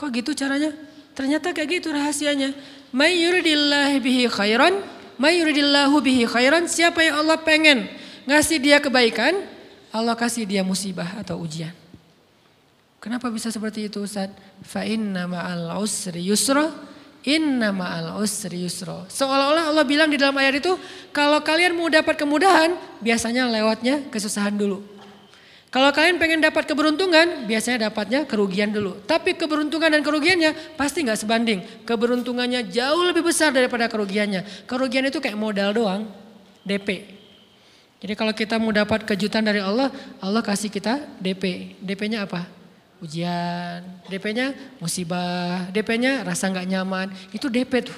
Kok 0.00 0.08
gitu 0.08 0.32
caranya? 0.32 0.72
Ternyata 1.12 1.52
kayak 1.52 1.84
gitu 1.84 1.92
rahasianya. 1.92 2.56
May 2.96 3.20
yuridillahi 3.20 4.00
bihi 4.00 4.24
khairan, 4.32 4.80
may 5.20 5.36
yuridillahu 5.42 6.00
bihi 6.00 6.24
khairan, 6.24 6.64
siapa 6.64 7.04
yang 7.04 7.20
Allah 7.20 7.36
pengen 7.44 7.92
ngasih 8.24 8.56
dia 8.56 8.80
kebaikan, 8.80 9.36
Allah 9.94 10.18
kasih 10.18 10.42
dia 10.42 10.66
musibah 10.66 11.06
atau 11.22 11.38
ujian. 11.38 11.70
Kenapa 12.98 13.30
bisa 13.30 13.54
seperti 13.54 13.86
itu 13.86 14.02
Ustaz? 14.02 14.32
Fa 14.66 14.82
inna 14.82 15.30
ma'al 15.30 15.70
usri 15.78 16.24
yusra, 16.24 16.66
inna 17.22 17.70
ma'al 17.70 18.18
usri 18.18 18.66
yusra. 18.66 19.06
Seolah-olah 19.06 19.70
Allah 19.70 19.84
bilang 19.86 20.10
di 20.10 20.18
dalam 20.18 20.34
ayat 20.34 20.58
itu, 20.58 20.74
kalau 21.14 21.38
kalian 21.46 21.78
mau 21.78 21.86
dapat 21.86 22.18
kemudahan, 22.18 22.74
biasanya 22.98 23.46
lewatnya 23.46 24.02
kesusahan 24.10 24.56
dulu. 24.58 24.82
Kalau 25.70 25.90
kalian 25.90 26.18
pengen 26.22 26.38
dapat 26.38 26.70
keberuntungan, 26.70 27.50
biasanya 27.50 27.90
dapatnya 27.90 28.26
kerugian 28.26 28.70
dulu. 28.70 28.98
Tapi 29.06 29.34
keberuntungan 29.34 29.90
dan 29.90 30.02
kerugiannya 30.06 30.74
pasti 30.78 31.02
nggak 31.02 31.18
sebanding. 31.18 31.58
Keberuntungannya 31.82 32.66
jauh 32.70 33.02
lebih 33.10 33.26
besar 33.26 33.50
daripada 33.50 33.90
kerugiannya. 33.90 34.66
Kerugian 34.70 35.06
itu 35.06 35.18
kayak 35.18 35.34
modal 35.34 35.74
doang, 35.74 36.06
DP. 36.62 37.14
Jadi 38.04 38.20
kalau 38.20 38.36
kita 38.36 38.60
mau 38.60 38.68
dapat 38.68 39.08
kejutan 39.08 39.40
dari 39.40 39.64
Allah, 39.64 39.88
Allah 40.20 40.44
kasih 40.44 40.68
kita 40.68 41.00
DP. 41.16 41.72
DP-nya 41.80 42.28
apa? 42.28 42.44
Ujian. 43.00 43.80
DP-nya 44.12 44.52
musibah. 44.76 45.72
DP-nya 45.72 46.20
rasa 46.20 46.52
nggak 46.52 46.68
nyaman. 46.68 47.08
Itu 47.32 47.48
DP 47.48 47.88
tuh. 47.88 47.96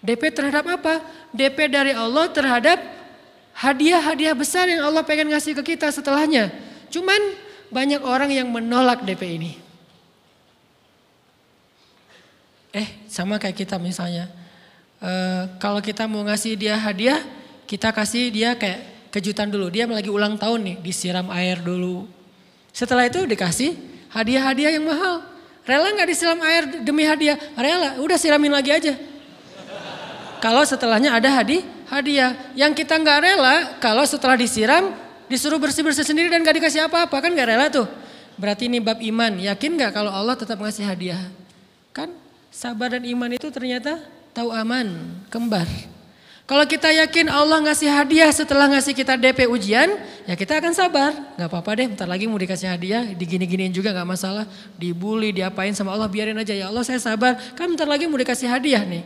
DP 0.00 0.32
terhadap 0.32 0.64
apa? 0.64 1.04
DP 1.36 1.68
dari 1.68 1.92
Allah 1.92 2.24
terhadap 2.32 2.80
hadiah-hadiah 3.52 4.32
besar 4.32 4.64
yang 4.64 4.88
Allah 4.88 5.04
pengen 5.04 5.28
ngasih 5.28 5.60
ke 5.60 5.76
kita 5.76 5.92
setelahnya. 5.92 6.48
Cuman 6.88 7.20
banyak 7.68 8.00
orang 8.00 8.32
yang 8.32 8.48
menolak 8.48 9.04
DP 9.04 9.36
ini. 9.36 9.52
Eh 12.72 12.88
sama 13.12 13.36
kayak 13.36 13.60
kita 13.60 13.76
misalnya. 13.76 14.32
E, 15.04 15.10
kalau 15.60 15.84
kita 15.84 16.08
mau 16.08 16.24
ngasih 16.24 16.56
dia 16.56 16.80
hadiah, 16.80 17.20
kita 17.68 17.92
kasih 17.92 18.32
dia 18.32 18.56
kayak 18.56 18.97
kejutan 19.18 19.50
dulu. 19.50 19.66
Dia 19.68 19.90
lagi 19.90 20.08
ulang 20.08 20.38
tahun 20.38 20.62
nih, 20.62 20.76
disiram 20.80 21.26
air 21.34 21.58
dulu. 21.58 22.06
Setelah 22.70 23.10
itu 23.10 23.26
dikasih 23.26 23.74
hadiah-hadiah 24.14 24.78
yang 24.78 24.86
mahal. 24.86 25.26
Rela 25.66 25.90
nggak 25.92 26.08
disiram 26.08 26.40
air 26.40 26.62
demi 26.80 27.04
hadiah? 27.04 27.36
Rela, 27.58 27.98
udah 28.00 28.16
siramin 28.16 28.54
lagi 28.54 28.70
aja. 28.72 28.94
Kalau 30.38 30.62
setelahnya 30.62 31.12
ada 31.18 31.28
hadiah, 31.34 31.66
hadiah. 31.90 32.30
Yang 32.54 32.86
kita 32.86 32.96
nggak 32.96 33.18
rela, 33.20 33.54
kalau 33.82 34.06
setelah 34.06 34.38
disiram 34.38 34.94
Disuruh 35.28 35.60
bersih-bersih 35.60 36.08
sendiri 36.08 36.32
dan 36.32 36.40
gak 36.40 36.56
dikasih 36.56 36.88
apa-apa 36.88 37.20
kan 37.20 37.30
gak 37.36 37.48
rela 37.52 37.68
tuh. 37.68 37.84
Berarti 38.40 38.64
ini 38.64 38.80
bab 38.80 38.96
iman. 38.96 39.36
Yakin 39.36 39.76
gak 39.76 39.92
kalau 39.92 40.08
Allah 40.08 40.32
tetap 40.32 40.56
ngasih 40.56 40.88
hadiah? 40.88 41.20
Kan 41.92 42.16
sabar 42.48 42.96
dan 42.96 43.04
iman 43.04 43.28
itu 43.36 43.44
ternyata 43.52 44.00
tahu 44.32 44.48
aman, 44.48 44.88
kembar. 45.28 45.68
Kalau 46.48 46.64
kita 46.64 46.88
yakin 46.88 47.28
Allah 47.28 47.60
ngasih 47.60 47.92
hadiah 47.92 48.32
setelah 48.32 48.72
ngasih 48.72 48.96
kita 48.96 49.20
DP 49.20 49.44
ujian, 49.44 50.00
ya 50.24 50.32
kita 50.32 50.56
akan 50.56 50.72
sabar. 50.72 51.12
Gak 51.36 51.44
apa-apa 51.44 51.76
deh, 51.76 51.92
bentar 51.92 52.08
lagi 52.08 52.24
mau 52.24 52.40
dikasih 52.40 52.72
hadiah, 52.72 53.04
digini-giniin 53.04 53.68
juga 53.68 53.92
gak 53.92 54.08
masalah. 54.08 54.48
Dibully, 54.80 55.36
diapain 55.36 55.76
sama 55.76 55.92
Allah, 55.92 56.08
biarin 56.08 56.40
aja 56.40 56.56
ya 56.56 56.72
Allah 56.72 56.80
saya 56.88 56.96
sabar. 57.04 57.36
Kan 57.52 57.76
bentar 57.76 57.84
lagi 57.84 58.08
mau 58.08 58.16
dikasih 58.16 58.48
hadiah 58.48 58.80
nih. 58.80 59.04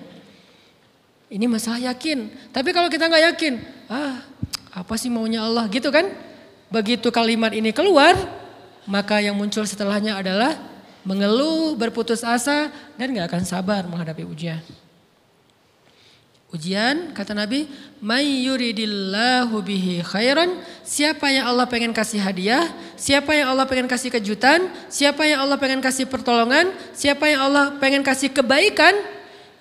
Ini 1.35 1.51
masalah 1.51 1.83
yakin. 1.83 2.31
Tapi 2.55 2.71
kalau 2.71 2.87
kita 2.87 3.11
gak 3.11 3.35
yakin, 3.35 3.59
ah 3.91 4.23
apa 4.71 4.95
sih 4.95 5.11
maunya 5.11 5.43
Allah 5.43 5.67
gitu 5.67 5.91
kan? 5.91 6.15
Begitu 6.71 7.11
kalimat 7.11 7.51
ini 7.51 7.75
keluar, 7.75 8.15
maka 8.87 9.19
yang 9.19 9.35
muncul 9.35 9.67
setelahnya 9.67 10.15
adalah 10.15 10.63
mengeluh, 11.03 11.75
berputus 11.75 12.23
asa, 12.23 12.71
dan 12.95 13.11
gak 13.11 13.35
akan 13.35 13.43
sabar 13.43 13.83
menghadapi 13.91 14.23
ujian. 14.23 14.63
Ujian 16.53 17.17
kata 17.17 17.33
Nabi, 17.33 17.65
"May 18.05 18.45
yuridillahu 18.45 19.65
khairan." 20.05 20.61
Siapa 20.85 21.33
yang 21.33 21.49
Allah 21.49 21.65
pengen 21.65 21.97
kasih 21.97 22.21
hadiah, 22.21 22.69
siapa 22.93 23.33
yang 23.33 23.57
Allah 23.57 23.65
pengen 23.65 23.89
kasih 23.89 24.13
kejutan, 24.13 24.69
siapa 24.93 25.25
yang 25.25 25.41
Allah 25.41 25.57
pengen 25.57 25.81
kasih 25.81 26.05
pertolongan, 26.05 26.69
siapa 26.93 27.25
yang 27.25 27.49
Allah 27.49 27.73
pengen 27.81 28.05
kasih 28.05 28.29
kebaikan, 28.29 28.93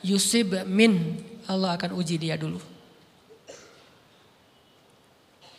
yusib 0.04 0.52
min. 0.68 1.16
Allah 1.48 1.80
akan 1.80 1.96
uji 1.96 2.20
dia 2.20 2.36
dulu. 2.36 2.60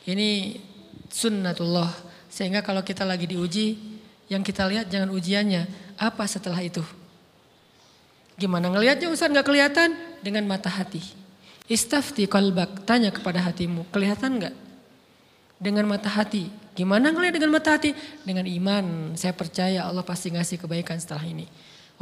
Ini 0.04 0.60
sunnatullah. 1.08 1.88
Sehingga 2.28 2.60
kalau 2.60 2.84
kita 2.84 3.08
lagi 3.08 3.24
diuji, 3.24 3.80
yang 4.28 4.44
kita 4.44 4.68
lihat 4.68 4.92
jangan 4.92 5.08
ujiannya, 5.08 5.64
apa 5.96 6.28
setelah 6.28 6.60
itu? 6.60 6.84
Gimana 8.36 8.68
ngelihatnya 8.68 9.08
Ustaz 9.08 9.32
nggak 9.32 9.48
kelihatan 9.48 9.96
dengan 10.20 10.44
mata 10.44 10.68
hati. 10.68 11.21
Istafti 11.70 12.26
kalbak, 12.26 12.82
tanya 12.82 13.14
kepada 13.14 13.38
hatimu, 13.38 13.86
kelihatan 13.94 14.38
nggak? 14.42 14.54
Dengan 15.62 15.86
mata 15.86 16.10
hati. 16.10 16.50
Gimana 16.74 17.14
ngelihat 17.14 17.38
dengan 17.38 17.54
mata 17.54 17.78
hati? 17.78 17.94
Dengan 18.26 18.42
iman, 18.48 19.14
saya 19.14 19.30
percaya 19.30 19.86
Allah 19.86 20.02
pasti 20.02 20.34
ngasih 20.34 20.58
kebaikan 20.58 20.98
setelah 20.98 21.22
ini. 21.22 21.46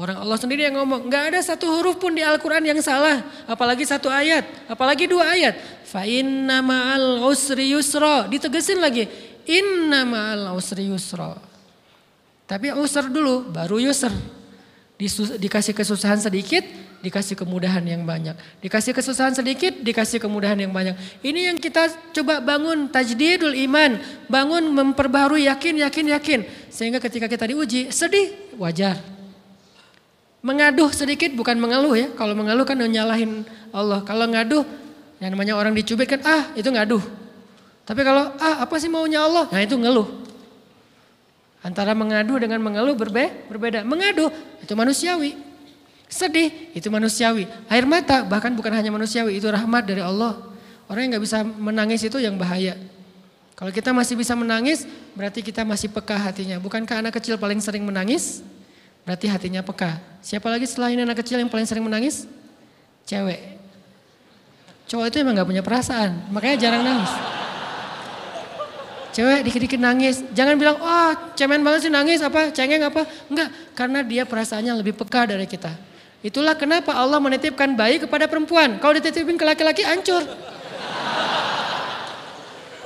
Orang 0.00 0.16
Allah 0.16 0.40
sendiri 0.40 0.64
yang 0.64 0.80
ngomong, 0.80 1.12
nggak 1.12 1.24
ada 1.28 1.40
satu 1.44 1.68
huruf 1.68 2.00
pun 2.00 2.16
di 2.16 2.24
Al-Quran 2.24 2.64
yang 2.64 2.80
salah. 2.80 3.20
Apalagi 3.44 3.84
satu 3.84 4.08
ayat, 4.08 4.48
apalagi 4.64 5.04
dua 5.04 5.36
ayat. 5.36 5.60
Fa 5.84 6.08
inna 6.08 6.64
ma'al 6.64 7.20
usri 7.28 7.76
yusra. 7.76 8.24
Ditegesin 8.32 8.80
lagi, 8.80 9.04
inna 9.44 10.08
ma'al 10.08 10.56
usri 10.56 10.88
yusra. 10.88 11.36
Tapi 12.48 12.72
usr 12.72 13.12
dulu, 13.12 13.52
baru 13.52 13.76
yusr. 13.76 14.14
Dikasih 15.36 15.76
kesusahan 15.76 16.16
sedikit, 16.16 16.64
dikasih 17.00 17.36
kemudahan 17.36 17.80
yang 17.84 18.04
banyak. 18.04 18.36
Dikasih 18.60 18.92
kesusahan 18.92 19.32
sedikit, 19.32 19.80
dikasih 19.80 20.20
kemudahan 20.20 20.56
yang 20.60 20.72
banyak. 20.72 20.96
Ini 21.24 21.52
yang 21.52 21.56
kita 21.56 21.88
coba 22.12 22.44
bangun 22.44 22.92
tajdidul 22.92 23.56
iman, 23.68 23.96
bangun 24.28 24.68
memperbarui 24.68 25.48
yakin, 25.48 25.80
yakin, 25.80 26.06
yakin. 26.16 26.40
Sehingga 26.68 27.00
ketika 27.00 27.26
kita 27.26 27.48
diuji, 27.48 27.88
sedih, 27.88 28.52
wajar. 28.60 29.00
Mengaduh 30.40 30.88
sedikit 30.92 31.32
bukan 31.36 31.56
mengeluh 31.60 31.92
ya. 31.96 32.08
Kalau 32.16 32.32
mengeluh 32.32 32.64
kan 32.64 32.76
nyalahin 32.80 33.44
Allah. 33.72 34.00
Kalau 34.04 34.24
ngaduh, 34.28 34.64
yang 35.20 35.36
namanya 35.36 35.56
orang 35.56 35.76
dicubit 35.76 36.08
kan, 36.08 36.20
ah 36.24 36.52
itu 36.56 36.68
ngaduh. 36.68 37.00
Tapi 37.84 38.00
kalau 38.04 38.32
ah 38.40 38.64
apa 38.64 38.76
sih 38.80 38.88
maunya 38.88 39.24
Allah? 39.24 39.48
Nah 39.52 39.60
itu 39.60 39.76
ngeluh. 39.76 40.08
Antara 41.60 41.92
mengadu 41.92 42.40
dengan 42.40 42.60
mengeluh 42.64 42.96
berbe 42.96 43.28
berbeda. 43.52 43.84
Mengadu 43.84 44.32
itu 44.64 44.72
manusiawi. 44.72 45.49
Sedih 46.10 46.74
itu 46.74 46.90
manusiawi. 46.90 47.46
Air 47.70 47.86
mata 47.86 48.26
bahkan 48.26 48.50
bukan 48.50 48.74
hanya 48.74 48.90
manusiawi, 48.90 49.38
itu 49.38 49.46
rahmat 49.46 49.86
dari 49.86 50.02
Allah. 50.02 50.42
Orang 50.90 51.06
yang 51.06 51.14
nggak 51.14 51.24
bisa 51.24 51.46
menangis 51.46 52.02
itu 52.02 52.18
yang 52.18 52.34
bahaya. 52.34 52.74
Kalau 53.54 53.70
kita 53.70 53.94
masih 53.94 54.18
bisa 54.18 54.34
menangis, 54.34 54.90
berarti 55.14 55.38
kita 55.38 55.62
masih 55.62 55.86
peka 55.86 56.18
hatinya. 56.18 56.58
Bukankah 56.58 56.98
anak 56.98 57.14
kecil 57.22 57.38
paling 57.38 57.62
sering 57.62 57.86
menangis? 57.86 58.42
Berarti 59.06 59.30
hatinya 59.30 59.62
peka. 59.62 60.02
Siapa 60.18 60.50
lagi 60.50 60.66
selain 60.66 60.98
anak 60.98 61.22
kecil 61.22 61.38
yang 61.38 61.46
paling 61.46 61.68
sering 61.68 61.86
menangis? 61.86 62.26
Cewek. 63.06 63.62
Cowok 64.90 65.06
itu 65.14 65.16
emang 65.22 65.38
gak 65.38 65.46
punya 65.46 65.62
perasaan, 65.62 66.26
makanya 66.34 66.56
jarang 66.58 66.82
nangis. 66.82 67.12
Cewek 69.14 69.46
dikit-dikit 69.46 69.78
nangis, 69.78 70.26
jangan 70.34 70.58
bilang, 70.58 70.74
oh 70.82 71.14
cemen 71.38 71.62
banget 71.62 71.86
sih 71.86 71.92
nangis 71.92 72.18
apa, 72.18 72.50
cengeng 72.50 72.82
apa. 72.82 73.06
Enggak, 73.30 73.54
karena 73.78 74.02
dia 74.02 74.22
perasaannya 74.26 74.74
lebih 74.74 74.98
peka 74.98 75.30
dari 75.30 75.46
kita. 75.46 75.89
Itulah 76.20 76.52
kenapa 76.52 76.92
Allah 76.92 77.16
menitipkan 77.16 77.72
bayi 77.72 77.96
kepada 77.96 78.28
perempuan. 78.28 78.76
Kalau 78.76 78.92
dititipin 78.92 79.40
ke 79.40 79.44
laki-laki 79.44 79.80
hancur. 79.80 80.20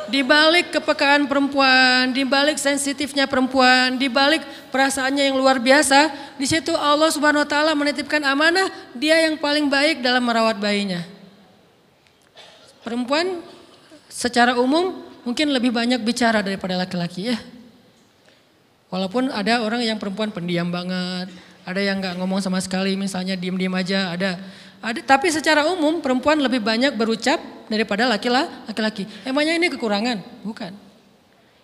Di 0.05 0.22
balik 0.22 0.70
kepekaan 0.70 1.26
perempuan, 1.26 2.14
di 2.14 2.22
balik 2.22 2.55
sensitifnya 2.61 3.26
perempuan, 3.26 3.99
di 3.99 4.07
balik 4.07 4.47
perasaannya 4.70 5.26
yang 5.26 5.35
luar 5.35 5.59
biasa, 5.59 6.12
di 6.39 6.47
situ 6.47 6.70
Allah 6.76 7.11
Subhanahu 7.11 7.43
wa 7.43 7.49
taala 7.49 7.74
menitipkan 7.74 8.22
amanah 8.22 8.70
dia 8.95 9.18
yang 9.26 9.35
paling 9.35 9.66
baik 9.66 10.05
dalam 10.05 10.22
merawat 10.22 10.61
bayinya. 10.62 11.03
Perempuan 12.87 13.43
secara 14.07 14.55
umum 14.55 15.03
mungkin 15.26 15.51
lebih 15.51 15.74
banyak 15.74 15.99
bicara 16.05 16.45
daripada 16.45 16.78
laki-laki 16.78 17.35
ya. 17.35 17.39
Walaupun 18.93 19.32
ada 19.35 19.64
orang 19.66 19.82
yang 19.82 19.99
perempuan 19.99 20.30
pendiam 20.30 20.70
banget, 20.70 21.32
ada 21.65 21.81
yang 21.81 21.97
nggak 21.97 22.21
ngomong 22.21 22.45
sama 22.45 22.61
sekali, 22.61 22.93
misalnya 22.95 23.35
diem-diem 23.35 23.73
aja, 23.73 24.12
ada. 24.12 24.37
Ada, 24.85 25.01
tapi 25.01 25.33
secara 25.33 25.65
umum 25.65 26.05
perempuan 26.05 26.37
lebih 26.37 26.61
banyak 26.61 26.93
berucap 26.93 27.41
daripada 27.73 28.05
laki-laki. 28.05 29.09
Emangnya 29.25 29.57
ini 29.57 29.73
kekurangan? 29.73 30.21
Bukan. 30.45 30.77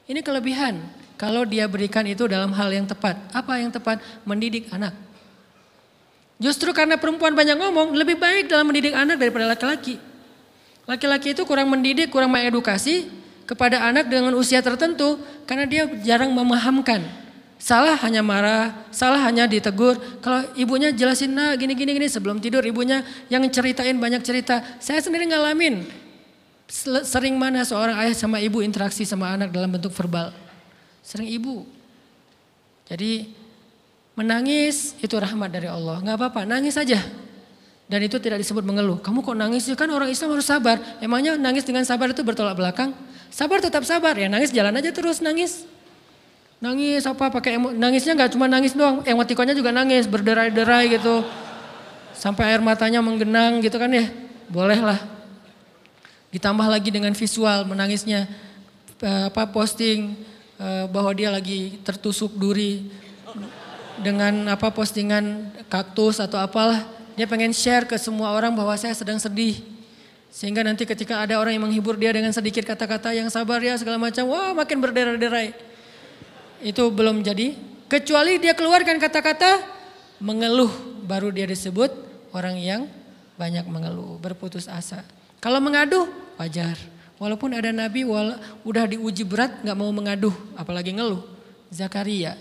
Ini 0.09 0.25
kelebihan. 0.25 0.81
Kalau 1.21 1.45
dia 1.45 1.69
berikan 1.69 2.01
itu 2.09 2.25
dalam 2.25 2.49
hal 2.57 2.73
yang 2.73 2.89
tepat. 2.89 3.21
Apa 3.37 3.61
yang 3.61 3.69
tepat? 3.69 4.01
Mendidik 4.25 4.73
anak. 4.73 4.97
Justru 6.41 6.73
karena 6.73 6.97
perempuan 6.97 7.37
banyak 7.37 7.61
ngomong, 7.61 7.93
lebih 7.93 8.17
baik 8.17 8.49
dalam 8.49 8.73
mendidik 8.73 8.97
anak 8.97 9.21
daripada 9.21 9.53
laki-laki. 9.53 10.01
Laki-laki 10.89 11.37
itu 11.37 11.45
kurang 11.45 11.69
mendidik, 11.69 12.09
kurang 12.09 12.33
mengedukasi 12.33 13.13
kepada 13.45 13.85
anak 13.85 14.09
dengan 14.09 14.33
usia 14.33 14.65
tertentu 14.65 15.21
karena 15.45 15.69
dia 15.69 15.85
jarang 16.01 16.33
memahamkan 16.33 17.05
Salah 17.61 17.93
hanya 18.01 18.25
marah, 18.25 18.73
salah 18.89 19.21
hanya 19.29 19.45
ditegur. 19.45 20.01
Kalau 20.25 20.49
ibunya 20.57 20.89
jelasin 20.97 21.37
nah 21.37 21.53
gini 21.61 21.77
gini 21.77 21.93
gini 21.93 22.09
sebelum 22.09 22.41
tidur 22.41 22.65
ibunya 22.65 23.05
yang 23.29 23.45
ceritain 23.53 24.01
banyak 24.01 24.25
cerita. 24.25 24.65
Saya 24.81 25.05
sendiri 25.05 25.29
ngalamin 25.29 25.85
sering 27.05 27.37
mana 27.37 27.61
seorang 27.61 28.01
ayah 28.01 28.17
sama 28.17 28.41
ibu 28.41 28.65
interaksi 28.65 29.05
sama 29.05 29.37
anak 29.37 29.53
dalam 29.53 29.69
bentuk 29.69 29.93
verbal. 29.93 30.33
Sering 31.05 31.29
ibu. 31.29 31.69
Jadi 32.89 33.29
menangis 34.17 34.97
itu 34.97 35.13
rahmat 35.21 35.53
dari 35.53 35.69
Allah. 35.69 36.01
Nggak 36.01 36.17
apa-apa, 36.17 36.49
nangis 36.49 36.81
saja. 36.81 36.97
Dan 37.91 38.07
itu 38.07 38.17
tidak 38.23 38.41
disebut 38.41 38.65
mengeluh. 38.65 39.05
Kamu 39.05 39.21
kok 39.21 39.37
nangis? 39.37 39.69
Kan 39.77 39.93
orang 39.93 40.09
Islam 40.09 40.33
harus 40.33 40.49
sabar. 40.49 40.81
Emangnya 41.05 41.37
nangis 41.37 41.69
dengan 41.69 41.85
sabar 41.85 42.09
itu 42.09 42.25
bertolak 42.25 42.57
belakang? 42.57 42.97
Sabar 43.29 43.61
tetap 43.61 43.85
sabar 43.85 44.17
ya, 44.17 44.33
nangis 44.33 44.49
jalan 44.49 44.73
aja 44.81 44.95
terus 44.95 45.21
nangis. 45.21 45.69
Nangis 46.61 47.09
apa 47.09 47.33
pakai 47.33 47.57
emo, 47.57 47.73
nangisnya 47.73 48.13
nggak 48.13 48.37
cuma 48.37 48.45
nangis 48.45 48.77
doang, 48.77 49.01
emotikonnya 49.09 49.57
juga 49.57 49.73
nangis, 49.73 50.05
berderai-derai 50.05 50.93
gitu. 50.93 51.25
Sampai 52.13 52.53
air 52.53 52.61
matanya 52.61 53.01
menggenang 53.01 53.65
gitu 53.65 53.81
kan 53.81 53.89
ya. 53.89 54.05
Boleh 54.45 54.77
lah. 54.77 55.01
Ditambah 56.29 56.69
lagi 56.69 56.93
dengan 56.93 57.17
visual 57.17 57.65
menangisnya 57.65 58.29
eh, 59.01 59.33
apa 59.33 59.49
posting 59.49 60.13
eh, 60.61 60.85
bahwa 60.93 61.17
dia 61.17 61.33
lagi 61.33 61.81
tertusuk 61.81 62.37
duri 62.37 62.93
dengan 64.05 64.53
apa 64.53 64.69
postingan 64.69 65.49
kaktus 65.73 66.21
atau 66.21 66.37
apalah. 66.37 66.85
Dia 67.17 67.25
pengen 67.25 67.57
share 67.57 67.89
ke 67.89 67.97
semua 67.97 68.37
orang 68.37 68.53
bahwa 68.53 68.77
saya 68.77 68.93
sedang 68.93 69.17
sedih. 69.17 69.65
Sehingga 70.29 70.61
nanti 70.61 70.85
ketika 70.85 71.25
ada 71.25 71.41
orang 71.41 71.57
yang 71.57 71.65
menghibur 71.65 71.97
dia 71.97 72.13
dengan 72.13 72.37
sedikit 72.37 72.69
kata-kata 72.69 73.17
yang 73.17 73.33
sabar 73.33 73.65
ya 73.65 73.81
segala 73.81 73.97
macam, 73.97 74.29
wah 74.29 74.53
makin 74.53 74.77
berderai-derai 74.77 75.70
itu 76.63 76.89
belum 76.93 77.25
jadi. 77.25 77.57
Kecuali 77.91 78.39
dia 78.39 78.55
keluarkan 78.55 79.03
kata-kata 79.03 79.67
mengeluh 80.23 80.71
baru 81.03 81.35
dia 81.35 81.49
disebut 81.49 81.91
orang 82.31 82.55
yang 82.61 82.83
banyak 83.35 83.67
mengeluh, 83.67 84.21
berputus 84.23 84.71
asa. 84.71 85.03
Kalau 85.43 85.59
mengaduh 85.59 86.07
wajar. 86.39 86.77
Walaupun 87.21 87.53
ada 87.53 87.69
nabi 87.69 88.01
wala, 88.01 88.41
udah 88.65 88.89
diuji 88.89 89.29
berat 89.29 89.61
nggak 89.61 89.77
mau 89.77 89.93
mengaduh, 89.93 90.33
apalagi 90.57 90.97
ngeluh. 90.97 91.21
Zakaria 91.69 92.33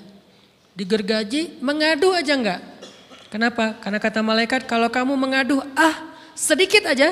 digergaji 0.80 1.60
mengadu 1.60 2.16
aja 2.16 2.40
nggak. 2.40 2.62
Kenapa? 3.28 3.76
Karena 3.84 4.00
kata 4.00 4.24
malaikat 4.24 4.64
kalau 4.64 4.88
kamu 4.88 5.20
mengaduh 5.20 5.60
ah 5.76 6.16
sedikit 6.34 6.88
aja 6.88 7.12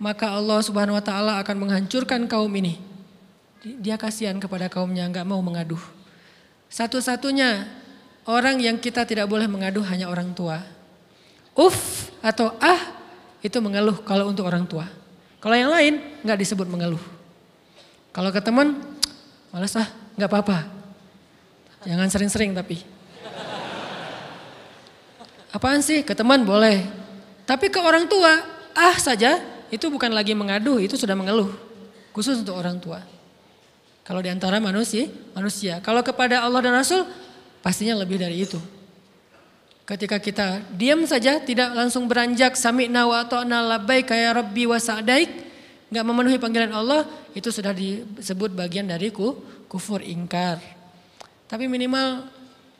maka 0.00 0.32
Allah 0.32 0.64
Subhanahu 0.64 0.96
wa 0.96 1.04
taala 1.04 1.36
akan 1.44 1.68
menghancurkan 1.68 2.24
kaum 2.24 2.50
ini. 2.56 2.80
Dia 3.60 4.00
kasihan 4.00 4.40
kepada 4.40 4.72
kaumnya 4.72 5.04
nggak 5.10 5.26
mau 5.28 5.42
mengaduh. 5.44 5.97
Satu-satunya 6.68 7.64
orang 8.28 8.60
yang 8.60 8.76
kita 8.76 9.08
tidak 9.08 9.26
boleh 9.28 9.48
mengadu 9.48 9.80
hanya 9.88 10.12
orang 10.12 10.36
tua. 10.36 10.60
Uf 11.56 12.08
atau 12.20 12.54
ah 12.60 13.00
itu 13.40 13.58
mengeluh 13.58 13.98
kalau 14.04 14.28
untuk 14.28 14.44
orang 14.46 14.68
tua. 14.68 14.86
Kalau 15.38 15.56
yang 15.56 15.70
lain 15.70 15.98
nggak 16.22 16.38
disebut 16.38 16.66
mengeluh. 16.68 17.02
Kalau 18.10 18.34
ke 18.34 18.42
teman, 18.42 18.78
malas 19.54 19.74
ah, 19.78 19.88
nggak 20.18 20.28
apa-apa. 20.28 20.58
Jangan 21.86 22.08
sering-sering 22.10 22.50
tapi. 22.52 22.82
Apaan 25.54 25.80
sih? 25.80 26.04
Ke 26.04 26.12
teman 26.12 26.44
boleh. 26.44 26.84
Tapi 27.48 27.72
ke 27.72 27.80
orang 27.80 28.04
tua, 28.04 28.44
ah 28.76 28.96
saja, 29.00 29.40
itu 29.72 29.88
bukan 29.88 30.12
lagi 30.12 30.36
mengadu, 30.36 30.76
itu 30.76 31.00
sudah 31.00 31.16
mengeluh. 31.16 31.48
Khusus 32.12 32.44
untuk 32.44 32.58
orang 32.58 32.76
tua. 32.76 33.00
Kalau 34.08 34.24
di 34.24 34.32
antara 34.32 34.56
manusia, 34.56 35.04
manusia. 35.36 35.84
Kalau 35.84 36.00
kepada 36.00 36.40
Allah 36.40 36.64
dan 36.64 36.72
Rasul, 36.72 37.04
pastinya 37.60 37.92
lebih 38.00 38.16
dari 38.16 38.40
itu. 38.40 38.56
Ketika 39.84 40.16
kita 40.16 40.64
diam 40.72 41.04
saja, 41.04 41.36
tidak 41.44 41.76
langsung 41.76 42.08
beranjak 42.08 42.56
sami'na 42.56 43.04
wa 43.04 43.20
ta'na 43.28 43.76
labbaik 43.76 44.08
ya 44.08 44.32
rabbi 44.32 44.64
wa 44.64 44.80
sa'daik, 44.80 45.28
enggak 45.92 46.04
memenuhi 46.08 46.40
panggilan 46.40 46.72
Allah, 46.72 47.04
itu 47.36 47.52
sudah 47.52 47.76
disebut 47.76 48.56
bagian 48.56 48.88
dari 48.88 49.12
kufur 49.68 50.00
ingkar. 50.00 50.56
Tapi 51.44 51.68
minimal 51.68 52.32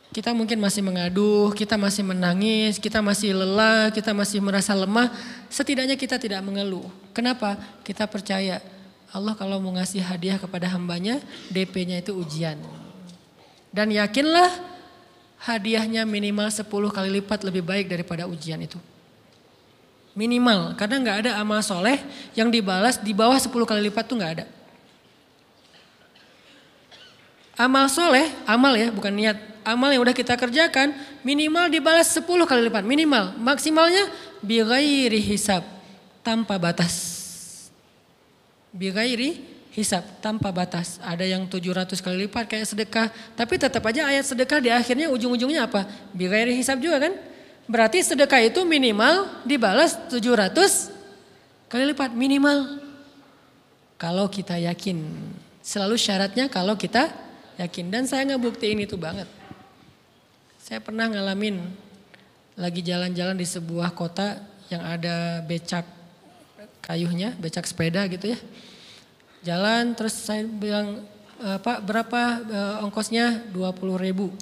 kita 0.09 0.33
mungkin 0.33 0.57
masih 0.57 0.81
mengadu, 0.81 1.53
kita 1.53 1.77
masih 1.77 2.09
menangis, 2.09 2.81
kita 2.81 3.05
masih 3.05 3.37
lelah, 3.37 3.93
kita 3.93 4.17
masih 4.17 4.41
merasa 4.41 4.73
lemah, 4.73 5.13
setidaknya 5.45 5.93
kita 5.93 6.17
tidak 6.17 6.41
mengeluh. 6.41 6.89
Kenapa? 7.13 7.53
Kita 7.85 8.09
percaya 8.09 8.57
Allah 9.09 9.33
kalau 9.33 9.57
mau 9.57 9.73
ngasih 9.73 10.05
hadiah 10.05 10.37
kepada 10.37 10.69
hambanya, 10.69 11.17
DP-nya 11.49 11.97
itu 11.97 12.13
ujian. 12.13 12.61
Dan 13.73 13.89
yakinlah 13.89 14.49
hadiahnya 15.41 16.05
minimal 16.05 16.49
10 16.53 16.65
kali 16.93 17.09
lipat 17.21 17.41
lebih 17.41 17.65
baik 17.65 17.89
daripada 17.89 18.29
ujian 18.29 18.61
itu. 18.61 18.77
Minimal, 20.13 20.77
karena 20.77 20.95
nggak 21.01 21.17
ada 21.25 21.31
amal 21.41 21.61
soleh 21.65 21.97
yang 22.37 22.53
dibalas 22.53 23.01
di 23.01 23.13
bawah 23.15 23.37
10 23.37 23.49
kali 23.49 23.81
lipat 23.89 24.03
tuh 24.05 24.17
nggak 24.19 24.33
ada. 24.41 24.45
Amal 27.59 27.89
soleh, 27.89 28.29
amal 28.45 28.77
ya 28.77 28.93
bukan 28.93 29.11
niat. 29.11 29.37
Amal 29.65 29.91
yang 29.91 30.01
udah 30.05 30.15
kita 30.15 30.37
kerjakan 30.37 30.95
minimal 31.25 31.67
dibalas 31.67 32.13
10 32.13 32.23
kali 32.45 32.61
lipat. 32.69 32.85
Minimal, 32.85 33.37
maksimalnya 33.41 34.05
bighairi 34.45 35.19
hisab, 35.19 35.65
tanpa 36.21 36.61
batas. 36.61 37.08
Bighairi 38.69 39.59
hisap 39.73 40.03
tanpa 40.19 40.49
batas. 40.49 40.97
Ada 41.01 41.25
yang 41.25 41.45
700 41.45 41.99
kali 42.01 42.27
lipat 42.27 42.45
kayak 42.49 42.65
sedekah. 42.67 43.07
Tapi 43.37 43.53
tetap 43.55 43.83
aja 43.85 44.09
ayat 44.09 44.25
sedekah 44.27 44.59
di 44.61 44.69
akhirnya 44.73 45.07
ujung-ujungnya 45.13 45.69
apa? 45.69 45.85
Bighairi 46.13 46.53
hisap 46.57 46.81
juga 46.81 46.99
kan? 47.09 47.13
Berarti 47.69 48.01
sedekah 48.01 48.41
itu 48.41 48.65
minimal 48.65 49.45
dibalas 49.45 49.93
700 50.09 50.89
kali 51.69 51.93
lipat 51.93 52.11
minimal. 52.13 52.81
Kalau 53.99 54.25
kita 54.31 54.57
yakin. 54.57 55.05
Selalu 55.59 55.99
syaratnya 55.99 56.49
kalau 56.49 56.73
kita 56.73 57.13
yakin. 57.61 57.93
Dan 57.93 58.03
saya 58.09 58.25
ngebuktiin 58.25 58.81
itu 58.81 58.97
banget. 58.97 59.29
Saya 60.57 60.81
pernah 60.81 61.09
ngalamin 61.09 61.61
lagi 62.59 62.83
jalan-jalan 62.83 63.37
di 63.39 63.47
sebuah 63.47 63.95
kota 63.95 64.37
yang 64.69 64.85
ada 64.85 65.41
becak 65.45 65.98
kayuhnya, 66.89 67.37
becak 67.37 67.69
sepeda 67.69 68.01
gitu 68.09 68.33
ya 68.33 68.39
Jalan 69.39 69.95
terus 69.95 70.19
saya 70.19 70.43
bilang 70.43 70.99
e, 71.39 71.47
Pak 71.63 71.87
berapa 71.87 72.21
uh, 72.43 72.83
ongkosnya 72.83 73.47
20 73.55 74.03
ribu. 74.03 74.35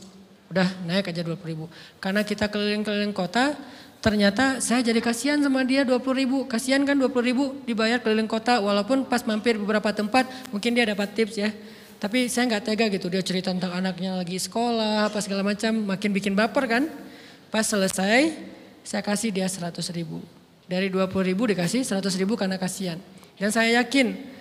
Udah 0.50 0.66
naik 0.90 1.14
aja 1.14 1.22
20 1.22 1.38
ribu. 1.46 1.66
Karena 2.02 2.26
kita 2.26 2.50
keliling-keliling 2.50 3.14
kota 3.14 3.54
ternyata 4.02 4.58
saya 4.58 4.82
jadi 4.82 4.98
kasihan 4.98 5.38
sama 5.38 5.62
dia 5.62 5.86
20 5.86 6.02
ribu. 6.18 6.50
Kasihan 6.50 6.82
kan 6.82 6.98
20 6.98 7.14
ribu 7.22 7.54
dibayar 7.70 8.02
keliling 8.02 8.26
kota 8.26 8.58
walaupun 8.58 9.06
pas 9.06 9.22
mampir 9.22 9.62
beberapa 9.62 9.94
tempat 9.94 10.26
mungkin 10.50 10.74
dia 10.74 10.90
dapat 10.90 11.14
tips 11.14 11.36
ya. 11.38 11.54
Tapi 12.02 12.26
saya 12.30 12.50
nggak 12.50 12.64
tega 12.66 12.86
gitu 12.90 13.10
dia 13.10 13.22
cerita 13.22 13.54
tentang 13.54 13.74
anaknya 13.74 14.18
lagi 14.18 14.38
sekolah 14.38 15.14
apa 15.14 15.18
segala 15.22 15.46
macam 15.46 15.94
makin 15.94 16.10
bikin 16.10 16.34
baper 16.34 16.66
kan. 16.66 16.84
Pas 17.54 17.66
selesai 17.70 18.34
saya 18.82 19.02
kasih 19.06 19.30
dia 19.30 19.46
100 19.46 19.78
ribu. 19.94 20.26
Dari 20.68 20.92
20 20.92 21.10
ribu 21.24 21.48
dikasih 21.48 21.88
100 21.88 22.04
ribu 22.20 22.36
karena 22.36 22.60
kasihan. 22.60 23.00
Dan 23.40 23.50
saya 23.56 23.82
yakin 23.82 24.36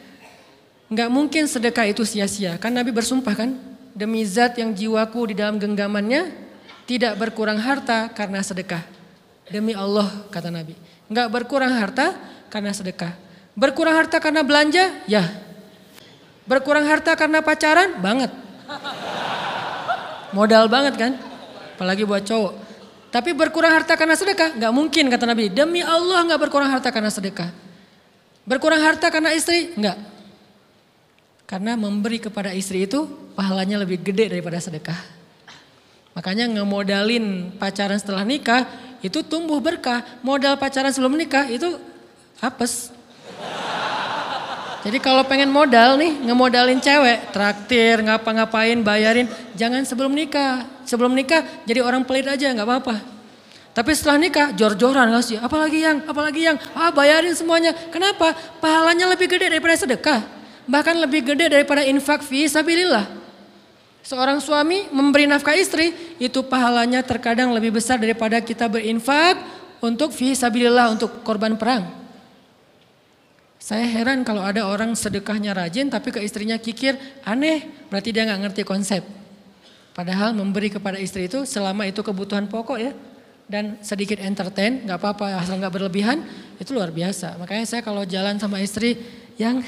Enggak 0.86 1.10
mungkin 1.10 1.50
sedekah 1.50 1.86
itu 1.90 2.06
sia-sia. 2.06 2.54
Kan 2.62 2.70
Nabi 2.70 2.94
bersumpah 2.94 3.34
kan, 3.34 3.58
demi 3.90 4.22
zat 4.22 4.54
yang 4.54 4.70
jiwaku 4.70 5.34
di 5.34 5.34
dalam 5.34 5.58
genggamannya 5.58 6.30
tidak 6.86 7.18
berkurang 7.18 7.58
harta 7.58 8.06
karena 8.14 8.38
sedekah. 8.38 8.86
Demi 9.50 9.74
Allah 9.74 10.06
kata 10.30 10.50
Nabi. 10.50 10.78
Enggak 11.10 11.28
berkurang 11.30 11.74
harta 11.74 12.14
karena 12.50 12.70
sedekah. 12.70 13.14
Berkurang 13.58 13.98
harta 13.98 14.22
karena 14.22 14.46
belanja? 14.46 14.94
Ya. 15.10 15.26
Berkurang 16.46 16.86
harta 16.86 17.18
karena 17.18 17.42
pacaran? 17.42 17.98
Banget. 17.98 18.30
Modal 20.30 20.70
banget 20.70 20.94
kan? 20.94 21.12
Apalagi 21.74 22.06
buat 22.06 22.22
cowok. 22.22 22.65
Tapi 23.16 23.32
berkurang 23.32 23.72
harta 23.72 23.96
karena 23.96 24.12
sedekah? 24.12 24.60
Enggak 24.60 24.72
mungkin 24.76 25.08
kata 25.08 25.24
Nabi. 25.24 25.48
Demi 25.48 25.80
Allah 25.80 26.20
enggak 26.20 26.36
berkurang 26.36 26.68
harta 26.68 26.92
karena 26.92 27.08
sedekah. 27.08 27.48
Berkurang 28.44 28.84
harta 28.84 29.08
karena 29.08 29.32
istri? 29.32 29.72
Enggak. 29.72 29.96
Karena 31.48 31.80
memberi 31.80 32.20
kepada 32.20 32.52
istri 32.52 32.84
itu 32.84 33.08
pahalanya 33.32 33.80
lebih 33.80 34.04
gede 34.04 34.36
daripada 34.36 34.60
sedekah. 34.60 35.00
Makanya 36.12 36.44
ngemodalin 36.60 37.56
pacaran 37.56 37.96
setelah 37.96 38.20
nikah 38.20 38.68
itu 39.00 39.24
tumbuh 39.24 39.64
berkah. 39.64 40.04
Modal 40.20 40.60
pacaran 40.60 40.92
sebelum 40.92 41.16
nikah 41.16 41.48
itu 41.48 41.72
apes. 42.44 42.92
Jadi 44.84 45.00
kalau 45.00 45.24
pengen 45.24 45.48
modal 45.48 45.96
nih 45.96 46.20
ngemodalin 46.20 46.84
cewek, 46.84 47.32
traktir, 47.32 47.96
ngapa-ngapain, 48.04 48.76
bayarin, 48.84 49.24
jangan 49.56 49.88
sebelum 49.88 50.12
nikah. 50.12 50.75
Sebelum 50.86 51.12
nikah 51.12 51.42
jadi 51.66 51.82
orang 51.82 52.06
pelit 52.06 52.30
aja 52.30 52.54
nggak 52.54 52.64
apa-apa. 52.64 52.96
Tapi 53.76 53.92
setelah 53.92 54.16
nikah 54.16 54.56
jor-joran 54.56 55.12
ngasih, 55.12 55.42
apalagi 55.42 55.84
yang, 55.84 56.00
apalagi 56.08 56.48
yang, 56.48 56.56
ah 56.72 56.88
bayarin 56.88 57.36
semuanya. 57.36 57.76
Kenapa? 57.92 58.32
Pahalanya 58.62 59.04
lebih 59.12 59.28
gede 59.28 59.52
daripada 59.52 59.76
sedekah 59.76 60.36
bahkan 60.66 60.98
lebih 60.98 61.22
gede 61.32 61.46
daripada 61.48 61.86
infak 61.86 62.26
fi 62.26 62.50
sabilillah. 62.50 63.06
Seorang 64.06 64.38
suami 64.38 64.86
memberi 64.94 65.26
nafkah 65.26 65.54
istri 65.54 65.90
itu 66.22 66.46
pahalanya 66.46 67.02
terkadang 67.02 67.50
lebih 67.50 67.74
besar 67.74 67.98
daripada 67.98 68.38
kita 68.38 68.70
berinfak 68.70 69.34
untuk 69.82 70.14
fi 70.14 70.34
sabilillah 70.34 70.94
untuk 70.94 71.22
korban 71.26 71.58
perang. 71.58 71.90
Saya 73.58 73.82
heran 73.82 74.22
kalau 74.22 74.46
ada 74.46 74.62
orang 74.62 74.94
sedekahnya 74.94 75.50
rajin 75.50 75.90
tapi 75.90 76.14
ke 76.14 76.22
istrinya 76.22 76.54
kikir, 76.54 76.94
aneh, 77.26 77.66
berarti 77.90 78.14
dia 78.14 78.22
nggak 78.22 78.40
ngerti 78.46 78.62
konsep. 78.62 79.02
Padahal 79.96 80.36
memberi 80.36 80.68
kepada 80.68 81.00
istri 81.00 81.24
itu 81.24 81.48
selama 81.48 81.88
itu 81.88 82.04
kebutuhan 82.04 82.44
pokok 82.52 82.76
ya 82.76 82.92
dan 83.48 83.80
sedikit 83.80 84.20
entertain, 84.20 84.84
nggak 84.84 85.00
apa-apa 85.00 85.40
asal 85.40 85.56
nggak 85.56 85.72
berlebihan, 85.72 86.20
itu 86.60 86.76
luar 86.76 86.92
biasa. 86.92 87.40
Makanya 87.40 87.64
saya 87.64 87.80
kalau 87.80 88.04
jalan 88.04 88.36
sama 88.36 88.60
istri 88.60 89.00
yang 89.40 89.64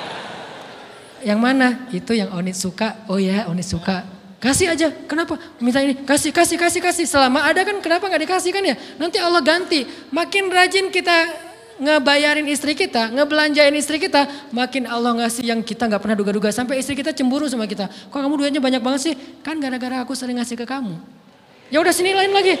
yang 1.28 1.36
mana? 1.36 1.84
Itu 1.92 2.16
yang 2.16 2.32
Onit 2.32 2.56
suka. 2.56 3.04
Oh 3.12 3.20
ya, 3.20 3.44
Onit 3.44 3.68
suka. 3.68 4.08
Kasih 4.40 4.72
aja. 4.72 4.88
Kenapa? 5.04 5.36
Minta 5.60 5.84
ini. 5.84 6.00
Kasih, 6.04 6.32
kasih, 6.32 6.56
kasih, 6.56 6.80
kasih. 6.80 7.04
Selama 7.04 7.44
ada 7.44 7.60
kan 7.60 7.76
kenapa 7.84 8.08
nggak 8.08 8.24
dikasih 8.28 8.52
kan 8.56 8.64
ya? 8.64 8.76
Nanti 8.96 9.20
Allah 9.20 9.44
ganti. 9.44 9.84
Makin 10.12 10.48
rajin 10.48 10.88
kita 10.88 11.16
ngebayarin 11.78 12.46
istri 12.46 12.78
kita, 12.78 13.10
ngebelanjain 13.10 13.74
istri 13.74 13.98
kita, 13.98 14.26
makin 14.54 14.86
Allah 14.86 15.14
ngasih 15.18 15.42
yang 15.42 15.60
kita 15.62 15.90
nggak 15.90 16.02
pernah 16.02 16.16
duga-duga. 16.18 16.48
Sampai 16.54 16.78
istri 16.78 16.94
kita 16.94 17.10
cemburu 17.10 17.50
sama 17.50 17.66
kita. 17.66 17.90
Kok 18.10 18.18
kamu 18.18 18.34
duitnya 18.38 18.62
banyak 18.62 18.82
banget 18.82 19.00
sih? 19.10 19.14
Kan 19.42 19.58
gara-gara 19.58 20.02
aku 20.02 20.14
sering 20.14 20.38
ngasih 20.38 20.54
ke 20.58 20.66
kamu. 20.66 20.96
Ya 21.72 21.82
udah 21.82 21.94
sini 21.94 22.14
lain 22.14 22.30
lagi. 22.30 22.60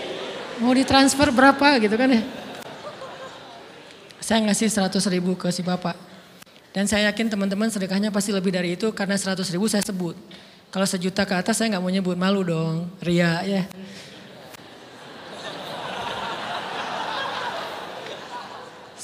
Mau 0.62 0.74
ditransfer 0.74 1.30
berapa 1.34 1.82
gitu 1.82 1.94
kan 1.98 2.10
ya? 2.10 2.22
Saya 4.24 4.40
ngasih 4.48 4.72
100 4.72 4.96
ribu 5.12 5.36
ke 5.36 5.52
si 5.52 5.60
bapak. 5.60 5.94
Dan 6.74 6.90
saya 6.90 7.12
yakin 7.12 7.30
teman-teman 7.30 7.70
sedekahnya 7.70 8.10
pasti 8.10 8.34
lebih 8.34 8.50
dari 8.50 8.74
itu 8.74 8.90
karena 8.90 9.14
100 9.14 9.46
ribu 9.54 9.70
saya 9.70 9.84
sebut. 9.84 10.18
Kalau 10.74 10.86
sejuta 10.90 11.22
ke 11.22 11.38
atas 11.38 11.62
saya 11.62 11.70
nggak 11.70 11.82
mau 11.84 11.92
nyebut, 11.92 12.18
malu 12.18 12.42
dong, 12.42 12.90
ria 12.98 13.46
ya. 13.46 13.62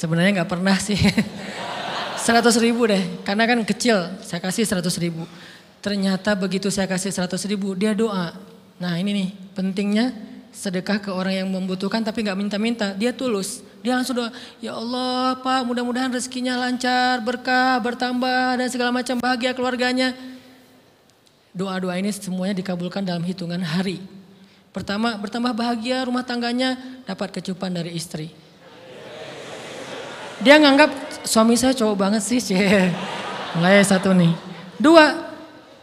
Sebenarnya 0.00 0.40
nggak 0.40 0.48
pernah 0.48 0.80
sih. 0.80 0.96
100 2.24 2.40
ribu 2.64 2.88
deh, 2.88 3.20
karena 3.20 3.44
kan 3.44 3.60
kecil, 3.68 4.16
saya 4.24 4.40
kasih 4.40 4.64
100 4.64 4.80
ribu. 4.96 5.28
Ternyata 5.84 6.32
begitu 6.32 6.72
saya 6.72 6.88
kasih 6.88 7.12
100 7.12 7.36
ribu, 7.48 7.76
dia 7.76 7.92
doa. 7.92 8.32
Nah 8.80 8.96
ini 8.96 9.12
nih, 9.12 9.28
pentingnya 9.52 10.12
sedekah 10.56 11.00
ke 11.04 11.10
orang 11.12 11.44
yang 11.44 11.48
membutuhkan 11.52 12.00
tapi 12.00 12.24
nggak 12.24 12.36
minta-minta, 12.36 12.96
dia 12.96 13.12
tulus. 13.12 13.60
Dia 13.80 13.96
langsung 13.96 14.20
doa, 14.20 14.32
ya 14.60 14.76
Allah 14.76 15.36
Pak 15.40 15.68
mudah-mudahan 15.68 16.12
rezekinya 16.12 16.56
lancar, 16.56 17.20
berkah, 17.20 17.76
bertambah 17.80 18.56
dan 18.56 18.68
segala 18.72 18.92
macam 18.92 19.20
bahagia 19.20 19.52
keluarganya. 19.52 20.12
Doa-doa 21.52 21.96
ini 22.00 22.08
semuanya 22.12 22.56
dikabulkan 22.56 23.04
dalam 23.04 23.24
hitungan 23.24 23.60
hari. 23.60 24.00
Pertama 24.70 25.16
bertambah 25.16 25.52
bahagia 25.56 26.04
rumah 26.08 26.22
tangganya 26.22 26.76
dapat 27.08 27.36
kecupan 27.36 27.72
dari 27.74 27.96
istri. 27.96 28.49
Dia 30.40 30.56
nganggap 30.56 30.90
suami 31.24 31.54
saya 31.56 31.76
cowok 31.76 31.96
banget 31.96 32.22
sih. 32.24 32.40
Mulai 33.56 33.84
satu 33.84 34.16
nih. 34.16 34.32
Dua, 34.80 35.32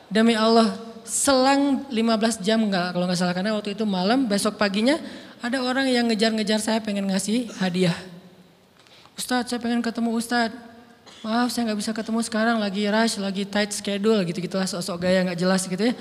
demi 0.09 0.33
Allah 0.33 0.73
selang 1.07 1.87
15 1.87 2.43
jam 2.43 2.59
enggak 2.67 2.91
kalau 2.91 3.07
nggak 3.07 3.15
salah 3.15 3.31
karena 3.31 3.55
waktu 3.55 3.71
itu 3.71 3.87
malam 3.87 4.27
besok 4.27 4.59
paginya 4.59 4.99
ada 5.39 5.63
orang 5.63 5.87
yang 5.87 6.03
ngejar-ngejar 6.11 6.59
saya 6.59 6.83
pengen 6.83 7.07
ngasih 7.07 7.47
hadiah. 7.63 7.95
Ustadz 9.15 9.53
saya 9.53 9.59
pengen 9.63 9.79
ketemu 9.79 10.17
Ustadz. 10.17 10.65
Maaf 11.25 11.49
saya 11.49 11.71
nggak 11.71 11.79
bisa 11.81 11.91
ketemu 11.95 12.19
sekarang 12.21 12.57
lagi 12.61 12.85
rush, 12.85 13.17
lagi 13.17 13.47
tight 13.47 13.73
schedule 13.73 14.21
gitu-gitulah 14.27 14.69
sosok 14.69 15.07
gaya 15.07 15.25
nggak 15.25 15.39
jelas 15.39 15.65
gitu 15.65 15.79
ya. 15.79 15.93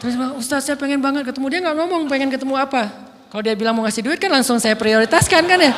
Terus 0.00 0.14
Ustadz 0.40 0.66
saya 0.70 0.76
pengen 0.80 1.02
banget 1.02 1.28
ketemu 1.28 1.46
dia 1.52 1.60
nggak 1.66 1.76
ngomong 1.76 2.02
pengen 2.08 2.30
ketemu 2.32 2.54
apa. 2.56 2.88
Kalau 3.30 3.42
dia 3.46 3.54
bilang 3.54 3.78
mau 3.78 3.86
ngasih 3.86 4.02
duit 4.02 4.18
kan 4.18 4.32
langsung 4.32 4.58
saya 4.58 4.74
prioritaskan 4.74 5.46
kan 5.46 5.58
ya. 5.60 5.72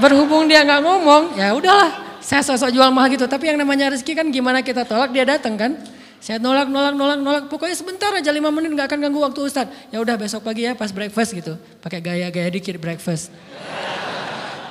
Berhubung 0.00 0.48
dia 0.48 0.64
nggak 0.64 0.80
ngomong 0.80 1.36
ya 1.36 1.52
udahlah 1.52 2.10
saya 2.20 2.44
sosok 2.44 2.70
jual 2.70 2.92
mahal 2.92 3.08
gitu. 3.10 3.24
Tapi 3.24 3.50
yang 3.50 3.58
namanya 3.58 3.90
rezeki 3.90 4.12
kan 4.12 4.26
gimana 4.28 4.60
kita 4.60 4.84
tolak 4.84 5.10
dia 5.10 5.24
datang 5.24 5.56
kan. 5.56 5.72
Saya 6.20 6.36
nolak, 6.36 6.68
nolak, 6.68 6.92
nolak, 6.92 7.18
nolak. 7.18 7.44
Pokoknya 7.48 7.72
sebentar 7.72 8.12
aja 8.12 8.28
lima 8.28 8.52
menit 8.52 8.76
nggak 8.76 8.92
akan 8.92 8.98
ganggu 9.08 9.20
waktu 9.24 9.40
Ustadz. 9.40 9.72
Ya 9.88 10.04
udah 10.04 10.20
besok 10.20 10.44
pagi 10.44 10.68
ya 10.68 10.76
pas 10.76 10.92
breakfast 10.92 11.32
gitu. 11.32 11.56
Pakai 11.80 12.04
gaya-gaya 12.04 12.52
dikit 12.52 12.76
breakfast. 12.76 13.32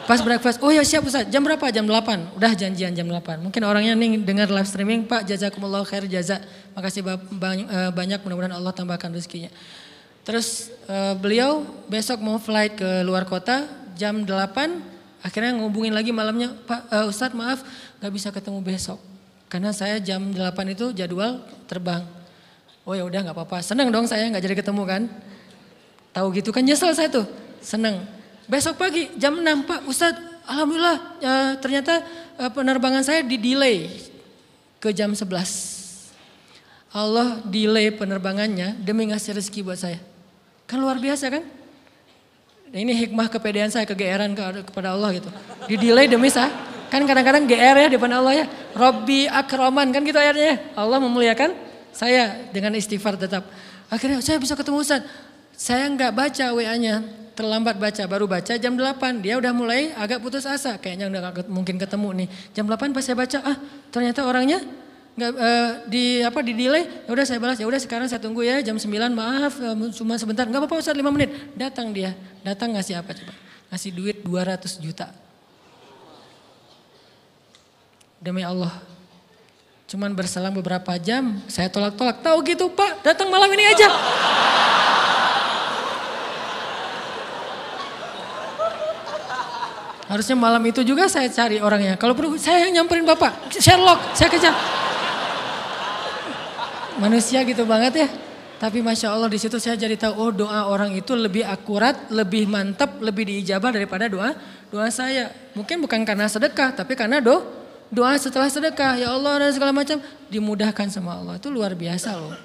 Pas 0.05 0.25
breakfast, 0.25 0.57
oh 0.65 0.73
ya 0.73 0.81
siap 0.81 1.05
Ustaz, 1.05 1.29
jam 1.29 1.45
berapa? 1.45 1.61
Jam 1.69 1.85
8. 1.85 2.33
Udah 2.33 2.57
janjian 2.57 2.97
jam 2.97 3.05
8. 3.05 3.45
Mungkin 3.45 3.61
orangnya 3.61 3.93
nih 3.93 4.17
dengar 4.25 4.49
live 4.49 4.65
streaming, 4.65 5.05
Pak 5.05 5.21
jazakumullah 5.21 5.85
khair 5.85 6.09
jaza. 6.09 6.41
Makasih 6.73 7.05
eh, 7.05 7.93
banyak, 7.93 8.17
mudah-mudahan 8.25 8.57
Allah 8.57 8.73
tambahkan 8.73 9.13
rezekinya. 9.13 9.53
Terus 10.25 10.73
uh, 10.89 11.13
beliau 11.13 11.61
besok 11.85 12.25
mau 12.25 12.41
flight 12.41 12.77
ke 12.77 13.05
luar 13.05 13.29
kota 13.29 13.69
jam 13.93 14.25
8. 14.25 14.98
Akhirnya 15.19 15.51
ngubungin 15.59 15.91
lagi 15.91 16.15
malamnya, 16.15 16.55
Pak 16.63 16.81
uh, 16.89 17.11
Ustadz 17.11 17.35
maaf 17.35 17.59
gak 17.99 18.11
bisa 18.11 18.31
ketemu 18.31 18.63
besok. 18.63 18.99
Karena 19.49 19.73
saya 19.73 19.97
jam 19.97 20.31
8 20.31 20.37
itu 20.71 20.93
jadwal 20.93 21.41
terbang. 21.65 22.05
Oh 22.85 22.93
ya 22.93 23.03
udah 23.03 23.25
nggak 23.25 23.35
apa-apa. 23.35 23.65
Seneng 23.65 23.89
dong 23.89 24.05
saya 24.05 24.29
nggak 24.29 24.45
jadi 24.45 24.55
ketemu 24.61 24.83
kan. 24.85 25.01
Tahu 26.13 26.27
gitu 26.37 26.53
kan 26.53 26.61
nyesel 26.61 26.93
saya 26.93 27.09
tuh. 27.09 27.25
Seneng. 27.59 28.05
Besok 28.45 28.77
pagi 28.77 29.09
jam 29.17 29.41
6 29.41 29.65
Pak 29.65 29.79
Ustadz 29.89 30.29
Alhamdulillah 30.49 30.97
ya, 31.21 31.33
ternyata 31.61 32.01
uh, 32.41 32.49
penerbangan 32.49 33.05
saya 33.05 33.21
di 33.21 33.37
delay 33.37 33.89
ke 34.81 34.89
jam 34.89 35.13
11. 35.13 35.29
Allah 36.89 37.37
delay 37.45 37.93
penerbangannya 37.93 38.73
demi 38.81 39.05
ngasih 39.13 39.37
rezeki 39.37 39.61
buat 39.61 39.77
saya. 39.77 40.01
Kan 40.65 40.81
luar 40.81 40.97
biasa 40.97 41.29
kan? 41.29 41.45
Ini 42.69 42.93
hikmah 43.05 43.33
kepedean 43.33 43.73
saya, 43.73 43.85
kegeeran 43.89 44.37
kepada 44.65 44.93
Allah 44.93 45.09
gitu. 45.17 45.29
Di 45.65 45.75
delay 45.77 46.05
demi 46.05 46.29
saya. 46.29 46.53
Kan 46.89 47.05
kadang-kadang 47.05 47.45
GR 47.45 47.77
ya 47.77 47.89
depan 47.89 48.09
Allah 48.13 48.33
ya. 48.33 48.45
Robbi 48.73 49.25
akroman 49.29 49.89
kan 49.89 50.01
gitu 50.05 50.17
ayatnya. 50.17 50.73
Allah 50.77 50.97
memuliakan 51.01 51.53
saya 51.93 52.49
dengan 52.53 52.73
istighfar 52.77 53.17
tetap. 53.17 53.45
Akhirnya 53.89 54.21
saya 54.21 54.37
bisa 54.37 54.53
ketemu 54.53 54.85
Ustaz. 54.85 55.01
Saya 55.59 55.89
nggak 55.91 56.13
baca 56.15 56.45
WA-nya, 56.55 57.03
terlambat 57.35 57.75
baca, 57.75 58.03
baru 58.05 58.25
baca 58.29 58.53
jam 58.55 58.77
8. 58.77 59.19
Dia 59.19 59.35
udah 59.41 59.51
mulai 59.51 59.91
agak 59.97 60.23
putus 60.23 60.45
asa, 60.47 60.79
kayaknya 60.79 61.11
udah 61.11 61.19
gak 61.29 61.51
mungkin 61.51 61.75
ketemu 61.75 62.25
nih. 62.25 62.27
Jam 62.55 62.63
8 62.69 62.95
pas 62.95 63.03
saya 63.03 63.17
baca, 63.17 63.37
ah 63.43 63.57
ternyata 63.91 64.23
orangnya 64.23 64.63
nggak 65.19 65.31
uh, 65.35 65.71
di 65.91 66.23
apa 66.23 66.39
di 66.39 66.55
delay 66.55 66.87
ya 67.03 67.11
udah 67.11 67.25
saya 67.27 67.43
balas 67.43 67.59
ya 67.59 67.67
udah 67.67 67.75
sekarang 67.75 68.07
saya 68.07 68.23
tunggu 68.23 68.39
ya 68.39 68.63
jam 68.63 68.79
9 68.79 68.87
maaf 69.11 69.59
uh, 69.59 69.75
cuma 69.91 70.15
sebentar 70.15 70.47
nggak 70.47 70.63
apa-apa 70.63 70.79
Ustaz 70.79 70.95
5 70.95 71.03
menit 71.11 71.35
datang 71.59 71.91
dia 71.91 72.15
datang 72.45 72.75
ngasih 72.75 72.99
apa 72.99 73.15
coba 73.15 73.33
ngasih 73.69 73.91
duit 73.93 74.17
200 74.25 74.81
juta 74.81 75.09
Demi 78.19 78.43
Allah. 78.43 78.75
Cuman 79.87 80.11
berselang 80.11 80.51
beberapa 80.51 80.91
jam, 80.99 81.39
saya 81.47 81.71
tolak-tolak. 81.71 82.19
Tahu 82.19 82.43
gitu 82.45 82.67
Pak, 82.67 82.99
datang 83.01 83.31
malam 83.31 83.47
ini 83.55 83.63
aja. 83.63 83.87
Harusnya 90.11 90.35
malam 90.35 90.61
itu 90.67 90.83
juga 90.83 91.07
saya 91.07 91.31
cari 91.31 91.63
orangnya. 91.63 91.95
Kalau 91.95 92.11
perlu 92.11 92.35
saya 92.35 92.67
yang 92.67 92.83
nyamperin 92.83 93.07
Bapak. 93.07 93.49
Sherlock, 93.55 94.13
saya 94.13 94.27
kejar. 94.27 94.53
Manusia 96.99 97.39
gitu 97.47 97.63
banget 97.63 98.03
ya. 98.03 98.07
Tapi 98.59 98.83
Masya 98.83 99.15
Allah 99.15 99.31
di 99.31 99.39
situ 99.39 99.55
saya 99.55 99.79
jadi 99.79 99.95
tahu, 99.95 100.13
oh 100.19 100.31
doa 100.35 100.67
orang 100.67 100.91
itu 100.91 101.15
lebih 101.15 101.47
akurat, 101.47 101.95
lebih 102.11 102.43
mantap, 102.43 102.99
lebih 102.99 103.31
diijabah 103.31 103.71
daripada 103.71 104.11
doa 104.11 104.35
doa 104.67 104.91
saya. 104.91 105.31
Mungkin 105.55 105.79
bukan 105.79 106.03
karena 106.03 106.27
sedekah, 106.27 106.75
tapi 106.75 106.99
karena 106.99 107.23
do, 107.23 107.39
doa 107.87 108.19
setelah 108.19 108.51
sedekah, 108.51 108.99
ya 108.99 109.15
Allah 109.15 109.47
dan 109.47 109.51
segala 109.55 109.71
macam 109.71 110.03
dimudahkan 110.27 110.91
sama 110.91 111.15
Allah. 111.15 111.39
Itu 111.39 111.47
luar 111.47 111.71
biasa 111.71 112.19
loh. 112.19 112.35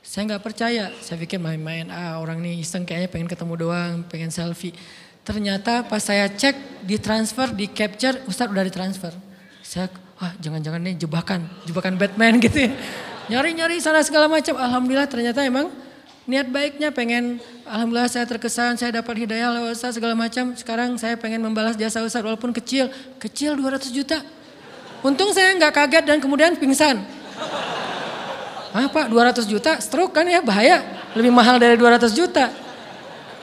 Saya 0.00 0.30
nggak 0.30 0.42
percaya, 0.46 0.94
saya 1.02 1.18
pikir 1.18 1.42
main-main, 1.42 1.90
ah 1.90 2.22
orang 2.22 2.38
nih 2.38 2.62
iseng 2.62 2.86
kayaknya 2.86 3.10
pengen 3.10 3.28
ketemu 3.28 3.54
doang, 3.66 3.94
pengen 4.06 4.30
selfie. 4.30 4.72
Ternyata 5.26 5.90
pas 5.90 6.00
saya 6.00 6.30
cek, 6.30 6.86
di 6.86 6.96
transfer, 7.02 7.50
di 7.50 7.66
capture, 7.66 8.22
Ustadz 8.30 8.54
udah 8.54 8.62
ditransfer. 8.62 9.12
Saya, 9.60 9.90
ah 10.22 10.32
jangan-jangan 10.38 10.80
nih 10.86 10.94
jebakan, 11.02 11.50
jebakan 11.66 11.98
Batman 11.98 12.38
gitu 12.46 12.70
ya. 12.70 12.72
Nyari-nyari 13.30 13.78
sana 13.78 14.02
segala 14.02 14.26
macam, 14.26 14.58
Alhamdulillah 14.58 15.06
ternyata 15.06 15.46
emang 15.46 15.70
niat 16.26 16.50
baiknya 16.50 16.90
pengen, 16.90 17.38
Alhamdulillah 17.62 18.10
saya 18.10 18.26
terkesan, 18.26 18.74
saya 18.74 18.98
dapat 18.98 19.22
hidayah 19.22 19.54
lewat 19.54 19.78
Ustaz 19.78 19.94
segala 19.94 20.18
macam. 20.18 20.50
Sekarang 20.58 20.98
saya 20.98 21.14
pengen 21.14 21.38
membalas 21.38 21.78
jasa 21.78 22.02
Ustaz 22.02 22.26
walaupun 22.26 22.50
kecil, 22.50 22.90
kecil 23.22 23.54
200 23.54 23.86
juta. 23.94 24.18
Untung 25.06 25.30
saya 25.30 25.54
nggak 25.54 25.70
kaget 25.70 26.04
dan 26.10 26.18
kemudian 26.18 26.58
pingsan. 26.58 27.06
Ah 28.74 28.90
pak 28.90 29.06
200 29.06 29.46
juta 29.46 29.78
stroke 29.78 30.10
kan 30.10 30.26
ya 30.26 30.42
bahaya. 30.42 30.82
Lebih 31.14 31.30
mahal 31.30 31.62
dari 31.62 31.78
200 31.78 32.10
juta. 32.10 32.50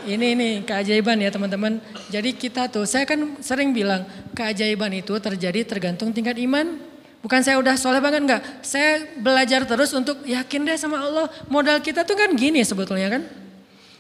Ini 0.04 0.36
ini 0.36 0.50
keajaiban 0.68 1.16
ya 1.20 1.32
teman-teman. 1.32 1.80
Jadi 2.12 2.36
kita 2.36 2.68
tuh 2.68 2.84
saya 2.84 3.08
kan 3.08 3.40
sering 3.40 3.72
bilang 3.72 4.04
keajaiban 4.36 4.92
itu 4.92 5.16
terjadi 5.16 5.64
tergantung 5.64 6.12
tingkat 6.12 6.36
iman. 6.44 6.76
Bukan 7.22 7.42
saya 7.42 7.58
udah 7.58 7.74
soleh 7.76 7.98
banget 7.98 8.22
enggak. 8.24 8.42
Saya 8.62 9.04
belajar 9.18 9.66
terus 9.66 9.92
untuk 9.92 10.22
yakin 10.24 10.62
deh 10.64 10.78
sama 10.78 11.02
Allah. 11.02 11.28
Modal 11.50 11.82
kita 11.82 12.06
tuh 12.06 12.14
kan 12.14 12.30
gini 12.38 12.62
sebetulnya 12.62 13.10
kan. 13.10 13.24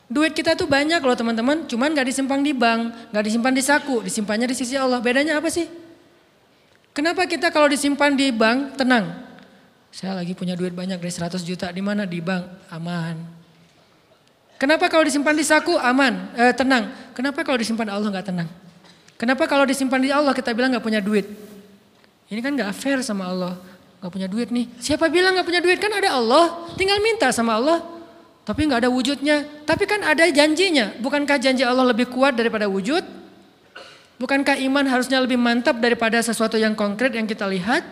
Duit 0.08 0.32
kita 0.32 0.56
tuh 0.56 0.70
banyak 0.70 1.02
loh 1.02 1.18
teman-teman. 1.18 1.68
Cuman 1.68 1.92
gak 1.92 2.08
disimpan 2.08 2.40
di 2.40 2.54
bank. 2.56 3.12
Gak 3.12 3.24
disimpan 3.26 3.52
di 3.52 3.64
saku. 3.66 4.06
Disimpannya 4.06 4.48
di 4.48 4.56
sisi 4.56 4.78
Allah. 4.78 5.04
Bedanya 5.04 5.42
apa 5.42 5.50
sih? 5.52 5.68
Kenapa 6.96 7.28
kita 7.28 7.52
kalau 7.52 7.68
disimpan 7.68 8.16
di 8.16 8.32
bank 8.32 8.80
tenang? 8.80 9.28
Saya 9.92 10.14
lagi 10.14 10.38
punya 10.38 10.54
duit 10.54 10.72
banyak 10.72 11.02
dari 11.02 11.12
100 11.12 11.42
juta. 11.44 11.68
Di 11.74 11.82
mana? 11.82 12.06
Di 12.08 12.22
bank. 12.24 12.70
Aman. 12.72 13.38
Kenapa 14.58 14.90
kalau 14.90 15.06
disimpan 15.06 15.38
di 15.38 15.46
saku 15.46 15.78
aman, 15.78 16.34
eh, 16.34 16.54
tenang. 16.58 16.90
Kenapa 17.14 17.46
kalau 17.46 17.62
disimpan 17.62 17.94
Allah 17.94 18.10
nggak 18.10 18.26
tenang? 18.26 18.50
Kenapa 19.14 19.46
kalau 19.46 19.70
disimpan 19.70 20.02
di 20.02 20.10
Allah 20.10 20.34
kita 20.34 20.50
bilang 20.58 20.74
nggak 20.74 20.82
punya 20.82 20.98
duit? 21.02 21.30
Ini 22.28 22.40
kan 22.44 22.52
nggak 22.56 22.72
fair 22.76 23.00
sama 23.04 23.32
Allah. 23.32 23.56
Nggak 24.04 24.12
punya 24.12 24.28
duit 24.28 24.50
nih. 24.52 24.68
Siapa 24.78 25.08
bilang 25.08 25.34
nggak 25.36 25.48
punya 25.48 25.62
duit? 25.64 25.80
Kan 25.80 25.92
ada 25.96 26.20
Allah. 26.20 26.70
Tinggal 26.76 27.00
minta 27.00 27.32
sama 27.32 27.56
Allah. 27.56 27.80
Tapi 28.44 28.68
nggak 28.68 28.88
ada 28.88 28.90
wujudnya. 28.92 29.48
Tapi 29.64 29.84
kan 29.88 30.04
ada 30.04 30.28
janjinya. 30.28 30.96
Bukankah 31.00 31.40
janji 31.40 31.64
Allah 31.64 31.88
lebih 31.88 32.12
kuat 32.12 32.36
daripada 32.36 32.68
wujud? 32.68 33.04
Bukankah 34.18 34.58
iman 34.66 34.86
harusnya 34.90 35.22
lebih 35.22 35.38
mantap 35.38 35.78
daripada 35.78 36.18
sesuatu 36.20 36.58
yang 36.58 36.74
konkret 36.74 37.14
yang 37.14 37.30
kita 37.30 37.46
lihat? 37.46 37.86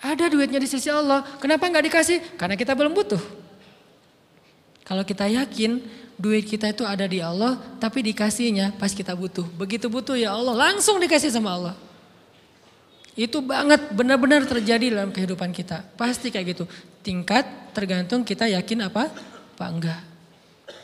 Ada 0.00 0.32
duitnya 0.32 0.56
di 0.56 0.68
sisi 0.68 0.88
Allah. 0.88 1.22
Kenapa 1.36 1.68
nggak 1.68 1.84
dikasih? 1.84 2.18
Karena 2.40 2.56
kita 2.56 2.72
belum 2.72 2.96
butuh. 2.96 3.20
Kalau 4.88 5.04
kita 5.04 5.28
yakin 5.28 5.78
duit 6.16 6.48
kita 6.48 6.72
itu 6.72 6.82
ada 6.82 7.04
di 7.04 7.20
Allah, 7.20 7.60
tapi 7.78 8.02
dikasihnya 8.02 8.74
pas 8.80 8.90
kita 8.90 9.12
butuh. 9.12 9.44
Begitu 9.56 9.86
butuh 9.86 10.16
ya 10.16 10.34
Allah, 10.34 10.56
langsung 10.56 10.96
dikasih 10.98 11.32
sama 11.32 11.52
Allah. 11.54 11.74
Itu 13.15 13.39
banget 13.39 13.95
benar-benar 13.95 14.43
terjadi 14.43 14.91
dalam 14.91 15.15
kehidupan 15.15 15.55
kita. 15.55 15.87
Pasti 15.95 16.27
kayak 16.27 16.45
gitu. 16.51 16.63
Tingkat 16.99 17.71
tergantung 17.71 18.27
kita 18.27 18.43
yakin 18.51 18.91
apa? 18.91 19.07
Apa 19.55 19.65
enggak. 19.71 20.01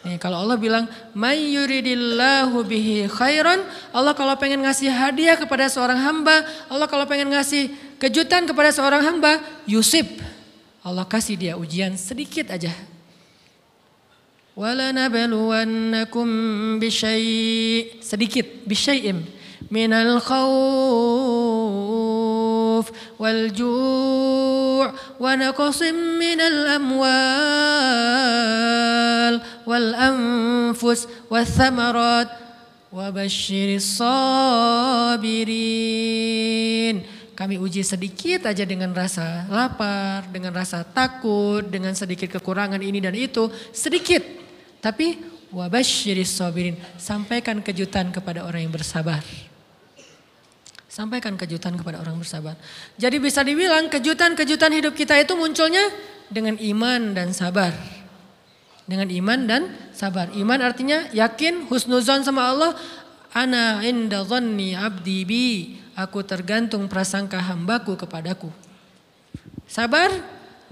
Nih, 0.01 0.17
kalau 0.17 0.41
Allah 0.41 0.57
bilang, 0.57 0.89
"May 1.13 1.53
yuridillahu 1.53 2.65
bihi 2.65 3.05
khairan", 3.05 3.61
Allah 3.93 4.17
kalau 4.17 4.33
pengen 4.33 4.65
ngasih 4.65 4.89
hadiah 4.89 5.37
kepada 5.37 5.69
seorang 5.69 5.99
hamba, 5.99 6.41
Allah 6.71 6.89
kalau 6.89 7.05
pengen 7.05 7.29
ngasih 7.29 7.69
kejutan 8.01 8.49
kepada 8.49 8.73
seorang 8.73 9.05
hamba, 9.05 9.37
Yusuf. 9.69 10.07
Allah 10.81 11.05
kasih 11.05 11.37
dia 11.37 11.53
ujian 11.53 11.93
sedikit 11.99 12.49
aja. 12.49 12.73
وَلَنَبَلُوَنَّكُمْ 14.57 16.27
بِشَيْءٍ 16.81 18.03
sedikit 18.03 18.45
bisyai'im 18.67 19.23
minal 19.71 20.19
khawf 20.19 22.04
minal 25.94 26.60
amwal 26.76 27.06
wal 29.64 29.90
anfus 29.94 31.06
wath 31.30 31.54
thamarat 31.56 32.46
Wa 32.96 33.12
basyiris 33.12 34.00
sabirin. 34.00 35.26
Kami 37.36 37.60
uji 37.60 37.84
sedikit 37.84 38.48
aja 38.48 38.64
dengan 38.64 38.96
rasa 38.96 39.44
lapar, 39.52 40.24
dengan 40.32 40.56
rasa 40.56 40.80
takut, 40.80 41.60
dengan 41.60 41.92
sedikit 41.92 42.40
kekurangan 42.40 42.80
ini 42.80 42.96
dan 43.04 43.12
itu, 43.12 43.52
sedikit. 43.76 44.24
Tapi 44.80 45.20
wabasyiris 45.52 46.40
sabirin, 46.40 46.80
sampaikan 46.96 47.60
kejutan 47.60 48.08
kepada 48.08 48.48
orang 48.48 48.64
yang 48.64 48.72
bersabar. 48.72 49.20
Sampaikan 50.96 51.36
kejutan 51.36 51.76
kepada 51.76 52.00
orang 52.00 52.16
bersabar. 52.16 52.56
Jadi 52.96 53.20
bisa 53.20 53.44
dibilang 53.44 53.92
kejutan-kejutan 53.92 54.72
hidup 54.80 54.96
kita 54.96 55.12
itu 55.20 55.36
munculnya 55.36 55.92
dengan 56.32 56.56
iman 56.56 57.12
dan 57.12 57.36
sabar. 57.36 57.76
Dengan 58.88 59.12
iman 59.12 59.44
dan 59.44 59.62
sabar. 59.92 60.32
Iman 60.32 60.64
artinya 60.64 61.04
yakin 61.12 61.68
husnuzon 61.68 62.24
sama 62.24 62.48
Allah. 62.48 62.72
Ana 63.36 63.84
inda 63.84 64.24
dhanni 64.24 64.72
abdi 64.72 65.28
bi 65.28 65.76
aku 66.00 66.24
tergantung 66.24 66.88
prasangka 66.88 67.44
hambaku 67.44 67.92
kepadaku. 68.00 68.48
Sabar, 69.68 70.08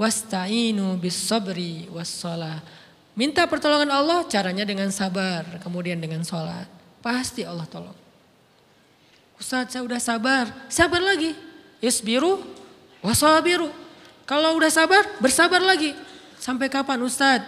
wasta'inu 0.01 0.97
bis 1.05 1.21
sabri 1.21 1.85
wassalah. 1.93 2.65
Minta 3.13 3.45
pertolongan 3.45 3.93
Allah 3.93 4.25
caranya 4.25 4.65
dengan 4.65 4.89
sabar, 4.89 5.45
kemudian 5.61 6.01
dengan 6.01 6.25
sholat. 6.25 6.65
Pasti 7.05 7.45
Allah 7.45 7.69
tolong. 7.69 8.04
Ustaz 9.39 9.75
saya 9.75 9.83
udah 9.83 9.99
sabar, 9.99 10.51
sabar 10.71 11.03
lagi. 11.03 11.35
Isbiru 11.83 12.41
wasabiru. 13.05 13.69
Kalau 14.25 14.57
udah 14.57 14.73
sabar, 14.73 15.05
bersabar 15.21 15.61
lagi. 15.61 15.93
Sampai 16.41 16.73
kapan 16.73 17.01
Ustaz? 17.05 17.45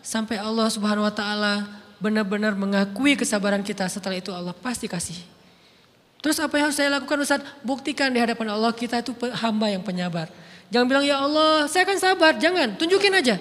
Sampai 0.00 0.38
Allah 0.38 0.70
subhanahu 0.70 1.04
wa 1.06 1.14
ta'ala 1.14 1.66
benar-benar 1.98 2.54
mengakui 2.54 3.18
kesabaran 3.18 3.60
kita. 3.66 3.90
Setelah 3.90 4.16
itu 4.16 4.30
Allah 4.30 4.54
pasti 4.54 4.88
kasih 4.88 5.18
Terus 6.20 6.36
apa 6.36 6.52
yang 6.60 6.68
harus 6.68 6.76
saya 6.76 6.92
lakukan 6.92 7.16
Ustaz? 7.24 7.40
Buktikan 7.64 8.12
di 8.12 8.20
hadapan 8.20 8.52
Allah 8.52 8.72
kita 8.76 9.00
itu 9.00 9.16
hamba 9.40 9.72
yang 9.72 9.80
penyabar. 9.80 10.28
Jangan 10.68 10.86
bilang 10.86 11.04
ya 11.04 11.16
Allah 11.18 11.64
saya 11.66 11.88
akan 11.88 11.98
sabar. 11.98 12.36
Jangan, 12.36 12.76
tunjukin 12.76 13.10
aja. 13.16 13.40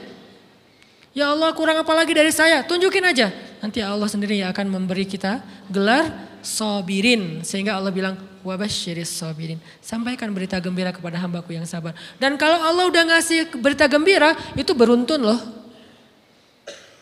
Ya 1.11 1.25
Allah 1.35 1.51
kurang 1.51 1.75
apa 1.75 1.91
lagi 1.91 2.15
dari 2.15 2.31
saya? 2.31 2.63
Tunjukin 2.63 3.03
aja. 3.03 3.29
Nanti 3.59 3.83
Allah 3.83 4.07
sendiri 4.07 4.39
yang 4.39 4.55
akan 4.55 4.71
memberi 4.71 5.03
kita 5.03 5.43
gelar 5.67 6.07
sobirin. 6.45 7.41
Sehingga 7.43 7.75
Allah 7.75 7.91
bilang 7.91 8.15
wabasyiris 8.45 9.09
sobirin. 9.09 9.59
Sampaikan 9.83 10.31
berita 10.31 10.59
gembira 10.61 10.93
kepada 10.93 11.19
hambaku 11.19 11.55
yang 11.55 11.65
sabar. 11.65 11.95
Dan 12.21 12.37
kalau 12.37 12.59
Allah 12.61 12.87
udah 12.87 13.03
ngasih 13.15 13.51
berita 13.59 13.89
gembira 13.89 14.37
itu 14.55 14.71
beruntun 14.75 15.21
loh. 15.23 15.39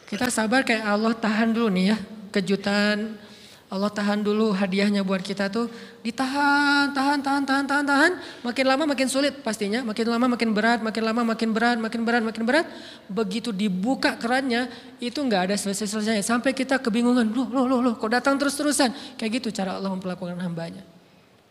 Kita 0.08 0.32
sabar 0.32 0.64
kayak 0.64 0.88
Allah 0.88 1.12
tahan 1.12 1.52
dulu 1.52 1.68
nih 1.68 1.86
ya. 1.92 1.98
Kejutan, 2.32 3.20
Allah 3.68 3.92
tahan 3.92 4.24
dulu 4.24 4.56
hadiahnya 4.56 5.04
buat 5.04 5.20
kita 5.20 5.52
tuh 5.52 5.68
ditahan, 6.00 6.88
tahan, 6.96 7.20
tahan, 7.20 7.44
tahan, 7.44 7.66
tahan, 7.68 7.84
tahan. 7.84 8.12
Makin 8.40 8.64
lama 8.64 8.84
makin 8.88 9.12
sulit 9.12 9.44
pastinya, 9.44 9.84
makin 9.84 10.08
lama 10.08 10.24
makin 10.24 10.56
berat, 10.56 10.80
makin 10.80 11.04
lama 11.04 11.22
makin 11.36 11.52
berat, 11.52 11.76
makin 11.76 12.02
berat, 12.08 12.24
makin 12.24 12.44
berat. 12.48 12.66
Begitu 13.12 13.52
dibuka 13.52 14.16
kerannya 14.16 14.72
itu 15.04 15.20
nggak 15.20 15.52
ada 15.52 15.56
selesai-selesainya. 15.60 16.24
Sampai 16.24 16.56
kita 16.56 16.80
kebingungan, 16.80 17.28
loh, 17.28 17.52
loh, 17.52 17.68
loh, 17.68 17.80
loh, 17.84 17.94
kok 18.00 18.08
datang 18.08 18.40
terus-terusan. 18.40 19.20
Kayak 19.20 19.44
gitu 19.44 19.52
cara 19.52 19.76
Allah 19.76 19.92
memperlakukan 19.92 20.40
hambanya. 20.40 20.88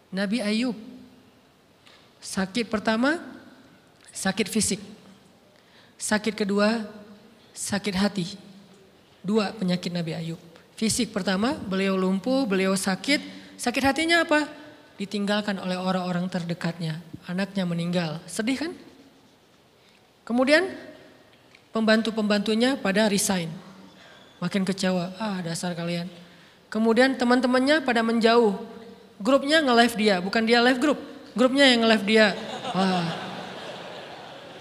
Nabi 0.09 0.41
Ayub, 0.41 0.73
sakit 2.25 2.73
pertama, 2.73 3.21
sakit 4.09 4.49
fisik. 4.49 4.81
Sakit 6.01 6.33
kedua, 6.33 6.81
sakit 7.53 7.93
hati. 7.93 8.27
Dua 9.21 9.53
penyakit 9.53 9.93
Nabi 9.93 10.17
Ayub. 10.17 10.56
Fisik 10.77 11.09
pertama, 11.09 11.57
beliau 11.57 11.97
lumpuh, 11.97 12.45
beliau 12.45 12.77
sakit. 12.77 13.24
Sakit 13.57 13.81
hatinya 13.81 14.29
apa? 14.29 14.45
Ditinggalkan 15.01 15.57
oleh 15.57 15.81
orang-orang 15.81 16.29
terdekatnya. 16.29 17.01
Anaknya 17.24 17.64
meninggal. 17.64 18.20
Sedih 18.29 18.61
kan? 18.61 18.72
Kemudian 20.29 20.68
pembantu-pembantunya 21.72 22.77
pada 22.77 23.09
resign. 23.09 23.49
Makin 24.37 24.68
kecewa. 24.68 25.16
Ah 25.16 25.41
dasar 25.41 25.72
kalian. 25.72 26.12
Kemudian 26.68 27.16
teman-temannya 27.16 27.81
pada 27.81 28.05
menjauh. 28.05 28.53
Grupnya 29.16 29.64
nge-live 29.64 29.97
dia, 29.97 30.20
bukan 30.20 30.45
dia 30.45 30.61
live 30.61 30.77
grup. 30.77 31.01
Grupnya 31.33 31.72
yang 31.72 31.89
nge-live 31.89 32.05
dia. 32.05 32.27
Wah. 32.77 33.09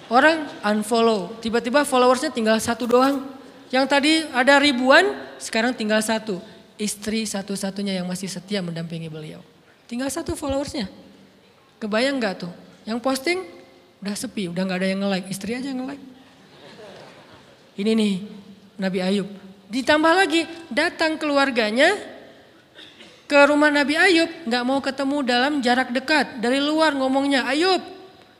Orang 0.08 0.48
unfollow. 0.64 1.36
Tiba-tiba 1.44 1.84
followersnya 1.84 2.32
tinggal 2.32 2.56
satu 2.64 2.88
doang. 2.88 3.35
Yang 3.76 3.92
tadi 3.92 4.24
ada 4.32 4.56
ribuan, 4.56 5.04
sekarang 5.36 5.76
tinggal 5.76 6.00
satu. 6.00 6.40
Istri 6.80 7.28
satu-satunya 7.28 8.00
yang 8.00 8.08
masih 8.08 8.32
setia 8.32 8.64
mendampingi 8.64 9.12
beliau. 9.12 9.44
Tinggal 9.84 10.08
satu 10.08 10.32
followersnya. 10.32 10.88
Kebayang 11.84 12.16
gak 12.24 12.48
tuh? 12.48 12.54
Yang 12.88 13.04
posting 13.04 13.44
udah 14.00 14.16
sepi, 14.16 14.48
udah 14.48 14.64
gak 14.64 14.80
ada 14.80 14.88
yang 14.88 15.04
nge-like. 15.04 15.28
Istri 15.28 15.60
aja 15.60 15.76
yang 15.76 15.84
nge-like. 15.84 16.04
Ini 17.76 17.92
nih 18.00 18.14
Nabi 18.80 19.00
Ayub. 19.04 19.28
Ditambah 19.68 20.14
lagi 20.24 20.48
datang 20.72 21.20
keluarganya 21.20 22.00
ke 23.28 23.40
rumah 23.44 23.76
Nabi 23.76 24.00
Ayub. 24.00 24.32
Gak 24.48 24.64
mau 24.64 24.80
ketemu 24.80 25.18
dalam 25.20 25.60
jarak 25.60 25.92
dekat. 25.92 26.40
Dari 26.40 26.64
luar 26.64 26.96
ngomongnya, 26.96 27.44
Ayub 27.44 27.95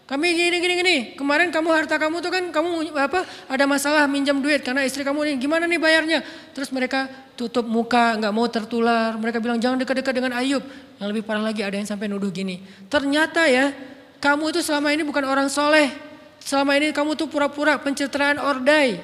kami 0.06 0.38
gini 0.38 0.62
gini 0.62 0.74
gini. 0.78 0.98
Kemarin 1.18 1.50
kamu 1.50 1.70
harta 1.74 1.98
kamu 1.98 2.22
tuh 2.22 2.30
kan 2.30 2.44
kamu 2.54 2.94
apa 2.94 3.26
ada 3.50 3.66
masalah 3.66 4.06
minjam 4.06 4.38
duit 4.38 4.62
karena 4.62 4.86
istri 4.86 5.02
kamu 5.02 5.26
ini 5.26 5.34
gimana 5.42 5.66
nih 5.66 5.82
bayarnya? 5.82 6.22
Terus 6.54 6.70
mereka 6.70 7.10
tutup 7.34 7.66
muka 7.66 8.14
nggak 8.22 8.30
mau 8.30 8.46
tertular. 8.46 9.18
Mereka 9.18 9.42
bilang 9.42 9.58
jangan 9.58 9.82
dekat-dekat 9.82 10.14
dengan 10.14 10.38
Ayub. 10.38 10.62
Yang 11.02 11.08
lebih 11.10 11.24
parah 11.26 11.42
lagi 11.42 11.66
ada 11.66 11.74
yang 11.74 11.90
sampai 11.90 12.06
nuduh 12.06 12.30
gini. 12.30 12.62
Ternyata 12.86 13.50
ya 13.50 13.74
kamu 14.22 14.54
itu 14.54 14.62
selama 14.62 14.94
ini 14.94 15.02
bukan 15.02 15.26
orang 15.26 15.50
soleh. 15.50 15.90
Selama 16.38 16.78
ini 16.78 16.94
kamu 16.94 17.18
tuh 17.18 17.26
pura-pura 17.26 17.82
pencitraan 17.82 18.38
ordai. 18.38 19.02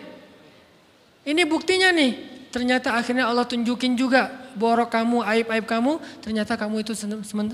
Ini 1.26 1.42
buktinya 1.50 1.90
nih. 1.90 2.30
Ternyata 2.54 2.94
akhirnya 2.94 3.26
Allah 3.26 3.50
tunjukin 3.50 3.98
juga 3.98 4.30
borok 4.54 4.94
kamu, 4.94 5.26
aib-aib 5.26 5.66
kamu. 5.66 5.98
Ternyata 6.22 6.54
kamu 6.62 6.86
itu 6.86 6.94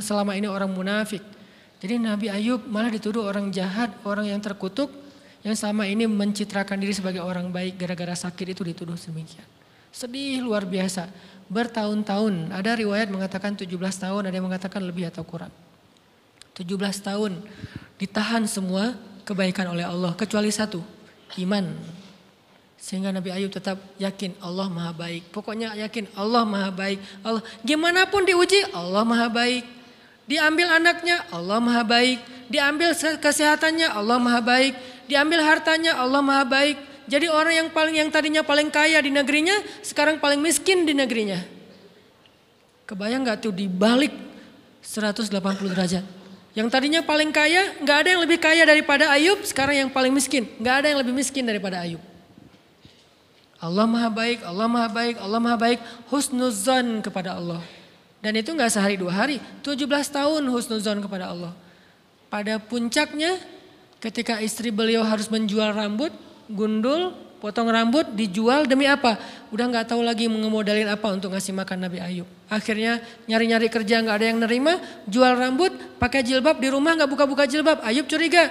selama 0.03 0.35
ini 0.35 0.51
orang 0.51 0.67
munafik. 0.67 1.36
Jadi 1.77 2.01
Nabi 2.01 2.27
Ayub 2.33 2.65
malah 2.65 2.89
dituduh 2.89 3.21
orang 3.25 3.53
jahat, 3.53 3.93
orang 4.01 4.25
yang 4.25 4.41
terkutuk, 4.41 4.89
yang 5.45 5.53
sama 5.53 5.85
ini 5.85 6.09
mencitrakan 6.09 6.81
diri 6.81 6.93
sebagai 6.93 7.21
orang 7.21 7.53
baik 7.53 7.77
gara-gara 7.77 8.17
sakit 8.17 8.57
itu 8.57 8.61
dituduh 8.65 8.97
demikian. 8.97 9.45
Sedih 9.93 10.41
luar 10.41 10.65
biasa. 10.65 11.09
Bertahun-tahun, 11.47 12.51
ada 12.51 12.75
riwayat 12.75 13.07
mengatakan 13.07 13.55
17 13.55 13.71
tahun, 13.77 14.27
ada 14.27 14.35
yang 14.35 14.49
mengatakan 14.49 14.83
lebih 14.83 15.07
atau 15.07 15.23
kurang. 15.23 15.53
17 16.57 16.73
tahun 17.05 17.39
ditahan 18.01 18.43
semua 18.49 18.97
kebaikan 19.23 19.69
oleh 19.69 19.85
Allah 19.85 20.17
kecuali 20.17 20.49
satu, 20.49 20.81
iman. 21.39 21.77
Sehingga 22.77 23.13
Nabi 23.13 23.29
Ayub 23.33 23.53
tetap 23.53 23.77
yakin 24.01 24.37
Allah 24.41 24.69
Maha 24.69 24.93
baik. 24.93 25.29
Pokoknya 25.33 25.73
yakin 25.77 26.09
Allah 26.17 26.45
Maha 26.45 26.69
baik. 26.73 26.97
Allah 27.25 27.41
gimana 27.65 28.05
pun 28.09 28.25
diuji 28.25 28.69
Allah 28.73 29.01
Maha 29.05 29.29
baik. 29.29 29.76
Diambil 30.27 30.67
anaknya, 30.67 31.23
Allah 31.31 31.63
maha 31.63 31.87
baik. 31.87 32.19
Diambil 32.51 32.91
kesehatannya, 32.95 33.87
Allah 33.87 34.19
maha 34.19 34.43
baik. 34.43 34.75
Diambil 35.07 35.39
hartanya, 35.39 35.95
Allah 35.95 36.19
maha 36.19 36.43
baik. 36.43 36.75
Jadi 37.07 37.31
orang 37.31 37.55
yang 37.55 37.69
paling 37.71 37.95
yang 37.95 38.11
tadinya 38.11 38.43
paling 38.43 38.67
kaya 38.67 38.99
di 38.99 39.07
negerinya, 39.07 39.55
sekarang 39.79 40.19
paling 40.19 40.43
miskin 40.43 40.83
di 40.83 40.91
negerinya. 40.91 41.39
Kebayang 42.83 43.23
gak 43.23 43.47
tuh 43.47 43.55
dibalik 43.55 44.11
180 44.83 45.31
derajat. 45.71 46.03
Yang 46.51 46.67
tadinya 46.75 46.99
paling 46.99 47.31
kaya, 47.31 47.79
gak 47.79 47.97
ada 48.03 48.09
yang 48.11 48.21
lebih 48.27 48.39
kaya 48.43 48.67
daripada 48.67 49.07
Ayub, 49.15 49.39
sekarang 49.47 49.87
yang 49.87 49.89
paling 49.91 50.11
miskin. 50.11 50.43
Gak 50.59 50.83
ada 50.83 50.87
yang 50.91 50.99
lebih 50.99 51.15
miskin 51.15 51.47
daripada 51.47 51.79
Ayub. 51.87 52.03
Allah 53.63 53.87
maha 53.87 54.11
baik, 54.11 54.43
Allah 54.43 54.67
maha 54.67 54.89
baik, 54.91 55.15
Allah 55.23 55.39
maha 55.39 55.55
baik. 55.55 55.79
Husnuzan 56.11 56.99
kepada 56.99 57.39
Allah. 57.39 57.63
Dan 58.17 58.33
itu 58.33 58.49
nggak 58.49 58.71
sehari 58.73 58.97
dua 58.97 59.13
hari, 59.13 59.37
17 59.61 59.85
tahun 60.09 60.41
husnuzon 60.49 60.99
kepada 61.05 61.29
Allah. 61.29 61.53
Pada 62.27 62.57
puncaknya 62.57 63.37
ketika 64.01 64.41
istri 64.41 64.73
beliau 64.73 65.05
harus 65.05 65.29
menjual 65.29 65.71
rambut, 65.73 66.09
gundul, 66.49 67.13
potong 67.37 67.69
rambut, 67.69 68.09
dijual 68.17 68.65
demi 68.65 68.89
apa? 68.89 69.21
Udah 69.53 69.69
nggak 69.69 69.93
tahu 69.93 70.01
lagi 70.01 70.25
mengemodalin 70.25 70.89
apa 70.89 71.13
untuk 71.13 71.33
ngasih 71.33 71.53
makan 71.53 71.87
Nabi 71.87 72.01
Ayub. 72.01 72.27
Akhirnya 72.49 72.99
nyari-nyari 73.29 73.69
kerja 73.69 74.01
nggak 74.01 74.15
ada 74.17 74.27
yang 74.33 74.39
nerima, 74.41 74.81
jual 75.05 75.37
rambut, 75.37 75.71
pakai 76.01 76.25
jilbab 76.25 76.57
di 76.57 76.73
rumah 76.73 76.97
nggak 76.97 77.09
buka-buka 77.09 77.45
jilbab. 77.45 77.85
Ayub 77.85 78.09
curiga, 78.09 78.49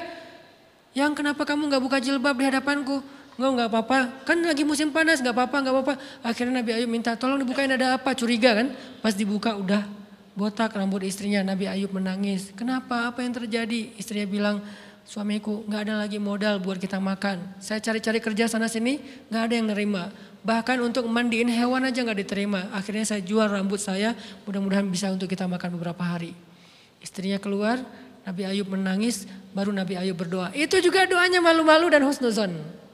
yang 0.95 1.13
kenapa 1.13 1.43
kamu 1.43 1.69
nggak 1.69 1.83
buka 1.83 1.99
jilbab 1.99 2.39
di 2.39 2.45
hadapanku? 2.47 3.03
Enggak, 3.37 3.51
enggak 3.53 3.69
apa-apa. 3.69 3.99
Kan 4.25 4.41
lagi 4.41 4.65
musim 4.65 4.89
panas, 4.89 5.21
enggak 5.21 5.37
apa-apa, 5.37 5.57
enggak 5.61 5.75
apa-apa. 5.77 5.95
Akhirnya 6.25 6.65
Nabi 6.65 6.73
Ayub 6.73 6.89
minta 6.89 7.13
tolong 7.21 7.37
dibukain 7.37 7.69
ada 7.69 8.01
apa, 8.01 8.17
curiga 8.17 8.57
kan. 8.57 8.73
Pas 9.05 9.13
dibuka 9.13 9.53
udah 9.53 9.85
botak 10.33 10.73
rambut 10.73 11.05
istrinya. 11.05 11.45
Nabi 11.45 11.69
Ayub 11.69 11.93
menangis. 11.93 12.57
Kenapa, 12.57 13.13
apa 13.13 13.21
yang 13.21 13.37
terjadi? 13.37 13.93
Istrinya 14.01 14.25
bilang, 14.25 14.57
suamiku 15.05 15.69
enggak 15.69 15.85
ada 15.85 15.95
lagi 16.01 16.17
modal 16.17 16.65
buat 16.65 16.81
kita 16.81 16.97
makan. 16.97 17.61
Saya 17.61 17.85
cari-cari 17.85 18.25
kerja 18.25 18.49
sana 18.49 18.73
sini, 18.73 19.05
enggak 19.29 19.43
ada 19.53 19.55
yang 19.55 19.67
nerima. 19.69 20.09
Bahkan 20.41 20.79
untuk 20.81 21.05
mandiin 21.11 21.53
hewan 21.53 21.85
aja 21.85 22.07
nggak 22.07 22.23
diterima. 22.25 22.73
Akhirnya 22.73 23.05
saya 23.05 23.21
jual 23.21 23.53
rambut 23.53 23.83
saya, 23.83 24.17
mudah-mudahan 24.49 24.87
bisa 24.89 25.13
untuk 25.13 25.29
kita 25.29 25.45
makan 25.45 25.77
beberapa 25.77 26.01
hari. 26.01 26.33
Istrinya 27.05 27.37
keluar, 27.37 27.83
Nabi 28.25 28.49
Ayub 28.49 28.71
menangis, 28.71 29.29
baru 29.53 29.75
Nabi 29.75 29.99
Ayub 29.99 30.17
berdoa. 30.17 30.55
Itu 30.57 30.79
juga 30.81 31.05
doanya 31.05 31.43
malu-malu 31.43 31.91
dan 31.91 32.07
husnuzon. 32.07 32.86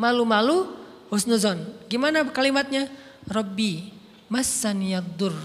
Malu-malu, 0.00 0.72
husnuzon. 1.12 1.60
Gimana 1.92 2.24
kalimatnya? 2.32 2.88
Rabbi, 3.28 3.92
masaniyadur. 4.32 5.36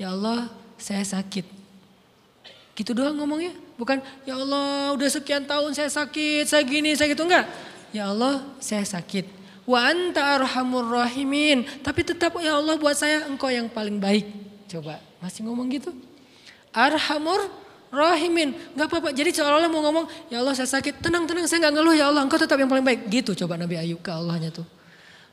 Ya 0.00 0.16
Allah, 0.16 0.48
saya 0.80 1.04
sakit. 1.04 1.44
Gitu 2.72 2.96
doang 2.96 3.20
ngomongnya. 3.20 3.52
Bukan, 3.76 4.00
ya 4.24 4.40
Allah 4.40 4.96
udah 4.96 5.08
sekian 5.12 5.44
tahun 5.44 5.76
saya 5.76 5.92
sakit, 5.92 6.48
saya 6.48 6.64
gini, 6.64 6.96
saya 6.96 7.12
gitu. 7.12 7.28
Enggak. 7.28 7.44
Ya 7.92 8.08
Allah, 8.08 8.40
saya 8.56 8.84
sakit. 8.88 9.28
Wa 9.68 9.92
anta 9.92 10.40
arhamur 10.40 10.88
rahimin. 10.96 11.68
Tapi 11.84 12.00
tetap 12.00 12.32
ya 12.40 12.56
Allah 12.56 12.80
buat 12.80 12.96
saya 12.96 13.28
engkau 13.28 13.52
yang 13.52 13.68
paling 13.68 14.00
baik. 14.00 14.24
Coba 14.72 15.02
masih 15.20 15.44
ngomong 15.44 15.68
gitu. 15.68 15.92
Arhamur 16.72 17.44
rahimin. 17.90 18.54
Gak 18.74 18.86
apa-apa. 18.90 19.10
Jadi 19.14 19.30
seolah-olah 19.34 19.70
mau 19.70 19.82
ngomong 19.86 20.06
ya 20.30 20.42
Allah 20.42 20.54
saya 20.54 20.68
sakit. 20.68 21.02
Tenang-tenang 21.02 21.46
saya 21.46 21.68
gak 21.68 21.74
ngeluh 21.74 21.94
ya 21.94 22.10
Allah 22.10 22.22
engkau 22.22 22.38
tetap 22.38 22.58
yang 22.58 22.70
paling 22.70 22.84
baik. 22.84 23.06
Gitu 23.10 23.34
coba 23.44 23.58
Nabi 23.58 23.78
Ayub 23.78 24.00
ke 24.02 24.10
Allahnya 24.10 24.50
tuh. 24.50 24.66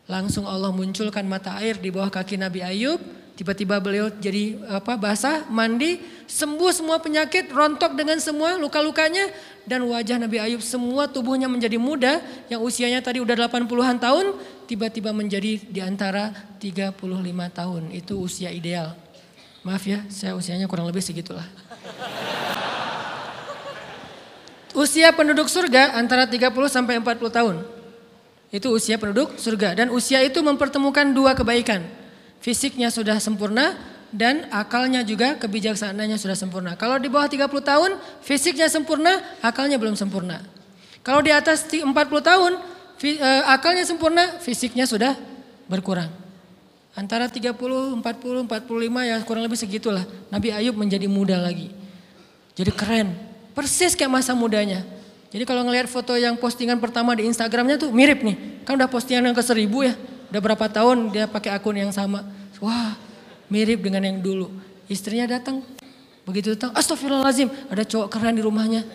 Langsung 0.03 0.43
Allah 0.43 0.67
munculkan 0.69 1.23
mata 1.23 1.55
air 1.63 1.79
di 1.79 1.87
bawah 1.87 2.11
kaki 2.11 2.35
Nabi 2.35 2.59
Ayub. 2.59 2.99
Tiba-tiba 3.33 3.81
beliau 3.81 4.13
jadi 4.13 4.61
apa 4.69 4.93
basah, 4.93 5.49
mandi, 5.49 5.97
sembuh 6.29 6.69
semua 6.69 7.01
penyakit, 7.01 7.49
rontok 7.49 7.97
dengan 7.97 8.21
semua 8.21 8.61
luka-lukanya 8.61 9.25
dan 9.65 9.81
wajah 9.89 10.21
Nabi 10.21 10.37
Ayub 10.37 10.61
semua 10.61 11.09
tubuhnya 11.09 11.49
menjadi 11.49 11.81
muda 11.81 12.21
yang 12.45 12.61
usianya 12.61 13.01
tadi 13.01 13.17
udah 13.25 13.33
80-an 13.49 13.97
tahun 13.97 14.37
tiba-tiba 14.69 15.09
menjadi 15.09 15.65
di 15.65 15.81
antara 15.81 16.29
35 16.61 16.93
tahun. 17.57 17.81
Itu 17.89 18.21
usia 18.21 18.53
ideal. 18.53 18.93
Maaf 19.65 19.81
ya, 19.87 20.05
saya 20.13 20.37
usianya 20.37 20.69
kurang 20.69 20.85
lebih 20.85 21.01
segitulah. 21.01 21.47
Usia 24.73 25.13
penduduk 25.13 25.45
surga 25.45 25.97
antara 26.01 26.25
30 26.25 26.49
sampai 26.65 26.97
40 26.97 27.29
tahun. 27.29 27.55
Itu 28.53 28.73
usia 28.73 28.97
penduduk 29.01 29.37
surga 29.37 29.77
dan 29.77 29.89
usia 29.89 30.21
itu 30.21 30.41
mempertemukan 30.41 31.09
dua 31.13 31.33
kebaikan 31.33 31.81
fisiknya 32.43 32.91
sudah 32.93 33.17
sempurna 33.17 33.73
dan 34.13 34.45
akalnya 34.53 35.01
juga 35.01 35.39
kebijaksanaannya 35.41 36.21
sudah 36.21 36.37
sempurna. 36.37 36.77
Kalau 36.77 37.01
di 37.01 37.09
bawah 37.09 37.25
30 37.25 37.49
tahun 37.49 37.91
fisiknya 38.21 38.69
sempurna, 38.69 39.17
akalnya 39.41 39.81
belum 39.81 39.97
sempurna. 39.97 40.37
Kalau 41.01 41.25
di 41.25 41.33
atas 41.33 41.65
40 41.65 41.89
tahun 42.21 42.51
eh, 43.01 43.43
akalnya 43.49 43.89
sempurna, 43.89 44.37
fisiknya 44.37 44.85
sudah 44.85 45.17
berkurang. 45.65 46.22
Antara 46.93 47.25
30, 47.25 47.57
40, 47.57 48.01
45 48.01 49.09
ya 49.09 49.17
kurang 49.25 49.43
lebih 49.49 49.57
segitulah. 49.57 50.05
Nabi 50.29 50.53
Ayub 50.53 50.77
menjadi 50.77 51.09
muda 51.09 51.41
lagi. 51.41 51.73
Jadi 52.53 52.69
keren. 52.69 53.17
Persis 53.57 53.97
kayak 53.97 54.13
masa 54.13 54.37
mudanya. 54.37 54.85
Jadi 55.33 55.49
kalau 55.49 55.65
ngelihat 55.65 55.89
foto 55.89 56.13
yang 56.13 56.37
postingan 56.37 56.77
pertama 56.77 57.17
di 57.17 57.25
Instagramnya 57.25 57.81
tuh 57.81 57.89
mirip 57.89 58.21
nih. 58.21 58.61
Kan 58.61 58.77
udah 58.77 58.85
postingan 58.85 59.25
yang 59.25 59.37
ke 59.37 59.41
seribu 59.41 59.81
ya. 59.81 59.97
Udah 60.29 60.41
berapa 60.41 60.65
tahun 60.69 61.09
dia 61.09 61.25
pakai 61.25 61.57
akun 61.57 61.77
yang 61.77 61.89
sama. 61.89 62.21
Wah 62.61 62.93
mirip 63.49 63.81
dengan 63.81 64.05
yang 64.05 64.21
dulu. 64.21 64.53
Istrinya 64.85 65.25
datang. 65.25 65.65
Begitu 66.23 66.55
datang, 66.55 66.71
astagfirullahaladzim 66.77 67.51
ada 67.67 67.83
cowok 67.83 68.07
keren 68.07 68.37
di 68.37 68.43
rumahnya. 68.45 68.85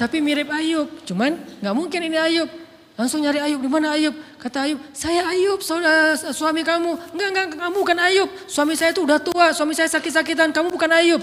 Tapi 0.00 0.18
mirip 0.24 0.48
Ayub, 0.48 0.88
cuman 1.04 1.36
nggak 1.60 1.74
mungkin 1.76 2.00
ini 2.00 2.16
Ayub. 2.16 2.61
Langsung 2.92 3.24
nyari 3.24 3.40
Ayub, 3.40 3.60
di 3.64 3.70
mana 3.72 3.96
Ayub? 3.96 4.12
Kata 4.36 4.68
Ayub, 4.68 4.80
saya 4.92 5.24
Ayub, 5.32 5.64
saudara, 5.64 6.12
suami 6.16 6.60
kamu. 6.60 7.16
Enggak, 7.16 7.28
enggak, 7.32 7.46
kamu 7.56 7.76
bukan 7.80 7.98
Ayub. 7.98 8.28
Suami 8.44 8.76
saya 8.76 8.92
itu 8.92 9.00
udah 9.02 9.16
tua, 9.16 9.56
suami 9.56 9.72
saya 9.72 9.88
sakit-sakitan, 9.88 10.52
kamu 10.52 10.68
bukan 10.68 10.92
Ayub. 10.92 11.22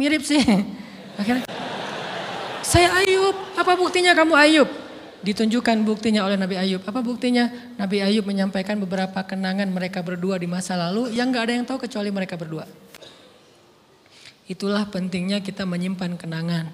Mirip 0.00 0.24
sih. 0.24 0.40
Akhirnya, 1.20 1.44
saya 2.64 2.88
Ayub, 3.04 3.36
apa 3.52 3.72
buktinya 3.76 4.16
kamu 4.16 4.32
Ayub? 4.32 4.68
ditunjukkan 5.20 5.84
buktinya 5.84 6.24
oleh 6.24 6.40
Nabi 6.40 6.56
Ayub. 6.56 6.82
Apa 6.88 7.04
buktinya? 7.04 7.52
Nabi 7.76 8.00
Ayub 8.00 8.24
menyampaikan 8.24 8.80
beberapa 8.80 9.20
kenangan 9.24 9.68
mereka 9.68 10.00
berdua 10.00 10.40
di 10.40 10.48
masa 10.48 10.76
lalu 10.80 11.12
yang 11.12 11.28
gak 11.28 11.44
ada 11.48 11.52
yang 11.60 11.66
tahu 11.68 11.84
kecuali 11.84 12.08
mereka 12.08 12.40
berdua. 12.40 12.64
Itulah 14.48 14.88
pentingnya 14.88 15.44
kita 15.44 15.68
menyimpan 15.68 16.16
kenangan. 16.16 16.72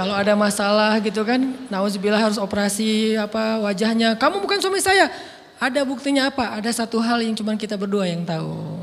Kalau 0.00 0.16
ada 0.16 0.32
masalah 0.32 0.96
gitu 1.04 1.20
kan, 1.28 1.36
nauzubillah 1.68 2.16
harus 2.16 2.40
operasi 2.40 3.20
apa 3.20 3.60
wajahnya. 3.60 4.16
Kamu 4.16 4.40
bukan 4.40 4.56
suami 4.56 4.80
saya. 4.80 5.12
Ada 5.60 5.84
buktinya 5.84 6.32
apa? 6.32 6.56
Ada 6.56 6.72
satu 6.72 7.04
hal 7.04 7.20
yang 7.20 7.36
cuma 7.36 7.52
kita 7.52 7.76
berdua 7.76 8.08
yang 8.08 8.24
tahu. 8.24 8.80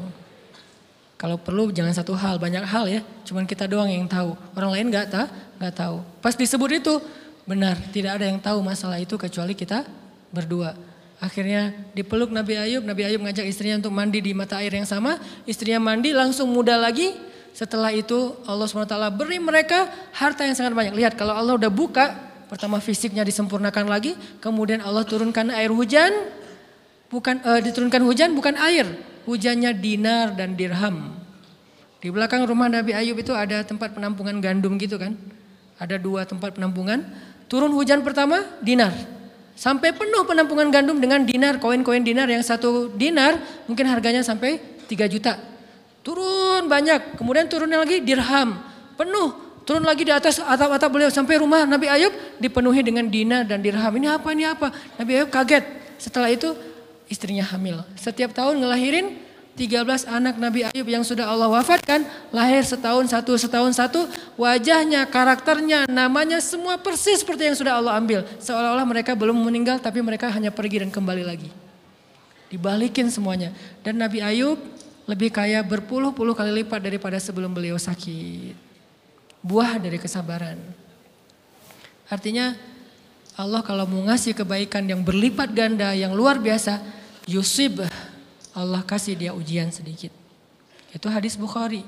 Kalau 1.18 1.42
perlu 1.42 1.74
jangan 1.74 1.90
satu 1.90 2.14
hal, 2.14 2.38
banyak 2.38 2.62
hal 2.62 2.86
ya. 2.86 3.02
Cuman 3.26 3.50
kita 3.50 3.66
doang 3.66 3.90
yang 3.90 4.06
tahu. 4.06 4.38
Orang 4.54 4.70
lain 4.70 4.94
nggak 4.94 5.10
tahu, 5.10 5.26
nggak 5.58 5.74
tahu. 5.74 5.96
Pas 6.22 6.38
disebut 6.38 6.86
itu 6.86 7.02
benar, 7.50 7.82
tidak 7.90 8.22
ada 8.22 8.26
yang 8.30 8.38
tahu 8.38 8.62
masalah 8.62 9.02
itu 9.02 9.18
kecuali 9.18 9.58
kita 9.58 9.90
berdua. 10.30 10.78
Akhirnya 11.18 11.74
dipeluk 11.98 12.30
Nabi 12.30 12.62
Ayub, 12.62 12.86
Nabi 12.86 13.10
Ayub 13.10 13.26
ngajak 13.26 13.50
istrinya 13.50 13.82
untuk 13.82 13.90
mandi 13.90 14.22
di 14.22 14.38
mata 14.38 14.62
air 14.62 14.70
yang 14.70 14.86
sama. 14.86 15.18
Istrinya 15.50 15.82
mandi 15.82 16.14
langsung 16.14 16.54
muda 16.54 16.78
lagi. 16.78 17.18
Setelah 17.58 17.90
itu 17.90 18.38
Allah 18.46 18.70
SWT 18.70 19.18
beri 19.18 19.42
mereka 19.42 19.90
harta 20.14 20.46
yang 20.46 20.54
sangat 20.54 20.78
banyak. 20.78 20.94
Lihat 20.94 21.18
kalau 21.18 21.34
Allah 21.34 21.58
udah 21.58 21.74
buka, 21.74 22.14
pertama 22.54 22.78
fisiknya 22.78 23.26
disempurnakan 23.26 23.90
lagi. 23.90 24.14
Kemudian 24.38 24.78
Allah 24.86 25.02
turunkan 25.02 25.50
air 25.50 25.74
hujan, 25.74 26.14
bukan 27.10 27.42
uh, 27.42 27.58
diturunkan 27.58 28.06
hujan 28.06 28.38
bukan 28.38 28.54
air, 28.62 28.86
hujannya 29.26 29.74
dinar 29.74 30.38
dan 30.38 30.54
dirham. 30.54 31.18
Di 31.98 32.14
belakang 32.14 32.46
rumah 32.46 32.70
Nabi 32.70 32.94
Ayub 32.94 33.18
itu 33.18 33.34
ada 33.34 33.66
tempat 33.66 33.90
penampungan 33.98 34.38
gandum 34.38 34.78
gitu 34.78 35.02
kan. 35.02 35.18
Ada 35.82 35.98
dua 35.98 36.30
tempat 36.30 36.54
penampungan. 36.54 37.02
Turun 37.50 37.74
hujan 37.74 38.06
pertama 38.06 38.38
dinar. 38.62 38.94
Sampai 39.58 39.98
penuh 39.98 40.30
penampungan 40.30 40.70
gandum 40.70 41.02
dengan 41.02 41.26
dinar, 41.26 41.58
koin-koin 41.58 42.06
dinar 42.06 42.30
yang 42.30 42.46
satu 42.46 42.94
dinar 42.94 43.42
mungkin 43.66 43.90
harganya 43.90 44.22
sampai 44.22 44.62
3 44.86 45.10
juta. 45.10 45.57
Turun 46.08 46.72
banyak, 46.72 47.20
kemudian 47.20 47.52
turunnya 47.52 47.84
lagi 47.84 48.00
dirham. 48.00 48.56
Penuh, 48.96 49.36
turun 49.68 49.84
lagi 49.84 50.08
di 50.08 50.16
atas 50.16 50.40
atap-atap 50.40 50.88
beliau 50.88 51.12
sampai 51.12 51.36
rumah 51.36 51.68
Nabi 51.68 51.92
Ayub 51.92 52.16
dipenuhi 52.40 52.80
dengan 52.80 53.12
dinar 53.12 53.44
dan 53.44 53.60
dirham. 53.60 53.92
Ini 53.92 54.16
apa, 54.16 54.32
ini 54.32 54.48
apa? 54.48 54.72
Nabi 54.96 55.20
Ayub 55.20 55.28
kaget. 55.28 55.68
Setelah 56.00 56.32
itu 56.32 56.56
istrinya 57.12 57.44
hamil. 57.44 57.84
Setiap 58.00 58.32
tahun 58.32 58.56
ngelahirin 58.64 59.20
13 59.60 60.08
anak 60.08 60.40
Nabi 60.40 60.72
Ayub 60.72 60.88
yang 60.88 61.04
sudah 61.04 61.28
Allah 61.28 61.52
wafatkan, 61.52 62.08
lahir 62.32 62.64
setahun 62.64 63.12
satu, 63.12 63.36
setahun 63.36 63.76
satu, 63.76 64.08
wajahnya, 64.40 65.04
karakternya, 65.12 65.92
namanya 65.92 66.40
semua 66.40 66.80
persis 66.80 67.20
seperti 67.20 67.52
yang 67.52 67.58
sudah 67.60 67.84
Allah 67.84 68.00
ambil. 68.00 68.24
Seolah-olah 68.40 68.88
mereka 68.88 69.12
belum 69.12 69.36
meninggal 69.36 69.84
tapi 69.84 70.00
mereka 70.00 70.32
hanya 70.32 70.56
pergi 70.56 70.88
dan 70.88 70.94
kembali 70.94 71.28
lagi. 71.28 71.52
Dibalikin 72.48 73.12
semuanya. 73.12 73.52
Dan 73.84 74.00
Nabi 74.00 74.24
Ayub 74.24 74.56
lebih 75.08 75.32
kaya 75.32 75.64
berpuluh-puluh 75.64 76.36
kali 76.36 76.62
lipat 76.64 76.84
daripada 76.84 77.18
sebelum 77.18 77.56
beliau 77.56 77.80
sakit. 77.80 78.54
Buah 79.42 79.80
dari 79.80 79.96
kesabaran. 79.98 80.60
Artinya 82.12 82.54
Allah 83.40 83.64
kalau 83.64 83.88
mau 83.88 84.04
ngasih 84.04 84.36
kebaikan 84.36 84.84
yang 84.84 85.02
berlipat 85.02 85.50
ganda, 85.56 85.96
yang 85.96 86.12
luar 86.12 86.38
biasa, 86.38 86.84
Yusib 87.28 87.84
Allah 88.58 88.82
kasih 88.82 89.14
dia 89.14 89.32
ujian 89.38 89.70
sedikit. 89.70 90.10
Itu 90.90 91.14
hadis 91.14 91.38
Bukhari. 91.38 91.86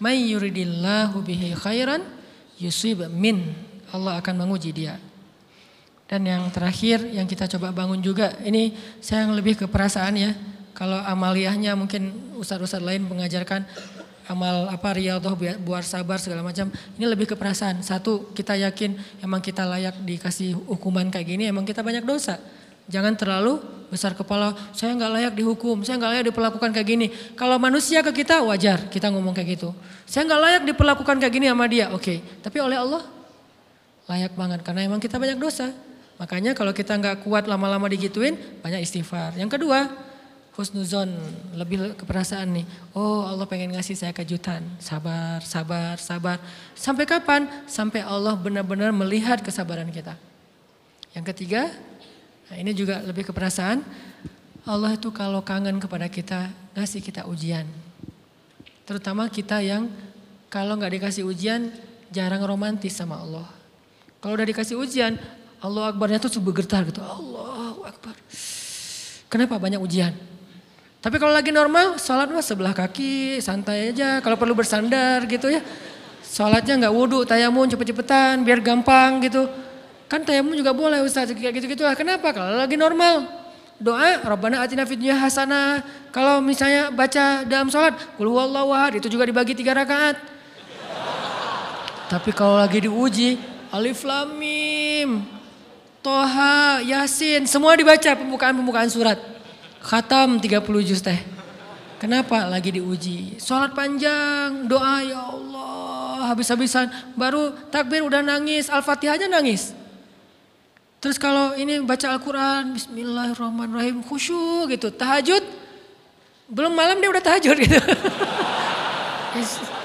May 0.00 0.32
yuridillahu 0.32 1.20
bihi 1.20 1.52
khairan 1.52 2.00
yusib 2.56 3.04
min. 3.12 3.52
Allah 3.92 4.16
akan 4.24 4.34
menguji 4.40 4.72
dia. 4.72 4.96
Dan 6.08 6.24
yang 6.24 6.48
terakhir 6.48 7.04
yang 7.12 7.28
kita 7.28 7.44
coba 7.44 7.76
bangun 7.76 8.00
juga, 8.00 8.32
ini 8.40 8.72
saya 9.04 9.28
yang 9.28 9.36
lebih 9.36 9.60
ke 9.60 9.66
perasaan 9.68 10.16
ya. 10.16 10.32
Kalau 10.72 10.96
amaliyahnya 11.04 11.76
mungkin 11.76 12.32
ustadz-ustadz 12.40 12.84
lain 12.84 13.04
mengajarkan 13.04 13.68
amal 14.30 14.70
apa 14.70 14.96
riyadhah 14.96 15.34
buat 15.60 15.84
sabar 15.84 16.16
segala 16.16 16.40
macam. 16.40 16.70
Ini 16.96 17.04
lebih 17.04 17.28
ke 17.28 17.36
perasaan. 17.36 17.84
Satu 17.84 18.32
kita 18.32 18.54
yakin 18.56 18.96
emang 19.20 19.44
kita 19.44 19.66
layak 19.66 20.00
dikasih 20.00 20.56
hukuman 20.56 21.12
kayak 21.12 21.26
gini 21.26 21.44
emang 21.50 21.66
kita 21.66 21.84
banyak 21.84 22.04
dosa. 22.06 22.38
Jangan 22.90 23.14
terlalu 23.14 23.62
besar 23.92 24.16
kepala 24.16 24.56
saya 24.72 24.96
nggak 24.96 25.12
layak 25.12 25.32
dihukum 25.36 25.84
saya 25.84 26.00
nggak 26.00 26.12
layak 26.18 26.24
diperlakukan 26.32 26.70
kayak 26.72 26.88
gini. 26.88 27.06
Kalau 27.36 27.60
manusia 27.60 28.00
ke 28.00 28.24
kita 28.24 28.40
wajar 28.42 28.88
kita 28.88 29.12
ngomong 29.12 29.36
kayak 29.36 29.60
gitu. 29.60 29.70
Saya 30.08 30.24
nggak 30.24 30.40
layak 30.40 30.62
diperlakukan 30.72 31.16
kayak 31.20 31.32
gini 31.32 31.46
sama 31.52 31.68
dia. 31.68 31.92
Oke 31.92 32.00
okay. 32.00 32.18
tapi 32.40 32.58
oleh 32.64 32.80
Allah 32.80 33.04
layak 34.08 34.32
banget 34.34 34.60
karena 34.64 34.88
emang 34.88 34.98
kita 34.98 35.20
banyak 35.20 35.38
dosa. 35.38 35.70
Makanya 36.16 36.54
kalau 36.54 36.70
kita 36.70 36.94
nggak 36.96 37.26
kuat 37.26 37.44
lama-lama 37.50 37.86
digituin 37.90 38.38
banyak 38.62 38.82
istighfar. 38.82 39.34
Yang 39.36 39.60
kedua 39.60 39.90
husnuzon, 40.52 41.08
lebih 41.56 41.96
keperasaan 41.96 42.60
nih. 42.60 42.66
Oh 42.92 43.24
Allah 43.24 43.48
pengen 43.48 43.72
ngasih 43.72 43.96
saya 43.96 44.12
kejutan. 44.12 44.60
Sabar, 44.76 45.40
sabar, 45.40 45.96
sabar. 45.96 46.36
Sampai 46.76 47.08
kapan? 47.08 47.48
Sampai 47.64 48.04
Allah 48.04 48.36
benar-benar 48.36 48.92
melihat 48.92 49.40
kesabaran 49.40 49.88
kita. 49.88 50.16
Yang 51.16 51.24
ketiga, 51.36 51.72
nah 52.48 52.56
ini 52.60 52.72
juga 52.76 53.00
lebih 53.04 53.28
keperasaan. 53.32 53.84
Allah 54.62 54.94
itu 54.94 55.10
kalau 55.10 55.42
kangen 55.42 55.80
kepada 55.80 56.06
kita, 56.06 56.52
ngasih 56.76 57.02
kita 57.02 57.26
ujian. 57.26 57.66
Terutama 58.86 59.26
kita 59.28 59.58
yang 59.64 59.88
kalau 60.52 60.76
nggak 60.76 61.00
dikasih 61.00 61.24
ujian, 61.24 61.72
jarang 62.12 62.44
romantis 62.44 62.92
sama 62.92 63.16
Allah. 63.18 63.48
Kalau 64.20 64.36
udah 64.36 64.46
dikasih 64.46 64.76
ujian, 64.78 65.16
Allah 65.58 65.90
Akbarnya 65.90 66.20
tuh 66.20 66.38
bergetar 66.38 66.84
gitu. 66.86 67.00
Allah 67.00 67.88
Akbar. 67.88 68.14
Kenapa 69.32 69.56
banyak 69.56 69.80
ujian? 69.80 70.31
Tapi 71.02 71.18
kalau 71.18 71.34
lagi 71.34 71.50
normal, 71.50 71.98
sholat 71.98 72.30
mah 72.30 72.46
sebelah 72.46 72.70
kaki, 72.70 73.42
santai 73.42 73.90
aja. 73.90 74.22
Kalau 74.22 74.38
perlu 74.38 74.54
bersandar 74.54 75.26
gitu 75.26 75.50
ya. 75.50 75.58
Sholatnya 76.22 76.78
nggak 76.78 76.94
wudhu, 76.94 77.26
tayamun 77.26 77.66
cepet-cepetan, 77.66 78.46
biar 78.46 78.62
gampang 78.62 79.18
gitu. 79.26 79.50
Kan 80.06 80.22
tayamun 80.22 80.54
juga 80.54 80.70
boleh 80.70 81.02
Ustaz, 81.02 81.34
kayak 81.34 81.58
gitu-gitu 81.58 81.82
lah. 81.82 81.98
Kenapa? 81.98 82.30
Kalau 82.30 82.54
lagi 82.54 82.78
normal, 82.78 83.26
doa 83.82 84.22
Rabbana 84.22 84.62
atina 84.62 84.86
fid 84.86 85.02
dunya 85.02 85.18
hasanah. 85.18 85.82
Kalau 86.14 86.38
misalnya 86.38 86.94
baca 86.94 87.42
dalam 87.50 87.66
sholat, 87.66 87.98
kul 88.14 88.30
huwallahu 88.30 88.70
ahad, 88.70 89.02
itu 89.02 89.10
juga 89.10 89.26
dibagi 89.26 89.58
tiga 89.58 89.74
rakaat. 89.74 90.22
Tapi 92.14 92.30
kalau 92.30 92.62
lagi 92.62 92.78
diuji, 92.78 93.42
alif 93.74 94.06
lam 94.06 94.38
mim, 94.38 95.26
toha, 95.98 96.78
yasin, 96.86 97.42
semua 97.50 97.74
dibaca 97.74 98.14
pembukaan-pembukaan 98.14 98.86
surat. 98.86 99.31
Khatam 99.82 100.38
30 100.38 100.62
juz 100.86 101.02
teh. 101.02 101.18
Kenapa 101.98 102.50
lagi 102.50 102.74
diuji? 102.74 103.38
Sholat 103.38 103.78
panjang, 103.78 104.66
doa 104.66 105.06
ya 105.06 105.22
Allah, 105.22 106.34
habis-habisan. 106.34 106.90
Baru 107.14 107.54
takbir 107.70 108.02
udah 108.02 108.18
nangis, 108.18 108.66
Al-Fatihah 108.66 109.14
aja 109.14 109.30
nangis. 109.30 109.70
Terus 110.98 111.18
kalau 111.18 111.54
ini 111.54 111.78
baca 111.82 112.10
Al-Quran, 112.10 112.74
Bismillahirrahmanirrahim, 112.74 114.02
khusyuk 114.06 114.70
gitu. 114.74 114.90
Tahajud, 114.90 115.42
belum 116.50 116.74
malam 116.74 116.98
dia 116.98 117.10
udah 117.10 117.22
tahajud 117.22 117.56
gitu. 117.58 117.74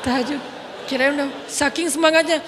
tahajud, 0.06 0.42
kirain 0.90 1.14
udah 1.22 1.30
saking 1.50 1.90
semangatnya. 1.90 2.42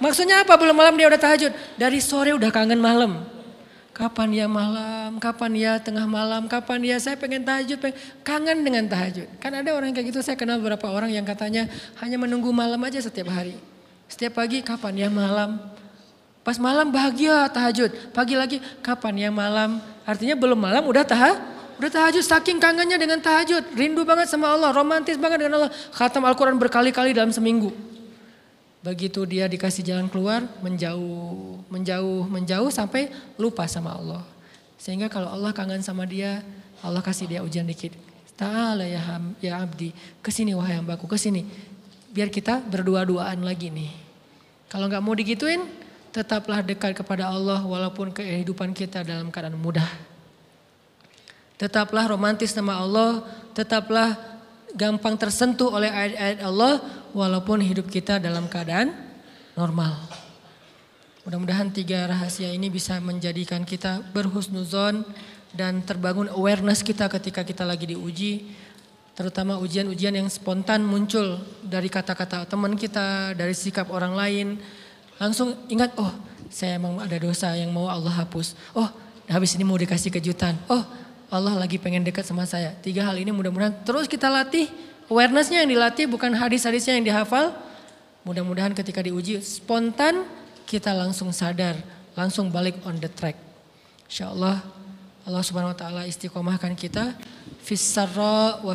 Maksudnya 0.00 0.48
apa 0.48 0.56
belum 0.56 0.76
malam 0.76 0.96
dia 0.96 1.12
udah 1.12 1.20
tahajud? 1.20 1.52
Dari 1.76 2.00
sore 2.00 2.32
udah 2.32 2.48
kangen 2.48 2.80
malam. 2.80 3.20
Kapan 3.90 4.30
ya 4.32 4.46
malam, 4.46 5.18
kapan 5.18 5.50
ya 5.58 5.72
tengah 5.82 6.06
malam, 6.06 6.46
kapan 6.46 6.78
ya 6.86 6.96
saya 7.02 7.18
pengen 7.18 7.42
tahajud, 7.42 7.76
pengen, 7.82 7.98
kangen 8.22 8.58
dengan 8.62 8.86
tahajud. 8.86 9.26
Kan 9.42 9.50
ada 9.50 9.74
orang 9.74 9.90
kayak 9.90 10.14
gitu, 10.14 10.22
saya 10.22 10.38
kenal 10.38 10.62
beberapa 10.62 10.86
orang 10.88 11.10
yang 11.10 11.26
katanya 11.26 11.66
hanya 11.98 12.16
menunggu 12.16 12.54
malam 12.54 12.78
aja 12.86 13.02
setiap 13.02 13.34
hari. 13.34 13.58
Setiap 14.06 14.38
pagi 14.38 14.62
kapan 14.62 14.94
ya 14.94 15.08
malam, 15.10 15.58
pas 16.46 16.54
malam 16.62 16.88
bahagia 16.94 17.50
tahajud, 17.50 18.14
pagi 18.14 18.38
lagi 18.38 18.62
kapan 18.78 19.26
ya 19.26 19.30
malam. 19.34 19.82
Artinya 20.06 20.38
belum 20.38 20.58
malam 20.58 20.86
udah 20.86 21.02
tah, 21.02 21.34
udah 21.82 21.90
tahajud, 21.90 22.22
saking 22.22 22.62
kangennya 22.62 22.94
dengan 22.94 23.18
tahajud, 23.18 23.74
rindu 23.74 24.06
banget 24.06 24.30
sama 24.30 24.54
Allah, 24.54 24.70
romantis 24.70 25.18
banget 25.18 25.42
dengan 25.42 25.66
Allah. 25.66 25.72
Khatam 25.90 26.22
Al-Quran 26.22 26.62
berkali-kali 26.62 27.10
dalam 27.10 27.34
seminggu. 27.34 27.89
Begitu 28.80 29.28
dia 29.28 29.44
dikasih 29.44 29.84
jalan 29.84 30.08
keluar, 30.08 30.40
menjauh, 30.64 31.60
menjauh, 31.68 32.24
menjauh 32.24 32.72
sampai 32.72 33.12
lupa 33.36 33.68
sama 33.68 33.92
Allah. 33.92 34.24
Sehingga 34.80 35.12
kalau 35.12 35.28
Allah 35.28 35.52
kangen 35.52 35.84
sama 35.84 36.08
dia, 36.08 36.40
Allah 36.80 37.04
kasih 37.04 37.28
dia 37.28 37.44
ujian 37.44 37.68
dikit. 37.68 37.92
Ta'ala 38.40 38.88
ya, 38.88 38.96
ham, 39.04 39.36
ya 39.44 39.60
abdi, 39.60 39.92
ke 40.24 40.32
sini 40.32 40.56
wahai 40.56 40.80
hambaku, 40.80 41.04
ke 41.04 41.20
sini. 41.20 41.44
Biar 42.08 42.32
kita 42.32 42.64
berdua-duaan 42.64 43.44
lagi 43.44 43.68
nih. 43.68 43.92
Kalau 44.72 44.88
nggak 44.88 45.04
mau 45.04 45.12
digituin, 45.12 45.60
tetaplah 46.08 46.64
dekat 46.64 46.96
kepada 46.96 47.28
Allah 47.28 47.60
walaupun 47.60 48.16
kehidupan 48.16 48.72
kita 48.72 49.04
dalam 49.04 49.28
keadaan 49.28 49.60
mudah. 49.60 49.86
Tetaplah 51.60 52.08
romantis 52.08 52.56
sama 52.56 52.80
Allah, 52.80 53.20
tetaplah 53.52 54.16
gampang 54.72 55.20
tersentuh 55.20 55.68
oleh 55.68 55.92
ayat-ayat 55.92 56.40
Allah 56.40 56.80
walaupun 57.12 57.62
hidup 57.62 57.90
kita 57.90 58.18
dalam 58.18 58.46
keadaan 58.46 58.92
normal. 59.58 59.96
Mudah-mudahan 61.28 61.68
tiga 61.68 62.08
rahasia 62.08 62.48
ini 62.50 62.72
bisa 62.72 62.96
menjadikan 62.98 63.62
kita 63.62 64.00
berhusnuzon 64.16 65.04
dan 65.52 65.84
terbangun 65.84 66.32
awareness 66.32 66.80
kita 66.80 67.12
ketika 67.12 67.44
kita 67.44 67.68
lagi 67.68 67.92
diuji. 67.92 68.56
Terutama 69.12 69.60
ujian-ujian 69.60 70.16
yang 70.16 70.28
spontan 70.32 70.80
muncul 70.80 71.36
dari 71.60 71.92
kata-kata 71.92 72.48
teman 72.48 72.72
kita, 72.72 73.36
dari 73.36 73.52
sikap 73.52 73.92
orang 73.92 74.16
lain. 74.16 74.56
Langsung 75.20 75.52
ingat, 75.68 75.92
oh 76.00 76.08
saya 76.48 76.80
emang 76.80 76.98
ada 76.98 77.14
dosa 77.20 77.52
yang 77.52 77.68
mau 77.70 77.86
Allah 77.86 78.24
hapus. 78.24 78.56
Oh 78.72 78.88
habis 79.28 79.52
ini 79.54 79.62
mau 79.62 79.76
dikasih 79.76 80.10
kejutan. 80.10 80.56
Oh 80.72 80.82
Allah 81.30 81.54
lagi 81.54 81.78
pengen 81.78 82.02
dekat 82.02 82.26
sama 82.26 82.42
saya. 82.42 82.74
Tiga 82.82 83.06
hal 83.06 83.20
ini 83.20 83.30
mudah-mudahan 83.30 83.86
terus 83.86 84.10
kita 84.10 84.26
latih 84.26 84.66
Awarenessnya 85.10 85.66
yang 85.66 85.70
dilatih 85.74 86.06
bukan 86.06 86.30
hadis-hadisnya 86.38 86.94
yang 86.94 87.02
dihafal. 87.02 87.50
Mudah-mudahan 88.22 88.70
ketika 88.78 89.02
diuji 89.02 89.42
spontan 89.42 90.22
kita 90.70 90.94
langsung 90.94 91.34
sadar, 91.34 91.74
langsung 92.14 92.46
balik 92.46 92.78
on 92.86 92.94
the 93.02 93.10
track. 93.10 93.34
Insya 94.06 94.30
Allah 94.30 94.62
Allah 95.26 95.42
subhanahu 95.42 95.74
wa 95.74 95.78
ta'ala 95.78 96.02
istiqomahkan 96.06 96.78
kita 96.78 97.18
fissarra 97.58 98.62
wa 98.62 98.74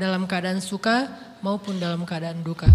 dalam 0.00 0.24
keadaan 0.24 0.64
suka 0.64 1.12
maupun 1.44 1.76
dalam 1.76 2.08
keadaan 2.08 2.40
duka. 2.40 2.66